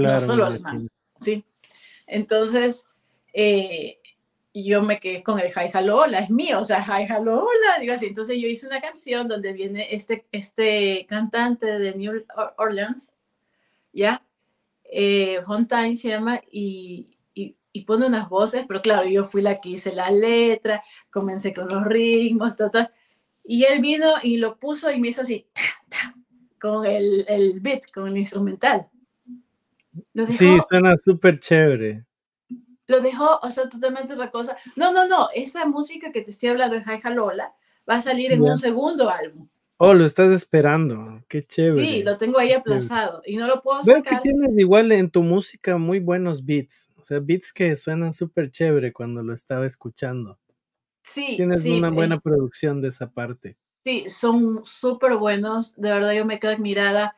Claro. 0.00 0.20
no 0.20 0.26
solo 0.26 0.46
alemán, 0.46 0.88
¿sí? 1.20 1.44
Entonces, 2.06 2.84
eh, 3.32 3.98
yo 4.54 4.82
me 4.82 4.98
quedé 4.98 5.22
con 5.22 5.38
el 5.38 5.48
Hi, 5.48 5.70
Hello, 5.72 5.98
Hola, 6.02 6.20
es 6.20 6.30
mío, 6.30 6.60
o 6.60 6.64
sea, 6.64 6.82
Hi, 6.82 7.04
Hello, 7.08 7.40
Hola, 7.44 7.80
digo 7.80 7.92
así. 7.94 8.06
Entonces 8.06 8.38
yo 8.40 8.48
hice 8.48 8.66
una 8.66 8.80
canción 8.80 9.28
donde 9.28 9.52
viene 9.52 9.88
este, 9.94 10.26
este 10.32 11.06
cantante 11.08 11.78
de 11.78 11.94
New 11.94 12.24
Or- 12.36 12.54
Orleans, 12.58 13.12
¿ya? 13.92 14.24
Eh, 14.84 15.40
Fontaine 15.44 15.94
se 15.96 16.08
llama, 16.08 16.40
y, 16.50 17.16
y, 17.34 17.54
y 17.72 17.82
pone 17.82 18.06
unas 18.06 18.28
voces, 18.28 18.64
pero 18.66 18.80
claro, 18.80 19.06
yo 19.06 19.24
fui 19.26 19.42
la 19.42 19.60
que 19.60 19.68
hice 19.70 19.92
la 19.92 20.10
letra, 20.10 20.82
comencé 21.10 21.52
con 21.52 21.68
los 21.68 21.84
ritmos, 21.84 22.56
ta, 22.56 22.70
ta, 22.70 22.90
y 23.44 23.64
él 23.64 23.80
vino 23.80 24.14
y 24.22 24.38
lo 24.38 24.58
puso 24.58 24.90
y 24.90 24.98
me 24.98 25.08
hizo 25.08 25.22
así, 25.22 25.46
ta, 25.52 25.62
ta, 25.88 26.14
con 26.60 26.84
el, 26.86 27.24
el 27.28 27.60
beat, 27.60 27.90
con 27.92 28.08
el 28.08 28.16
instrumental. 28.16 28.88
Lo 30.14 30.22
dejó, 30.26 30.32
Sí, 30.38 30.58
suena 30.68 30.96
súper 30.96 31.38
chévere. 31.40 32.04
lo 32.86 33.00
dejó, 33.00 33.38
o 33.42 33.50
sea, 33.50 33.68
totalmente 33.68 34.12
otra 34.14 34.30
cosa. 34.30 34.56
No, 34.76 34.92
no, 34.92 35.06
no, 35.06 35.28
esa 35.34 35.66
música 35.66 36.10
que 36.12 36.22
te 36.22 36.30
estoy 36.30 36.48
hablando 36.50 36.76
de 36.76 36.82
Hi 36.82 37.14
Lola 37.14 37.54
va 37.88 37.96
a 37.96 38.00
salir 38.00 38.32
en 38.32 38.42
un 38.42 38.56
segundo 38.56 39.10
álbum. 39.10 39.48
Oh, 39.80 39.94
lo 39.94 40.04
estás 40.04 40.32
esperando. 40.32 41.22
Qué 41.28 41.46
chévere. 41.46 41.86
Sí, 41.86 42.02
lo 42.02 42.16
tengo 42.16 42.38
ahí 42.38 42.52
aplazado 42.52 43.22
y 43.24 43.36
no 43.36 43.46
lo 43.46 43.62
puedo 43.62 43.82
Veo 43.84 44.02
que 44.02 44.10
sacar. 44.10 44.22
tienes 44.22 44.58
igual 44.58 44.90
en 44.90 45.08
tu 45.10 45.22
música 45.22 45.76
muy 45.78 46.00
buenos 46.00 46.44
beats. 46.44 46.90
O 46.96 47.04
sea, 47.04 47.20
beats 47.20 47.52
que 47.52 47.76
suenan 47.76 48.12
súper 48.12 48.50
chévere 48.50 48.92
cuando 48.92 49.22
lo 49.22 49.32
estaba 49.34 49.66
escuchando. 49.66 50.38
Sí, 51.04 51.36
Tienes 51.36 51.62
sí, 51.62 51.70
una 51.70 51.90
buena 51.90 52.16
es- 52.16 52.20
producción 52.22 52.80
de 52.82 52.88
esa 52.88 53.10
parte. 53.10 53.56
sí, 53.84 54.08
son 54.08 54.64
súper 54.64 55.16
buenos. 55.16 55.74
De 55.76 55.90
verdad, 55.90 56.12
yo 56.12 56.24
me 56.24 56.38
quedo 56.40 56.52
admirada. 56.52 57.14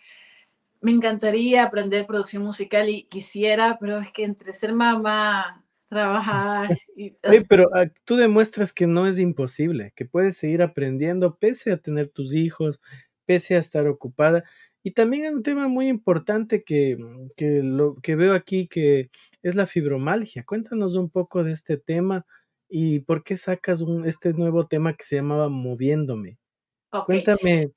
Me 0.80 0.92
encantaría 0.92 1.64
aprender 1.64 2.06
producción 2.06 2.42
musical 2.42 2.88
y 2.88 3.04
quisiera, 3.04 3.76
pero 3.78 3.98
es 3.98 4.12
que 4.12 4.24
entre 4.24 4.52
ser 4.52 4.72
mamá, 4.72 5.64
trabajar 5.90 6.78
y 6.96 7.14
Oye, 7.24 7.44
pero 7.46 7.68
ah, 7.74 7.86
tú 8.04 8.16
demuestras 8.16 8.72
que 8.72 8.86
no 8.86 9.06
es 9.06 9.18
imposible, 9.18 9.92
que 9.94 10.06
puedes 10.06 10.38
seguir 10.38 10.62
aprendiendo 10.62 11.36
pese 11.36 11.72
a 11.72 11.76
tener 11.76 12.08
tus 12.08 12.32
hijos, 12.32 12.80
pese 13.26 13.56
a 13.56 13.58
estar 13.58 13.86
ocupada. 13.88 14.44
Y 14.82 14.92
también 14.92 15.24
hay 15.24 15.34
un 15.34 15.42
tema 15.42 15.68
muy 15.68 15.88
importante 15.88 16.64
que, 16.64 16.96
que, 17.36 17.62
lo, 17.62 17.96
que 17.96 18.16
veo 18.16 18.34
aquí, 18.34 18.66
que 18.66 19.10
es 19.42 19.54
la 19.54 19.66
fibromalgia. 19.66 20.44
Cuéntanos 20.44 20.94
un 20.94 21.10
poco 21.10 21.44
de 21.44 21.52
este 21.52 21.76
tema 21.76 22.24
y 22.66 23.00
por 23.00 23.22
qué 23.22 23.36
sacas 23.36 23.82
un, 23.82 24.06
este 24.06 24.32
nuevo 24.32 24.66
tema 24.66 24.94
que 24.94 25.04
se 25.04 25.16
llamaba 25.16 25.50
Moviéndome. 25.50 26.38
Cuéntame. 27.04 27.72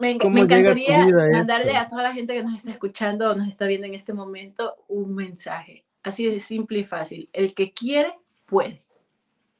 Me, 0.00 0.14
enc- 0.16 0.22
¿Cómo 0.22 0.34
me 0.34 0.40
a 0.40 0.44
encantaría 0.44 1.06
mandarle 1.32 1.76
a 1.76 1.86
toda 1.86 2.02
la 2.02 2.12
gente 2.12 2.34
que 2.34 2.42
nos 2.42 2.54
está 2.56 2.70
escuchando 2.72 3.30
o 3.30 3.34
nos 3.34 3.46
está 3.46 3.66
viendo 3.66 3.86
en 3.86 3.94
este 3.94 4.12
momento 4.12 4.76
un 4.88 5.14
mensaje. 5.14 5.84
Así 6.02 6.24
de 6.24 6.40
simple 6.40 6.78
y 6.80 6.84
fácil. 6.84 7.28
El 7.32 7.54
que 7.54 7.72
quiere, 7.72 8.18
puede. 8.46 8.82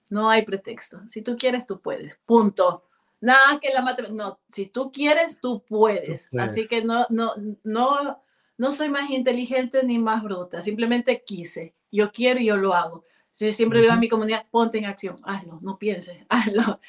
No 0.09 0.30
hay 0.30 0.43
pretexto. 0.45 1.01
Si 1.07 1.22
tú 1.22 1.36
quieres, 1.36 1.66
tú 1.66 1.80
puedes. 1.80 2.16
Punto. 2.24 2.84
Nada 3.20 3.61
que 3.61 3.72
la 3.72 3.82
matemática. 3.82 4.14
No, 4.24 4.41
si 4.49 4.66
tú 4.66 4.91
quieres, 4.91 5.41
tú 5.41 5.62
puedes. 5.68 6.30
Así 6.38 6.62
puedes. 6.62 6.68
que 6.70 6.82
no, 6.82 7.07
no, 7.11 7.32
no, 7.62 8.22
no 8.57 8.72
soy 8.72 8.88
más 8.88 9.11
inteligente 9.11 9.82
ni 9.84 9.99
más 9.99 10.22
bruta. 10.22 10.62
Simplemente 10.62 11.22
quise. 11.24 11.74
Yo 11.93 12.11
quiero 12.11 12.41
y 12.41 12.47
yo 12.47 12.57
lo 12.57 12.74
hago. 12.74 13.05
Yo 13.38 13.53
siempre 13.53 13.80
digo 13.80 13.93
a 13.93 13.97
Ujú. 13.97 14.01
mi 14.01 14.09
comunidad, 14.09 14.47
ponte 14.51 14.78
en 14.78 14.86
acción. 14.86 15.16
Hazlo, 15.22 15.59
no 15.62 15.78
pienses, 15.78 16.16
hazlo. 16.30 16.80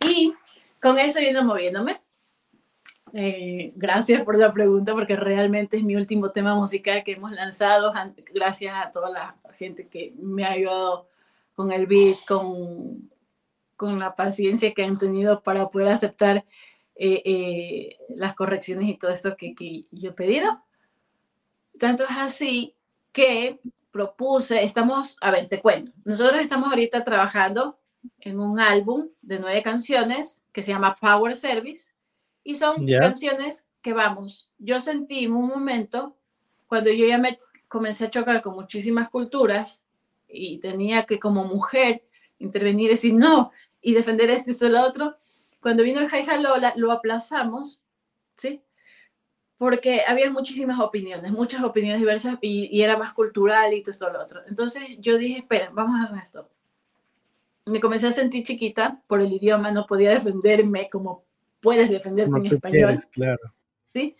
Y 0.00 0.34
con 0.80 0.98
eso 0.98 1.20
viendo 1.20 1.44
moviéndome. 1.44 2.00
Eh, 3.16 3.72
gracias 3.76 4.22
por 4.24 4.36
la 4.36 4.52
pregunta 4.52 4.92
porque 4.92 5.14
realmente 5.14 5.76
es 5.76 5.84
mi 5.84 5.94
último 5.94 6.32
tema 6.32 6.56
musical 6.56 7.04
que 7.04 7.12
hemos 7.12 7.30
lanzado. 7.32 7.94
an- 7.94 8.16
Gracias 8.34 8.74
a 8.74 8.90
toda 8.90 9.08
la 9.08 9.36
gente 9.54 9.86
que 9.86 10.12
me 10.18 10.44
ha 10.44 10.50
ayudado 10.50 11.08
con 11.54 11.70
el 11.70 11.86
beat, 11.86 12.16
con, 12.26 13.08
con 13.76 14.00
la 14.00 14.16
paciencia 14.16 14.74
que 14.74 14.82
han 14.82 14.98
tenido 14.98 15.42
para 15.44 15.68
poder 15.70 15.88
aceptar 15.88 16.44
eh, 16.96 17.22
eh, 17.24 17.98
las 18.08 18.34
correcciones 18.34 18.88
y 18.88 18.96
todo 18.96 19.12
esto 19.12 19.36
que, 19.36 19.54
que 19.54 19.84
yo 19.92 20.10
he 20.10 20.12
pedido. 20.12 20.64
Tanto 21.78 22.02
es 22.04 22.10
así 22.10 22.74
que 23.12 23.60
propuse, 23.92 24.64
estamos, 24.64 25.16
a 25.20 25.30
ver, 25.30 25.48
te 25.48 25.60
cuento, 25.60 25.92
nosotros 26.04 26.40
estamos 26.40 26.68
ahorita 26.68 27.04
trabajando 27.04 27.78
en 28.18 28.40
un 28.40 28.58
álbum 28.58 29.08
de 29.22 29.38
nueve 29.38 29.62
canciones 29.62 30.42
que 30.52 30.62
se 30.62 30.72
llama 30.72 30.96
Power 31.00 31.36
Service 31.36 31.92
y 32.44 32.54
son 32.54 32.86
Ya. 32.86 33.00
canciones 33.00 33.66
que 33.82 33.92
vamos, 33.92 34.48
yo 34.58 34.80
sentí 34.80 35.24
en 35.24 35.32
un 35.32 35.48
momento 35.48 36.16
cuando 36.68 36.90
yo 36.92 37.06
ya 37.06 37.18
me 37.18 37.38
comencé 37.68 38.06
a 38.06 38.10
chocar 38.10 38.40
con 38.42 38.54
muchísimas 38.54 39.08
culturas 39.08 39.82
y 40.28 40.58
tenía 40.58 41.04
que 41.06 41.18
como 41.18 41.44
mujer 41.44 42.04
intervenir 42.38 42.86
y 42.90 42.94
decir 42.94 43.14
no 43.14 43.50
y 43.80 43.94
defender 43.94 44.30
esto 44.30 44.50
y 44.50 44.52
esto 44.52 44.66
y 44.66 44.70
lo 44.70 44.82
otro, 44.82 45.16
cuando 45.60 45.82
vino 45.82 46.00
el 46.00 46.06
Hi 46.06 46.24
Lola 46.42 46.72
lo 46.76 46.92
aplazamos, 46.92 47.80
¿sí? 48.36 48.60
Porque 49.58 50.02
había 50.06 50.30
muchísimas 50.30 50.80
opiniones, 50.80 51.30
muchas 51.30 51.62
opiniones 51.62 52.00
diversas 52.00 52.38
y, 52.40 52.68
y 52.76 52.82
era 52.82 52.96
más 52.96 53.12
cultural 53.12 53.72
y 53.72 53.82
todo 53.82 53.90
esto 53.92 54.10
lo 54.10 54.20
otro. 54.22 54.40
Entonces 54.48 54.98
yo 55.00 55.16
dije, 55.16 55.38
espera, 55.38 55.70
vamos 55.72 56.00
a 56.00 56.04
hacer 56.04 56.22
esto. 56.22 56.50
Me 57.66 57.80
comencé 57.80 58.08
a 58.08 58.12
sentir 58.12 58.44
chiquita 58.44 59.00
por 59.06 59.20
el 59.20 59.32
idioma, 59.32 59.70
no 59.70 59.86
podía 59.86 60.10
defenderme 60.10 60.90
como 60.90 61.24
puedes 61.64 61.88
defenderte 61.88 62.30
Como 62.30 62.44
en 62.44 62.54
español. 62.54 62.86
quieres, 62.86 63.06
claro. 63.06 63.54
¿sí? 63.94 64.16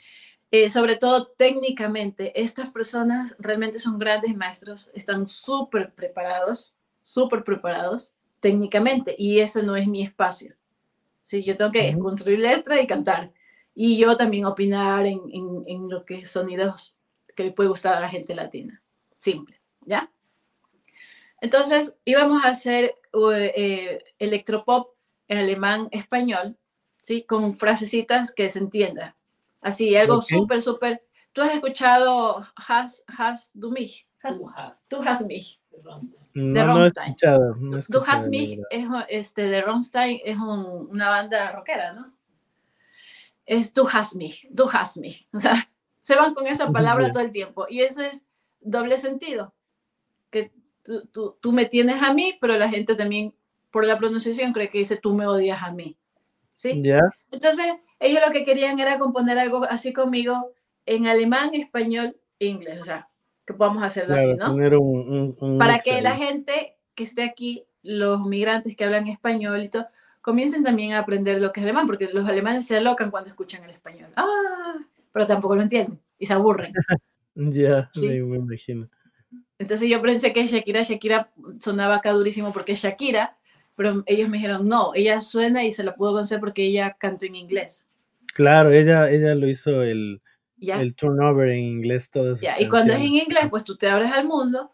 Eh, 0.50 0.70
sobre 0.70 0.96
todo 0.96 1.26
técnicamente, 1.36 2.32
estas 2.40 2.70
personas 2.70 3.36
realmente 3.38 3.78
son 3.78 3.98
grandes 3.98 4.34
maestros, 4.34 4.90
están 4.94 5.26
súper 5.26 5.92
preparados, 5.94 6.76
súper 7.00 7.44
preparados 7.44 8.14
técnicamente, 8.40 9.14
y 9.18 9.40
ese 9.40 9.62
no 9.62 9.76
es 9.76 9.86
mi 9.86 10.02
espacio. 10.02 10.54
¿sí? 11.22 11.44
Yo 11.44 11.54
tengo 11.56 11.70
que 11.70 11.96
construir 11.98 12.38
letra 12.38 12.80
y 12.80 12.86
cantar, 12.86 13.32
y 13.74 13.98
yo 13.98 14.16
también 14.16 14.46
opinar 14.46 15.04
en, 15.04 15.20
en, 15.32 15.64
en 15.66 15.88
lo 15.90 16.04
que 16.04 16.24
sonidos 16.24 16.96
que 17.36 17.44
le 17.44 17.50
puede 17.50 17.68
gustar 17.68 17.94
a 17.94 18.00
la 18.00 18.08
gente 18.08 18.34
latina. 18.34 18.80
Simple, 19.18 19.60
¿ya? 19.84 20.10
Entonces 21.40 21.98
íbamos 22.04 22.44
a 22.44 22.48
hacer 22.48 22.94
eh, 23.12 23.52
eh, 23.56 24.04
electropop 24.18 24.94
en 25.28 25.38
alemán, 25.38 25.88
español, 25.90 26.56
¿sí? 27.04 27.22
Con 27.24 27.52
frasecitas 27.52 28.32
que 28.32 28.48
se 28.48 28.60
entienda. 28.60 29.14
Así, 29.60 29.94
algo 29.94 30.16
Ok. 30.16 30.22
súper, 30.24 30.62
súper. 30.62 31.04
¿Tú 31.34 31.42
has 31.42 31.52
escuchado 31.52 32.42
Has, 32.56 33.04
has 33.06 33.50
du 33.54 33.70
mich? 33.70 34.06
Has, 34.22 34.38
Du 34.40 34.48
hast 34.56 34.84
tú 34.88 35.02
has 35.02 35.26
mich. 35.26 35.60
de. 35.70 36.16
No, 36.32 36.42
no 36.52 36.60
he 36.60 36.64
Rammstein. 36.64 37.08
escuchado. 37.10 37.54
No 37.56 37.76
escuchado, 37.78 38.04
hast 38.08 38.24
la 38.24 38.30
mich 38.30 38.58
es, 38.70 38.86
este, 39.08 39.42
de 39.48 39.60
Rammstein 39.60 40.20
es 40.24 40.36
un- 40.38 40.88
una 40.90 41.10
banda 41.10 41.52
rockera, 41.52 41.92
¿no? 41.92 42.10
Es 43.46 43.74
du 43.74 43.86
hast 43.86 44.16
mich, 44.16 44.46
du 44.50 44.64
hast 44.72 44.96
mich. 44.96 45.28
O 45.34 45.38
sea, 45.38 45.68
se 46.00 46.16
van 46.16 46.32
con 46.34 46.46
esa 46.46 46.70
palabra 46.72 47.12
todo 47.12 47.22
el 47.22 47.32
tiempo. 47.32 47.66
Y 47.68 47.80
eso 47.82 48.02
es 48.02 48.24
doble 48.60 48.96
sentido. 48.96 49.52
Que 50.30 50.52
tú, 50.82 51.06
tú, 51.12 51.36
tú 51.40 51.52
me 51.52 51.66
tienes 51.66 52.02
a 52.02 52.14
mí, 52.14 52.38
pero 52.40 52.56
la 52.56 52.68
gente 52.70 52.94
también, 52.94 53.34
por 53.70 53.84
la 53.84 53.98
pronunciación, 53.98 54.52
cree 54.52 54.70
que 54.70 54.78
dice 54.78 54.96
tú 54.96 55.12
me 55.14 55.26
odias 55.26 55.62
a 55.62 55.70
mí. 55.70 55.96
¿Sí? 56.54 56.80
¿Ya? 56.82 57.00
Entonces, 57.30 57.66
ellos 57.98 58.22
lo 58.24 58.32
que 58.32 58.44
querían 58.44 58.78
era 58.78 58.98
componer 58.98 59.38
algo 59.38 59.64
así 59.64 59.92
conmigo 59.92 60.52
en 60.86 61.06
alemán, 61.06 61.50
español 61.54 62.16
e 62.38 62.46
inglés. 62.46 62.80
O 62.80 62.84
sea, 62.84 63.08
que 63.46 63.54
podamos 63.54 63.82
hacerlo 63.82 64.14
Claro, 64.14 64.30
así, 64.30 64.38
¿no? 64.38 64.54
tener 64.54 64.76
un, 64.76 65.08
un, 65.08 65.36
un 65.40 65.58
Para 65.58 65.78
que 65.78 66.00
la 66.00 66.14
gente 66.14 66.76
que 66.94 67.04
esté 67.04 67.22
aquí, 67.22 67.64
los 67.82 68.24
migrantes 68.24 68.76
que 68.76 68.84
hablan 68.84 69.08
español 69.08 69.62
y 69.62 69.68
todo, 69.68 69.86
comiencen 70.20 70.64
también 70.64 70.92
a 70.92 71.00
aprender 71.00 71.40
lo 71.40 71.52
que 71.52 71.60
es 71.60 71.64
alemán, 71.64 71.86
porque 71.86 72.08
los 72.08 72.26
alemanes 72.28 72.66
se 72.66 72.76
alocan 72.76 73.10
cuando 73.10 73.28
escuchan 73.28 73.62
el 73.64 73.70
español. 73.70 74.10
¡Ah! 74.16 74.76
Pero 75.12 75.26
tampoco 75.26 75.54
lo 75.54 75.62
entienden 75.62 76.00
y 76.18 76.26
se 76.26 76.32
aburren. 76.32 76.72
Ya, 77.36 77.90
Sí. 77.92 78.00
me, 78.20 78.36
imagino. 78.36 78.88
Entonces 79.58 79.88
yo 79.88 80.00
pensé 80.00 80.32
que 80.32 80.46
Shakira, 80.46 80.82
Shakira 80.82 81.32
sonaba 81.58 81.96
acá 81.96 82.12
durísimo 82.12 82.52
porque 82.52 82.76
Shakira, 82.76 83.36
pero 83.76 84.02
ellos 84.06 84.28
me 84.28 84.38
dijeron, 84.38 84.68
no, 84.68 84.92
ella 84.94 85.20
suena 85.20 85.64
y 85.64 85.72
se 85.72 85.84
la 85.84 85.94
puedo 85.94 86.12
conocer 86.12 86.40
porque 86.40 86.64
ella 86.64 86.96
canta 86.98 87.26
en 87.26 87.34
inglés. 87.34 87.86
Claro, 88.34 88.72
ella, 88.72 89.10
ella 89.10 89.34
lo 89.34 89.48
hizo 89.48 89.82
el, 89.82 90.20
el 90.58 90.94
turnover 90.94 91.50
en 91.50 91.60
inglés 91.60 92.10
todo 92.10 92.34
eso. 92.34 92.44
Y 92.58 92.68
cuando 92.68 92.92
es 92.92 93.00
en 93.00 93.06
inglés, 93.06 93.46
pues 93.50 93.64
tú 93.64 93.76
te 93.76 93.88
abres 93.88 94.10
al 94.12 94.26
mundo 94.26 94.72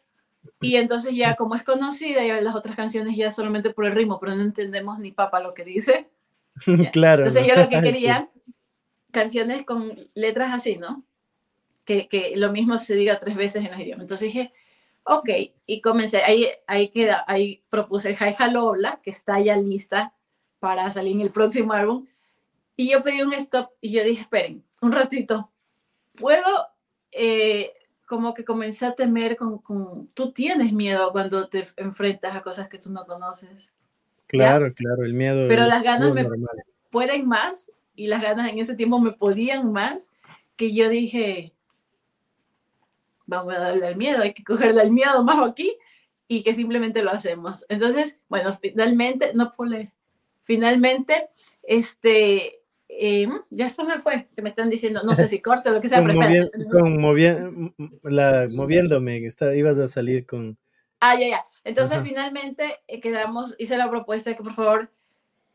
y 0.61 0.76
entonces 0.76 1.14
ya 1.14 1.34
como 1.34 1.55
es 1.55 1.62
conocida, 1.62 2.24
ya 2.24 2.40
las 2.40 2.55
otras 2.55 2.76
canciones 2.76 3.16
ya 3.16 3.30
solamente 3.30 3.70
por 3.70 3.86
el 3.86 3.92
ritmo, 3.92 4.18
pero 4.20 4.34
no 4.34 4.42
entendemos 4.42 4.98
ni 4.98 5.12
papa 5.12 5.40
lo 5.40 5.55
que 5.55 5.64
dice. 5.64 6.09
claro. 6.92 7.26
Entonces 7.26 7.46
yo 7.46 7.55
lo 7.55 7.68
que 7.68 7.80
quería, 7.82 8.30
canciones 9.11 9.64
con 9.64 10.09
letras 10.14 10.53
así, 10.53 10.76
¿no? 10.76 11.05
Que, 11.84 12.09
que, 12.09 12.34
lo 12.36 12.53
mismo 12.53 12.78
se 12.78 12.94
diga 12.94 13.18
tres 13.18 13.36
veces 13.36 13.64
en 13.64 13.70
los 13.70 13.80
idiomas. 13.80 14.03
Entonces 14.05 14.32
dije, 14.32 14.53
ok, 15.05 15.28
y 15.66 15.80
comencé, 15.80 16.22
ahí, 16.22 16.48
ahí 16.66 16.88
queda, 16.88 17.24
ahí 17.26 17.62
propuse 17.68 18.11
el 18.11 18.16
Hi 18.16 18.34
Hello 18.38 18.74
que 19.03 19.11
está 19.11 19.40
ya 19.40 19.57
lista 19.57 20.14
para 20.59 20.90
salir 20.90 21.16
en 21.16 21.22
el 21.22 21.30
próximo 21.30 21.72
álbum. 21.72 22.07
Y 22.76 22.90
yo 22.90 23.03
pedí 23.03 23.22
un 23.22 23.32
stop 23.34 23.70
y 23.80 23.92
yo 23.92 24.05
dije, 24.05 24.22
esperen, 24.22 24.64
un 24.80 24.92
ratito, 24.92 25.51
¿puedo 26.14 26.70
eh, 27.12 27.72
como 28.07 28.34
que 28.34 28.44
comencé 28.44 28.86
a 28.86 28.94
temer 28.96 29.36
con, 29.36 29.59
con, 29.59 30.09
tú 30.09 30.32
tienes 30.32 30.72
miedo 30.72 31.12
cuando 31.12 31.48
te 31.48 31.66
enfrentas 31.76 32.34
a 32.34 32.42
cosas 32.42 32.68
que 32.68 32.78
tú 32.78 32.90
no 32.90 33.07
conoces. 33.07 33.72
Claro, 34.26 34.74
claro, 34.74 35.05
el 35.05 35.14
miedo. 35.14 35.46
Pero 35.48 35.66
las 35.66 35.84
ganas 35.84 36.12
me 36.12 36.26
pueden 36.90 37.28
más 37.28 37.70
y 37.94 38.09
las 38.09 38.20
ganas 38.20 38.51
en 38.51 38.59
ese 38.59 38.74
tiempo 38.74 38.98
me 38.98 39.12
podían 39.12 39.70
más 39.70 40.11
que 40.57 40.72
yo 40.72 40.88
dije, 40.88 41.55
vamos 43.31 43.55
a 43.55 43.61
darle 43.61 43.87
al 43.87 43.97
miedo, 43.97 44.22
hay 44.22 44.35
que 44.35 44.45
cogerle 44.45 44.83
al 44.83 44.91
miedo 44.91 45.24
más 45.24 45.49
aquí 45.49 45.74
y 46.28 46.43
que 46.43 46.53
simplemente 46.53 47.03
lo 47.03 47.11
hacemos. 47.11 47.64
Entonces, 47.68 48.20
bueno, 48.28 48.53
finalmente, 48.61 49.33
no 49.35 49.53
pude, 49.53 49.95
finalmente, 50.43 51.28
este, 51.62 52.61
eh, 52.89 53.28
ya 53.51 53.68
se 53.70 53.85
me 53.85 54.01
fue, 54.01 54.28
que 54.35 54.43
me 54.43 54.49
están 54.51 54.68
diciendo, 54.68 55.01
no 55.05 55.14
sé 55.14 55.28
si 55.28 55.41
corte 55.41 55.70
o 55.70 55.72
lo 55.72 55.81
que 55.81 55.89
sea, 55.89 56.03
moviéndome, 58.51 59.24
está, 59.24 59.55
ibas 59.55 59.78
a 59.78 59.89
salir 59.89 60.26
con... 60.26 60.59
Ah, 60.99 61.14
ya, 61.18 61.28
ya. 61.28 61.45
Entonces 61.64 61.99
finalmente 62.03 62.81
eh, 62.89 63.01
quedamos, 63.01 63.55
hice 63.59 63.78
la 63.78 63.89
propuesta 63.89 64.35
que 64.35 64.43
por 64.43 64.55
favor, 64.55 64.91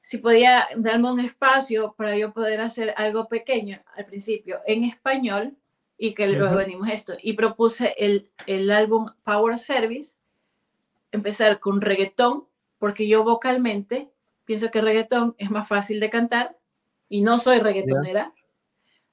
si 0.01 0.17
podía 0.19 0.67
darme 0.77 1.11
un 1.11 1.19
espacio 1.19 1.93
para 1.97 2.17
yo 2.17 2.31
poder 2.31 2.61
hacer 2.61 2.93
algo 2.95 3.27
pequeño 3.27 3.81
al 3.95 4.05
principio 4.05 4.61
en 4.65 4.85
español 4.85 5.57
y 5.97 6.13
que 6.13 6.27
luego 6.27 6.57
venimos 6.57 6.89
esto. 6.89 7.13
Y 7.21 7.33
propuse 7.33 7.95
el, 7.97 8.29
el 8.47 8.69
álbum 8.71 9.09
Power 9.23 9.57
Service, 9.57 10.15
empezar 11.11 11.59
con 11.59 11.81
reggaetón, 11.81 12.45
porque 12.77 13.07
yo 13.07 13.23
vocalmente 13.23 14.09
pienso 14.45 14.71
que 14.71 14.81
reggaetón 14.81 15.35
es 15.37 15.49
más 15.51 15.67
fácil 15.67 15.99
de 15.99 16.09
cantar 16.09 16.57
y 17.09 17.21
no 17.21 17.37
soy 17.37 17.59
reggaetonera. 17.59 18.33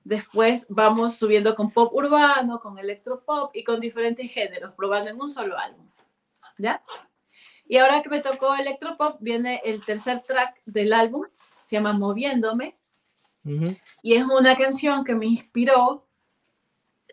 Después 0.04 0.66
vamos 0.68 1.16
subiendo 1.16 1.54
con 1.54 1.70
pop 1.70 1.92
urbano, 1.94 2.60
con 2.60 2.78
electropop 2.78 3.54
y 3.54 3.62
con 3.62 3.80
diferentes 3.80 4.32
géneros, 4.32 4.74
probando 4.74 5.10
en 5.10 5.20
un 5.20 5.30
solo 5.30 5.56
álbum. 5.56 5.86
¿Ya? 6.58 6.82
Y 7.66 7.78
ahora 7.78 8.02
que 8.02 8.10
me 8.10 8.20
tocó 8.20 8.54
electropop, 8.54 9.16
viene 9.20 9.62
el 9.64 9.84
tercer 9.84 10.22
track 10.22 10.60
del 10.66 10.92
álbum, 10.92 11.26
se 11.64 11.76
llama 11.76 11.92
Moviéndome. 11.92 12.76
Y 14.02 14.14
es 14.14 14.24
una 14.24 14.56
canción 14.56 15.04
que 15.04 15.14
me 15.14 15.26
inspiró. 15.26 16.06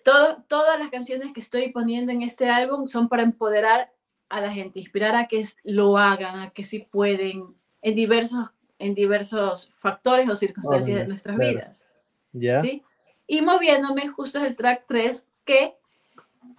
Todo, 0.04 0.43
todas 0.47 0.80
las 0.80 0.89
canciones 0.89 1.34
que 1.34 1.39
estoy 1.39 1.72
poniendo 1.72 2.12
en 2.12 2.22
este 2.22 2.50
álbum 2.50 2.88
son 2.88 3.10
para 3.10 3.24
empoderar 3.24 3.91
a 4.30 4.41
la 4.41 4.52
gente, 4.52 4.80
inspirar 4.80 5.16
a 5.16 5.28
que 5.28 5.45
lo 5.64 5.97
hagan, 5.97 6.39
a 6.39 6.50
que 6.52 6.64
sí 6.64 6.88
pueden, 6.91 7.56
en 7.82 7.95
diversos 7.95 8.52
en 8.80 8.95
diversos 8.95 9.70
factores 9.76 10.28
o 10.30 10.36
circunstancias 10.36 11.00
de 11.00 11.08
nuestras 11.08 11.38
vidas. 11.38 11.88
¿Ya? 12.32 12.58
¿sí? 12.60 12.82
Y 13.28 13.41
moviéndome, 13.41 14.08
justo 14.08 14.39
es 14.39 14.45
el 14.45 14.56
track 14.56 14.86
3 14.88 15.28
que 15.43 15.76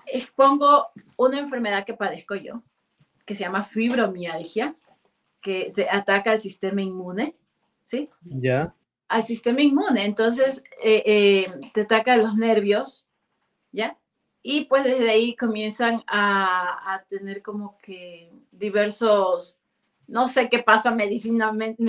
expongo 0.07 0.89
una 1.17 1.39
enfermedad 1.39 1.85
que 1.85 1.95
padezco 1.95 2.35
yo, 2.35 2.63
que 3.25 3.35
se 3.35 3.45
llama 3.45 3.65
fibromialgia, 3.65 4.77
que 5.41 5.73
te 5.75 5.89
ataca 5.89 6.33
al 6.33 6.41
sistema 6.41 6.83
inmune, 6.83 7.35
¿sí? 7.83 8.11
Ya. 8.23 8.75
Al 9.09 9.25
sistema 9.25 9.63
inmune, 9.63 10.05
entonces 10.05 10.63
eh, 10.83 11.03
eh, 11.07 11.47
te 11.73 11.83
ataca 11.83 12.17
los 12.17 12.37
nervios, 12.37 13.09
¿ya? 13.73 13.99
Y 14.43 14.65
pues 14.67 14.85
desde 14.85 15.11
ahí 15.11 15.37
comienzan 15.37 16.03
a, 16.07 16.95
a 16.95 17.05
tener 17.05 17.43
como 17.43 17.77
que 17.79 18.33
diversos 18.53 19.61
no 20.11 20.27
sé 20.27 20.49
qué 20.49 20.59
pasa 20.59 20.91
medicinamente, 20.91 21.81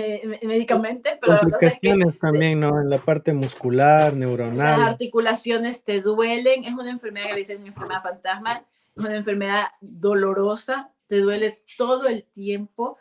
médicamente, 0.44 1.18
pero 1.20 1.40
Complicaciones 1.40 2.20
también, 2.20 2.60
¿no? 2.60 2.80
En 2.80 2.90
la 2.90 3.00
parte 3.00 3.34
muscular, 3.34 4.14
neuronal. 4.14 4.80
Las 4.80 4.80
articulaciones 4.80 5.84
te 5.84 6.02
duelen, 6.02 6.66
es 6.66 6.74
una 6.74 6.92
enfermedad 6.92 7.26
que 7.26 7.34
le 7.34 7.40
dicen 7.40 7.58
una 7.58 7.70
enfermedad 7.70 8.04
fantasma, 8.04 8.64
es 8.96 9.04
una 9.04 9.16
enfermedad 9.16 9.66
dolorosa, 9.82 10.92
te 11.08 11.18
duele 11.18 11.52
todo 11.78 12.08
el 12.08 12.24
tiempo, 12.24 13.00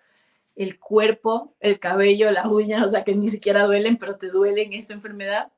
el 0.56 0.78
cuerpo, 0.78 1.54
el 1.60 1.78
cabello, 1.78 2.30
las 2.30 2.46
uñas, 2.46 2.86
o 2.86 2.88
sea 2.88 3.04
que 3.04 3.14
ni 3.14 3.28
siquiera 3.28 3.64
duelen, 3.64 3.98
pero 3.98 4.16
te 4.16 4.28
duelen 4.28 4.72
esta 4.72 4.94
enfermedad 4.94 5.52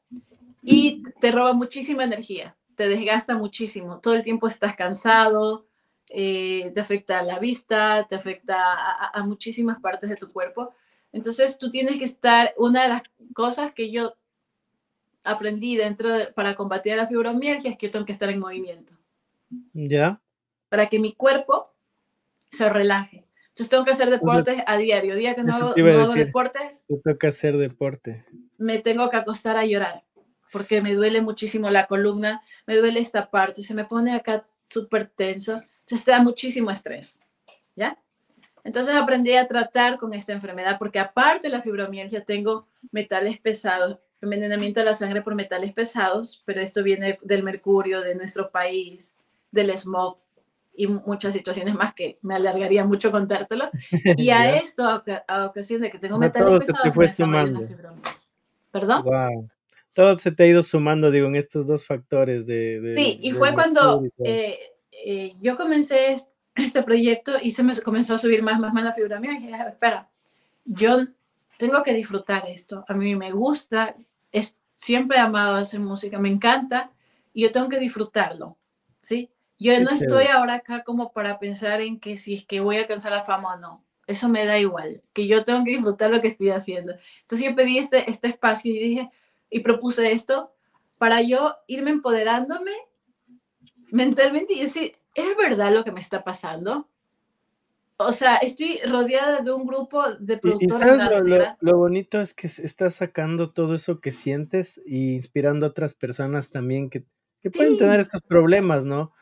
y 0.61 1.05
te 1.21 1.31
roba 1.31 1.53
muchísima 1.53 2.03
energía, 2.03 2.57
te 2.83 2.89
desgasta 2.89 3.37
muchísimo, 3.37 4.01
todo 4.01 4.15
el 4.15 4.25
tiempo 4.25 4.49
estás 4.49 4.75
cansado, 4.75 5.67
eh, 6.11 6.73
te 6.75 6.81
afecta 6.81 7.23
la 7.23 7.39
vista, 7.39 8.09
te 8.09 8.17
afecta 8.17 8.57
a, 9.15 9.23
muchísimas 9.23 9.79
partes 9.81 10.11
de 10.11 10.17
tu 10.17 10.27
cuerpo. 10.27 10.75
Entonces 11.13 11.59
tú 11.59 11.71
tienes 11.71 11.97
que 12.01 12.05
estar, 12.05 12.53
una 12.57 12.83
de 12.83 12.89
las 12.89 13.03
cosas 13.35 13.73
que 13.73 13.93
yo 13.93 14.17
aprendí 15.23 15.77
dentro 15.77 16.09
para 16.35 16.57
combatir 16.57 16.97
la 16.97 17.07
fibromialgia 17.07 17.71
es 17.71 17.79
que 17.79 17.87
yo 17.87 17.93
tengo 17.93 18.05
que 18.05 18.13
estar 18.13 18.29
en 18.31 18.41
movimiento. 18.41 18.95
Ya. 19.75 20.21
Para 20.69 20.89
que 20.89 20.99
mi 20.99 21.13
cuerpo 21.13 21.73
se 22.51 22.69
relaje. 22.69 23.25
Entonces 23.51 23.69
tengo 23.69 23.85
que 23.85 23.93
hacer 23.93 24.11
deportes 24.11 24.59
a 24.67 24.77
diario. 24.77 25.15
Día 25.15 25.37
que 25.37 25.45
no, 25.45 25.55
hago, 25.55 25.75
deportes. 26.15 26.85
Yo 26.89 26.99
tengo 27.01 27.17
que 27.17 27.29
hacer 27.29 27.57
deporte. 27.59 28.25
Me 28.59 28.81
tengo 28.81 29.09
que 29.09 29.19
acostar 29.19 29.57
a 29.57 29.65
llorar 29.65 30.03
porque 30.53 30.83
me 30.83 30.95
duele 30.95 31.23
muchísimo 31.23 31.71
la 31.71 31.87
columna, 31.87 32.43
me 32.67 32.77
duele 32.77 33.01
esta 33.01 33.31
parte, 33.31 33.63
se 33.63 33.75
me 33.75 33.85
pone 33.85 34.15
acá 34.15 34.47
súper 34.69 35.07
tenso. 35.07 35.63
Entonces 35.81 36.05
te 36.05 36.11
da 36.11 36.23
muchísimo 36.23 36.71
estrés, 36.71 37.21
¿ya? 37.75 37.99
Entonces 38.65 38.95
aprendí 38.95 39.33
a 39.33 39.49
tratar 39.49 39.99
con 39.99 40.15
esta 40.15 40.33
enfermedad 40.33 40.79
porque 40.79 41.01
aparte 41.01 41.49
de 41.49 41.55
la 41.55 41.63
fibromialgia 41.63 42.25
tengo 42.25 42.69
metales 42.93 43.39
pesados, 43.39 43.99
envenenamiento 44.21 44.81
de 44.81 44.87
la 44.87 44.95
sangre 44.95 45.23
por 45.23 45.35
metales 45.35 45.73
pesados, 45.73 46.43
pero 46.45 46.61
esto 46.61 46.83
viene 46.83 47.19
del 47.23 47.43
mercurio, 47.43 48.03
de 48.03 48.15
nuestro 48.15 48.51
país, 48.51 49.17
del 49.51 49.77
smog 49.77 50.19
y 50.75 50.87
muchas 50.87 51.35
situaciones 51.35 51.75
más 51.75 51.93
que 51.93 52.19
me 52.23 52.35
alargaría 52.35 52.85
mucho 52.85 53.11
contártelo. 53.11 53.71
Y 54.17 54.31
a 54.31 54.57
esto, 54.57 54.85
a, 54.87 55.47
ocasión 55.47 55.83
de 55.83 55.91
que 55.91 55.99
tengo 55.99 56.19
metales 56.19 56.61
pesados, 56.61 56.97
me 56.97 57.09
sumando. 57.09 57.61
¿Perdón? 58.71 59.03
Wow. 59.03 59.51
Todo 59.93 60.17
se 60.19 60.33
te 60.33 60.45
ha 60.45 60.47
ido 60.47 60.63
sumando, 60.63 61.11
digo, 61.11 61.27
en 61.27 61.37
estos 61.37 61.67
dos 61.67 61.85
factores 61.85 62.47
de... 62.47 62.95
sí, 62.97 63.19
y 63.21 63.33
fue 63.33 63.53
cuando 63.53 64.03
eh, 64.25 65.35
yo 65.41 65.57
comencé 65.57 66.17
este 66.55 66.83
proyecto 66.83 67.33
y 67.43 67.51
se 67.51 67.63
me 67.63 67.79
comenzó 67.81 68.15
a 68.15 68.19
subir 68.19 68.43
más, 68.43 68.59
más, 68.59 68.73
más 68.73 68.85
la 68.85 68.93
fibra. 68.93 69.21
Mira, 69.21 69.35
dije, 69.35 69.53
espera, 69.69 70.09
yo 70.65 70.99
tengo 71.59 71.83
que 71.83 71.95
disfrutar 71.95 72.45
esto. 72.49 72.85
A 72.89 72.95
mí 72.95 73.15
me 73.17 73.33
gusta, 73.33 73.95
es, 74.31 74.57
siempre 74.77 75.19
he 75.19 75.21
amado 75.21 75.57
hacer 75.57 75.81
música, 75.81 76.19
me 76.19 76.29
encanta 76.29 76.91
y 77.33 77.43
yo 77.43 77.53
tengo 77.53 77.69
que 77.69 77.79
disfrutarlo, 77.79 78.57
¿sí? 79.01 79.31
Yo 79.59 79.79
no 79.81 79.91
estoy 79.91 80.27
ahora 80.27 80.55
acá 80.55 80.83
como 80.83 81.13
para 81.13 81.39
pensar 81.39 81.81
en 81.81 82.01
que 82.01 82.17
si 82.17 82.35
es 82.35 82.45
que 82.45 82.59
voy 82.59 82.77
a 82.77 82.81
alcanzar 82.81 83.13
la 83.13 83.23
fama 83.23 83.55
o 83.55 83.59
no. 83.59 83.85
Eso 84.09 84.29
me 84.29 84.45
da 84.45 84.59
igual, 84.59 85.03
que 85.13 85.29
yo 85.29 85.45
tengo 85.45 85.63
que 85.65 85.71
disfrutar 85.71 86.11
lo 86.11 86.21
que 86.21 86.27
estoy 86.27 86.51
haciendo. 86.51 86.95
Entonces 87.21 87.49
yo 87.49 87.55
pedí 87.55 87.79
este, 87.79 88.11
este 88.11 88.27
espacio 88.27 88.75
y 88.75 88.79
dije, 88.79 89.11
y 89.53 89.61
propuse 89.61 90.11
esto 90.11 90.53
para 90.99 91.21
yo 91.21 91.57
irme 91.67 91.91
empoderándome 91.91 92.73
mentalmente 93.91 94.55
y 94.55 94.63
decir, 94.63 94.97
¿es 95.15 95.37
verdad 95.37 95.73
lo 95.73 95.85
que 95.85 95.93
me 95.93 96.01
está 96.01 96.25
pasando? 96.25 96.89
O 97.99 98.13
sea, 98.13 98.37
estoy 98.37 98.81
rodeada 98.85 99.43
de 99.43 99.53
un 99.53 99.67
grupo 99.67 100.03
de 100.19 100.39
productores. 100.39 101.55
lo, 101.61 101.77
bonito 101.77 102.21
es 102.21 102.35
que 102.35 102.47
estás 102.47 102.95
sacando 102.95 103.51
todo 103.51 103.75
eso 103.75 104.01
que 104.01 104.11
sientes 104.11 104.81
y 104.87 105.13
inspirando 105.13 105.67
a 105.67 105.69
otras 105.69 105.95
personas 105.95 106.51
también 106.51 106.89
que, 106.89 107.05
pueden 107.51 107.77
tener 107.77 108.01
estos 108.01 108.23
problemas, 108.23 108.85
¿no? 108.85 109.13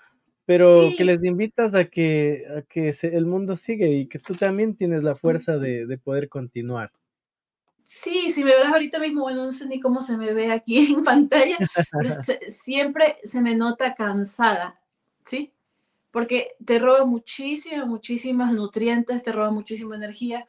Pero 0.46 0.90
que 0.96 1.04
les 1.04 1.24
invitas 1.24 1.74
a 1.74 1.86
que, 1.86 2.44
a 2.56 2.62
que 2.62 2.92
el 3.02 3.26
mundo 3.26 3.56
sigue 3.56 3.92
y 3.92 4.06
que 4.06 4.18
tú 4.18 4.34
también 4.34 4.76
tienes 4.76 5.02
la 5.02 5.16
fuerza 5.16 5.58
de, 5.58 5.86
de 5.86 5.98
poder 5.98 6.28
continuar. 6.28 6.92
Sí, 7.92 8.30
si 8.30 8.44
me 8.44 8.54
ves 8.54 8.68
ahorita 8.68 9.00
mismo, 9.00 9.22
bueno, 9.22 9.44
no 9.44 9.50
sé 9.50 9.66
ni 9.66 9.80
cómo 9.80 10.00
se 10.00 10.16
me 10.16 10.32
ve 10.32 10.52
aquí 10.52 10.78
en 10.94 11.02
pantalla, 11.02 11.58
pero 11.90 12.10
siempre 12.46 13.18
se 13.24 13.40
me 13.40 13.56
nota 13.56 13.96
cansada, 13.96 14.80
¿sí? 15.24 15.52
porque 16.12 16.54
te 16.64 16.78
roba 16.78 17.04
muchísimas, 17.04 17.88
muchísimas 17.88 18.52
nutrientes, 18.52 19.24
te 19.24 19.32
roba 19.32 19.50
muchísima 19.50 19.96
energía. 19.96 20.46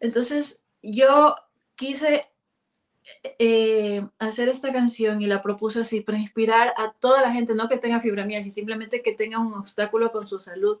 Entonces, 0.00 0.60
yo 0.82 1.34
quise 1.74 2.26
eh, 3.38 4.06
hacer 4.18 4.48
esta 4.48 4.72
canción 4.72 5.20
y 5.20 5.26
la 5.26 5.42
propuse 5.42 5.80
así 5.80 6.00
para 6.00 6.16
inspirar 6.16 6.72
a 6.78 6.92
toda 6.92 7.20
la 7.20 7.32
gente, 7.32 7.54
no 7.54 7.68
que 7.68 7.76
tenga 7.76 8.00
fibromialgia, 8.00 8.50
simplemente 8.50 9.02
que 9.02 9.12
tenga 9.12 9.38
un 9.38 9.52
obstáculo 9.52 10.10
con 10.10 10.26
su 10.26 10.40
salud, 10.40 10.78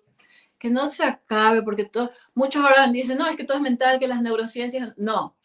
que 0.58 0.70
no 0.70 0.88
se 0.88 1.04
acabe, 1.04 1.62
porque 1.62 1.84
todo, 1.84 2.10
muchos 2.34 2.64
ahora 2.64 2.88
dicen, 2.88 3.18
no, 3.18 3.28
es 3.28 3.36
que 3.36 3.44
todo 3.44 3.58
es 3.58 3.62
mental, 3.62 3.98
que 3.98 4.08
las 4.08 4.22
neurociencias, 4.22 4.94
no. 4.96 5.36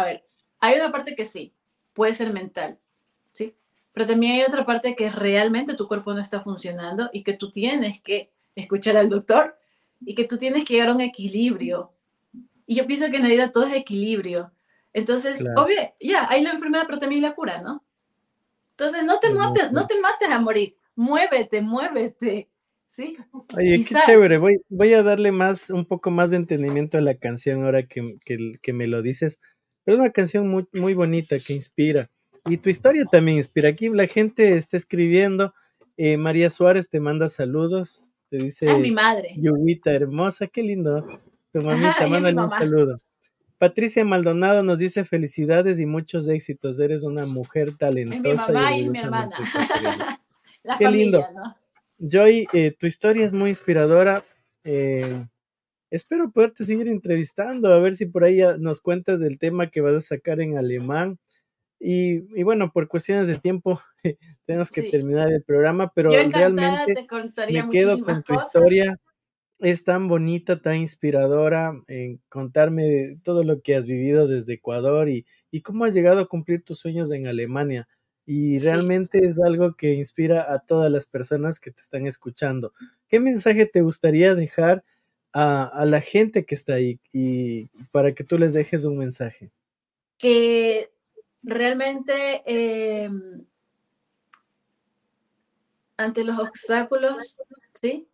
A 0.00 0.04
ver, 0.04 0.24
hay 0.60 0.76
una 0.76 0.90
parte 0.90 1.14
que 1.14 1.24
sí, 1.24 1.52
puede 1.92 2.12
ser 2.12 2.32
mental, 2.32 2.78
¿sí? 3.32 3.54
Pero 3.92 4.06
también 4.06 4.32
hay 4.32 4.42
otra 4.42 4.64
parte 4.64 4.96
que 4.96 5.10
realmente 5.10 5.74
tu 5.74 5.88
cuerpo 5.88 6.14
no 6.14 6.20
está 6.20 6.40
funcionando 6.40 7.10
y 7.12 7.22
que 7.22 7.34
tú 7.34 7.50
tienes 7.50 8.00
que 8.00 8.30
escuchar 8.54 8.96
al 8.96 9.08
doctor 9.08 9.56
y 10.00 10.14
que 10.14 10.24
tú 10.24 10.38
tienes 10.38 10.64
que 10.64 10.74
llegar 10.74 10.88
a 10.88 10.94
un 10.94 11.00
equilibrio. 11.00 11.92
Y 12.66 12.76
yo 12.76 12.86
pienso 12.86 13.10
que 13.10 13.16
en 13.16 13.24
la 13.24 13.28
vida 13.28 13.52
todo 13.52 13.64
es 13.64 13.74
equilibrio. 13.74 14.52
Entonces, 14.92 15.44
obvio, 15.56 15.80
ya, 16.00 16.26
hay 16.28 16.42
la 16.42 16.50
enfermedad, 16.50 16.84
pero 16.86 16.98
también 16.98 17.22
la 17.22 17.34
cura, 17.34 17.60
¿no? 17.60 17.84
Entonces, 18.72 19.04
no 19.04 19.18
te, 19.18 19.30
mates, 19.30 19.70
no 19.72 19.86
te 19.86 20.00
mates 20.00 20.30
a 20.30 20.38
morir, 20.38 20.76
muévete, 20.94 21.60
muévete. 21.60 22.48
¿Sí? 22.86 23.12
Oye, 23.56 23.84
qué 23.86 23.94
chévere. 24.04 24.38
Voy, 24.38 24.62
voy 24.68 24.94
a 24.94 25.04
darle 25.04 25.30
más, 25.30 25.70
un 25.70 25.84
poco 25.84 26.10
más 26.10 26.30
de 26.30 26.38
entendimiento 26.38 26.98
a 26.98 27.00
la 27.00 27.14
canción 27.14 27.64
ahora 27.64 27.86
que, 27.86 28.18
que, 28.24 28.54
que 28.60 28.72
me 28.72 28.88
lo 28.88 29.00
dices. 29.00 29.40
Es 29.92 29.98
una 29.98 30.10
canción 30.10 30.48
muy, 30.48 30.66
muy 30.72 30.94
bonita 30.94 31.36
que 31.38 31.52
inspira. 31.52 32.08
Y 32.46 32.56
tu 32.56 32.70
historia 32.70 33.04
también 33.04 33.36
inspira. 33.36 33.68
Aquí 33.68 33.88
la 33.88 34.06
gente 34.06 34.56
está 34.56 34.76
escribiendo. 34.76 35.54
Eh, 35.96 36.16
María 36.16 36.50
Suárez 36.50 36.88
te 36.88 37.00
manda 37.00 37.28
saludos. 37.28 38.10
Te 38.30 38.38
dice. 38.38 38.70
Es 38.70 38.78
mi 38.78 38.90
madre. 38.92 39.34
Yuguita 39.36 39.92
hermosa, 39.92 40.46
qué 40.46 40.62
lindo. 40.62 41.06
Tu 41.52 41.60
mamita, 41.60 42.06
mándale 42.06 42.40
un 42.40 42.50
saludo. 42.50 43.00
Patricia 43.58 44.04
Maldonado 44.04 44.62
nos 44.62 44.78
dice 44.78 45.04
felicidades 45.04 45.80
y 45.80 45.86
muchos 45.86 46.28
éxitos. 46.28 46.80
Eres 46.80 47.04
una 47.04 47.26
mujer 47.26 47.76
talentosa. 47.76 48.48
Mi 48.48 48.54
mamá 48.54 48.76
y, 48.78 48.88
mi 48.88 48.98
hermana. 48.98 49.36
La 50.62 50.78
Qué 50.78 50.88
lindo. 50.88 51.22
Joy, 51.98 52.46
eh, 52.54 52.74
tu 52.78 52.86
historia 52.86 53.26
es 53.26 53.34
muy 53.34 53.50
inspiradora. 53.50 54.24
Eh, 54.64 55.26
espero 55.90 56.30
poderte 56.30 56.64
seguir 56.64 56.88
entrevistando, 56.88 57.72
a 57.72 57.78
ver 57.78 57.94
si 57.94 58.06
por 58.06 58.24
ahí 58.24 58.40
nos 58.58 58.80
cuentas 58.80 59.20
del 59.20 59.38
tema 59.38 59.70
que 59.70 59.80
vas 59.80 59.94
a 59.94 60.00
sacar 60.00 60.40
en 60.40 60.56
alemán. 60.56 61.18
Y, 61.82 62.42
bueno, 62.42 62.72
por 62.72 62.88
cuestiones 62.88 63.26
de 63.26 63.36
tiempo 63.36 63.80
tenemos 64.46 64.70
que 64.70 64.82
terminar 64.82 65.32
el 65.32 65.42
programa, 65.42 65.90
pero 65.94 66.10
realmente 66.10 67.06
me 67.50 67.68
quedo 67.70 68.04
con 68.04 68.22
tu 68.22 68.34
historia 68.34 68.98
es 69.60 69.84
tan 69.84 70.08
bonita, 70.08 70.60
tan 70.60 70.76
inspiradora 70.76 71.80
en 71.86 72.20
contarme 72.28 73.18
todo 73.22 73.44
lo 73.44 73.60
que 73.60 73.76
has 73.76 73.86
vivido 73.86 74.26
desde 74.26 74.54
Ecuador 74.54 75.08
y, 75.08 75.26
cómo 75.62 75.84
has 75.84 75.94
llegado 75.94 76.20
a 76.20 76.28
cumplir 76.28 76.64
tus 76.64 76.78
sueños 76.78 77.10
en 77.12 77.26
Alemania. 77.26 77.88
Y 78.26 78.58
realmente 78.58 79.24
es 79.24 79.40
algo 79.40 79.74
que 79.74 79.94
inspira 79.94 80.52
a 80.52 80.60
todas 80.60 80.90
las 80.90 81.06
personas 81.06 81.58
que 81.58 81.72
te 81.72 81.80
están 81.80 82.06
escuchando. 82.06 82.72
¿Qué 83.08 83.18
mensaje 83.18 83.66
te 83.66 83.82
gustaría 83.82 84.34
dejar 84.34 84.84
a, 85.32 85.84
la 85.84 86.00
gente 86.00 86.44
que 86.44 86.54
está 86.54 86.74
ahí 86.74 86.98
y 87.12 87.66
para 87.92 88.14
que 88.14 88.24
tú 88.24 88.38
les 88.38 88.52
dejes 88.52 88.84
un 88.84 88.98
mensaje? 88.98 89.50
Que 90.18 90.90
realmente 91.42 92.42
em, 92.44 93.44
ante 95.96 96.24
los 96.24 96.38
obstáculos, 96.38 97.38
¿sí? 97.80 98.06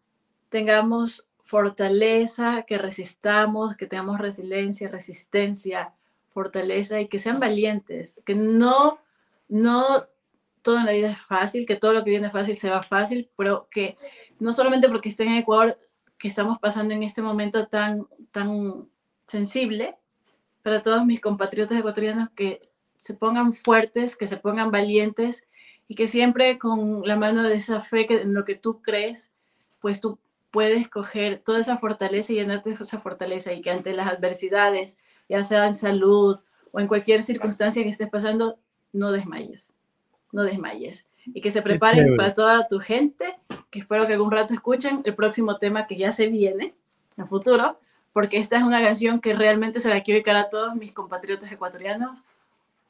Tengamos 0.49 1.27
fortaleza, 1.43 2.64
que 2.67 2.79
resistamos, 2.79 3.77
que 3.77 3.87
tengamos 3.87 4.19
resiliencia, 4.19 4.89
resistencia, 4.89 5.95
fortaleza 6.27 7.01
y 7.01 7.09
que 7.09 7.19
sean 7.19 7.39
valientes, 7.41 8.21
que 8.25 8.35
no, 8.35 8.99
no 9.49 10.07
todo 10.62 10.79
en 10.79 10.87
la 10.87 10.93
vida 10.93 11.12
es 11.12 11.21
fácil, 11.23 11.64
que 11.64 11.77
todo 11.77 11.93
lo 11.93 12.03
que 12.03 12.11
viene 12.11 12.29
fácil 12.31 12.59
se 12.59 12.69
va 12.69 12.83
fácil, 12.83 13.31
pero 13.37 13.69
que 13.71 13.97
no 14.41 14.53
solamente 14.53 14.89
porque 14.89 15.09
esté 15.09 15.23
en 15.23 15.35
Ecuador, 15.35 15.79
que 16.19 16.29
estamos 16.29 16.59
pasando 16.59 16.95
en 16.95 17.03
este 17.03 17.23
momento 17.23 17.67
tan, 17.67 18.07
tan 18.33 18.89
sensible, 19.27 19.97
para 20.62 20.83
todos 20.83 21.05
mis 21.07 21.21
compatriotas 21.21 21.79
ecuatorianos 21.79 22.31
que 22.31 22.69
se 22.97 23.14
pongan 23.14 23.53
fuertes, 23.53 24.17
que 24.17 24.27
se 24.27 24.37
pongan 24.37 24.71
valientes 24.71 25.45
y 25.89 25.95
que 25.95 26.09
siempre 26.09 26.59
con 26.59 27.07
la 27.07 27.17
mano 27.17 27.43
de 27.43 27.55
esa 27.55 27.81
fe 27.81 28.07
que, 28.07 28.23
en 28.23 28.35
lo 28.35 28.45
que 28.45 28.57
tú 28.57 28.83
crees, 28.83 29.31
pues 29.81 30.01
tú 30.01 30.19
puedes 30.51 30.89
coger 30.89 31.43
toda 31.43 31.61
esa 31.61 31.79
fortaleza 31.79 32.33
y 32.33 32.37
llenarte 32.37 32.71
de 32.71 32.77
esa 32.77 32.99
fortaleza 32.99 33.53
y 33.53 33.61
que 33.61 33.71
ante 33.71 33.93
las 33.93 34.09
adversidades, 34.09 34.97
ya 35.29 35.43
sea 35.43 35.67
en 35.67 35.75
salud 35.75 36.39
o 36.73 36.81
en 36.81 36.89
cualquier 36.89 37.23
circunstancia 37.23 37.83
que 37.83 37.91
estés 37.91 38.11
pasando, 38.11 38.59
no 38.93 39.12
desmayes, 39.12 39.75
no 40.33 40.43
desmayes. 40.43 41.07
Y 41.35 41.41
que 41.41 41.51
se 41.51 41.62
preparen 41.62 42.16
para 42.16 42.35
toda 42.35 42.68
tu 42.68 42.79
gente, 42.79 43.37
que 43.70 43.81
espero 43.81 44.07
que 44.07 44.14
algún 44.14 44.31
rato 44.31 44.55
escuchen 44.55 45.03
el 45.05 45.14
próximo 45.14 45.59
tema 45.59 45.87
que 45.87 45.97
ya 45.97 46.12
se 46.12 46.29
viene 46.29 46.74
en 47.16 47.27
futuro, 47.27 47.79
porque 48.12 48.39
esta 48.39 48.57
es 48.57 48.62
una 48.62 48.83
canción 48.83 49.20
que 49.20 49.35
realmente 49.35 49.81
se 49.81 49.89
la 49.89 50.03
quiero 50.03 50.16
dedicar 50.16 50.37
a 50.37 50.49
todos 50.49 50.74
mis 50.74 50.93
compatriotas 50.93 51.51
ecuatorianos 51.51 52.22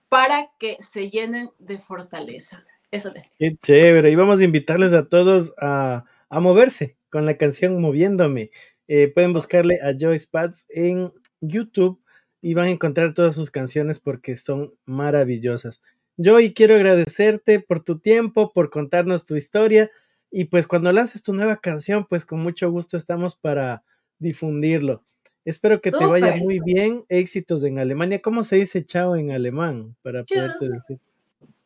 para 0.08 0.50
que 0.58 0.76
se 0.78 1.10
llenen 1.10 1.50
de 1.58 1.78
fortaleza. 1.78 2.64
Eso 2.90 3.10
les 3.10 3.28
Qué 3.38 3.56
chévere. 3.56 4.10
Y 4.10 4.14
vamos 4.14 4.40
a 4.40 4.44
invitarles 4.44 4.92
a 4.92 5.08
todos 5.08 5.52
a, 5.60 6.04
a 6.28 6.40
moverse, 6.40 6.96
con 7.10 7.26
la 7.26 7.36
canción 7.36 7.80
Moviéndome. 7.80 8.50
Eh, 8.88 9.08
pueden 9.08 9.32
buscarle 9.32 9.80
a 9.82 9.94
Joyce 9.98 10.28
Pats 10.30 10.66
en 10.70 11.12
YouTube 11.40 12.00
y 12.40 12.54
van 12.54 12.66
a 12.66 12.70
encontrar 12.70 13.14
todas 13.14 13.34
sus 13.34 13.50
canciones 13.50 13.98
porque 13.98 14.36
son 14.36 14.74
maravillosas. 14.84 15.82
Joy, 16.16 16.54
quiero 16.54 16.76
agradecerte 16.76 17.60
por 17.60 17.84
tu 17.84 17.98
tiempo, 17.98 18.52
por 18.52 18.70
contarnos 18.70 19.26
tu 19.26 19.36
historia 19.36 19.90
y 20.30 20.46
pues 20.46 20.66
cuando 20.66 20.92
lances 20.92 21.22
tu 21.22 21.32
nueva 21.34 21.58
canción, 21.60 22.06
pues 22.06 22.24
con 22.24 22.40
mucho 22.40 22.70
gusto 22.70 22.96
estamos 22.96 23.36
para 23.36 23.82
difundirlo. 24.18 25.04
Espero 25.44 25.80
que 25.80 25.92
te 25.92 26.04
vaya 26.04 26.36
muy 26.36 26.58
bien. 26.58 27.04
Éxitos 27.08 27.62
en 27.62 27.78
Alemania. 27.78 28.20
¿Cómo 28.20 28.42
se 28.42 28.56
dice 28.56 28.84
chao 28.84 29.14
en 29.14 29.30
alemán? 29.30 29.94
Para 30.02 30.24
poderte 30.24 30.66
decir. 30.66 30.98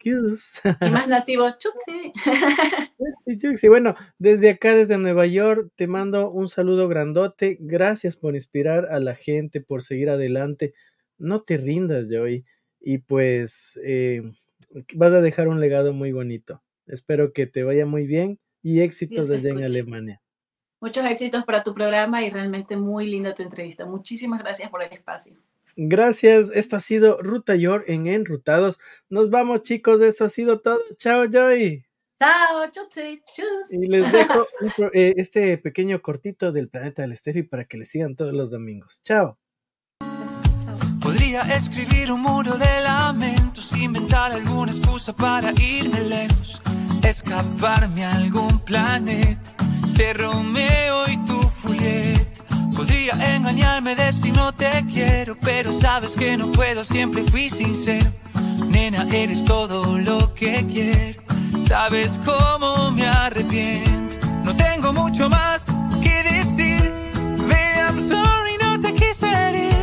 Y 0.02 0.90
más 0.90 1.08
nativo, 1.08 1.46
Chutsi. 1.58 2.12
Y 3.66 3.68
bueno, 3.68 3.94
desde 4.18 4.50
acá, 4.50 4.74
desde 4.74 4.96
Nueva 4.96 5.26
York, 5.26 5.70
te 5.76 5.86
mando 5.86 6.30
un 6.30 6.48
saludo 6.48 6.88
grandote. 6.88 7.58
Gracias 7.60 8.16
por 8.16 8.34
inspirar 8.34 8.86
a 8.86 8.98
la 8.98 9.14
gente, 9.14 9.60
por 9.60 9.82
seguir 9.82 10.08
adelante. 10.08 10.72
No 11.18 11.42
te 11.42 11.58
rindas, 11.58 12.08
Joey. 12.10 12.44
Y 12.80 12.98
pues 12.98 13.78
eh, 13.84 14.22
vas 14.94 15.12
a 15.12 15.20
dejar 15.20 15.48
un 15.48 15.60
legado 15.60 15.92
muy 15.92 16.12
bonito. 16.12 16.62
Espero 16.86 17.32
que 17.32 17.46
te 17.46 17.62
vaya 17.62 17.86
muy 17.86 18.06
bien 18.06 18.38
y 18.62 18.80
éxitos 18.80 19.30
allá 19.30 19.50
en 19.50 19.64
Alemania. 19.64 20.20
Muchos 20.80 21.04
éxitos 21.04 21.44
para 21.44 21.62
tu 21.62 21.74
programa 21.74 22.22
y 22.24 22.30
realmente 22.30 22.76
muy 22.76 23.06
linda 23.06 23.34
tu 23.34 23.42
entrevista. 23.42 23.84
Muchísimas 23.84 24.40
gracias 24.40 24.70
por 24.70 24.82
el 24.82 24.92
espacio. 24.92 25.36
Gracias, 25.76 26.50
esto 26.54 26.76
ha 26.76 26.80
sido 26.80 27.22
Ruta 27.22 27.54
York 27.54 27.84
en 27.86 28.06
Enrutados. 28.06 28.80
Nos 29.08 29.30
vamos, 29.30 29.62
chicos, 29.62 30.00
esto 30.00 30.24
ha 30.24 30.28
sido 30.28 30.60
todo. 30.60 30.80
Chao, 30.96 31.26
Joy. 31.26 31.84
Chao, 32.18 32.70
chus. 32.70 33.72
Y 33.72 33.86
les 33.86 34.12
dejo 34.12 34.46
eh, 34.92 35.14
este 35.16 35.56
pequeño 35.56 36.02
cortito 36.02 36.52
del 36.52 36.68
planeta 36.68 37.02
del 37.02 37.16
Steffi 37.16 37.44
para 37.44 37.64
que 37.64 37.78
le 37.78 37.86
sigan 37.86 38.14
todos 38.14 38.34
los 38.34 38.50
domingos. 38.50 39.02
Chao. 39.02 39.39
Podría 41.10 41.40
escribir 41.56 42.12
un 42.12 42.20
muro 42.20 42.56
de 42.56 42.80
lamentos, 42.82 43.76
inventar 43.76 44.30
alguna 44.30 44.70
excusa 44.70 45.12
para 45.12 45.50
irme 45.60 46.02
lejos, 46.02 46.62
escaparme 47.02 48.04
a 48.04 48.12
algún 48.12 48.60
planeta, 48.60 49.50
ser 49.92 50.18
Romeo 50.18 51.08
y 51.08 51.16
tu 51.26 51.40
Julieta. 51.62 52.44
Podría 52.76 53.34
engañarme 53.34 53.96
de 53.96 54.12
si 54.12 54.30
no 54.30 54.52
te 54.54 54.70
quiero, 54.88 55.36
pero 55.40 55.72
sabes 55.80 56.12
que 56.12 56.36
no 56.36 56.46
puedo, 56.52 56.84
siempre 56.84 57.24
fui 57.24 57.50
sincero. 57.50 58.12
Nena, 58.68 59.04
eres 59.12 59.44
todo 59.44 59.98
lo 59.98 60.32
que 60.34 60.64
quiero, 60.72 61.20
sabes 61.66 62.20
cómo 62.24 62.92
me 62.92 63.08
arrepiento. 63.08 64.28
No 64.44 64.54
tengo 64.54 64.92
mucho 64.92 65.28
más 65.28 65.66
que 66.04 66.22
decir, 66.22 66.88
baby, 67.48 67.80
I'm 67.80 68.08
sorry, 68.08 68.56
no 68.62 68.78
te 68.78 68.94
quise 68.94 69.26
herir. 69.26 69.79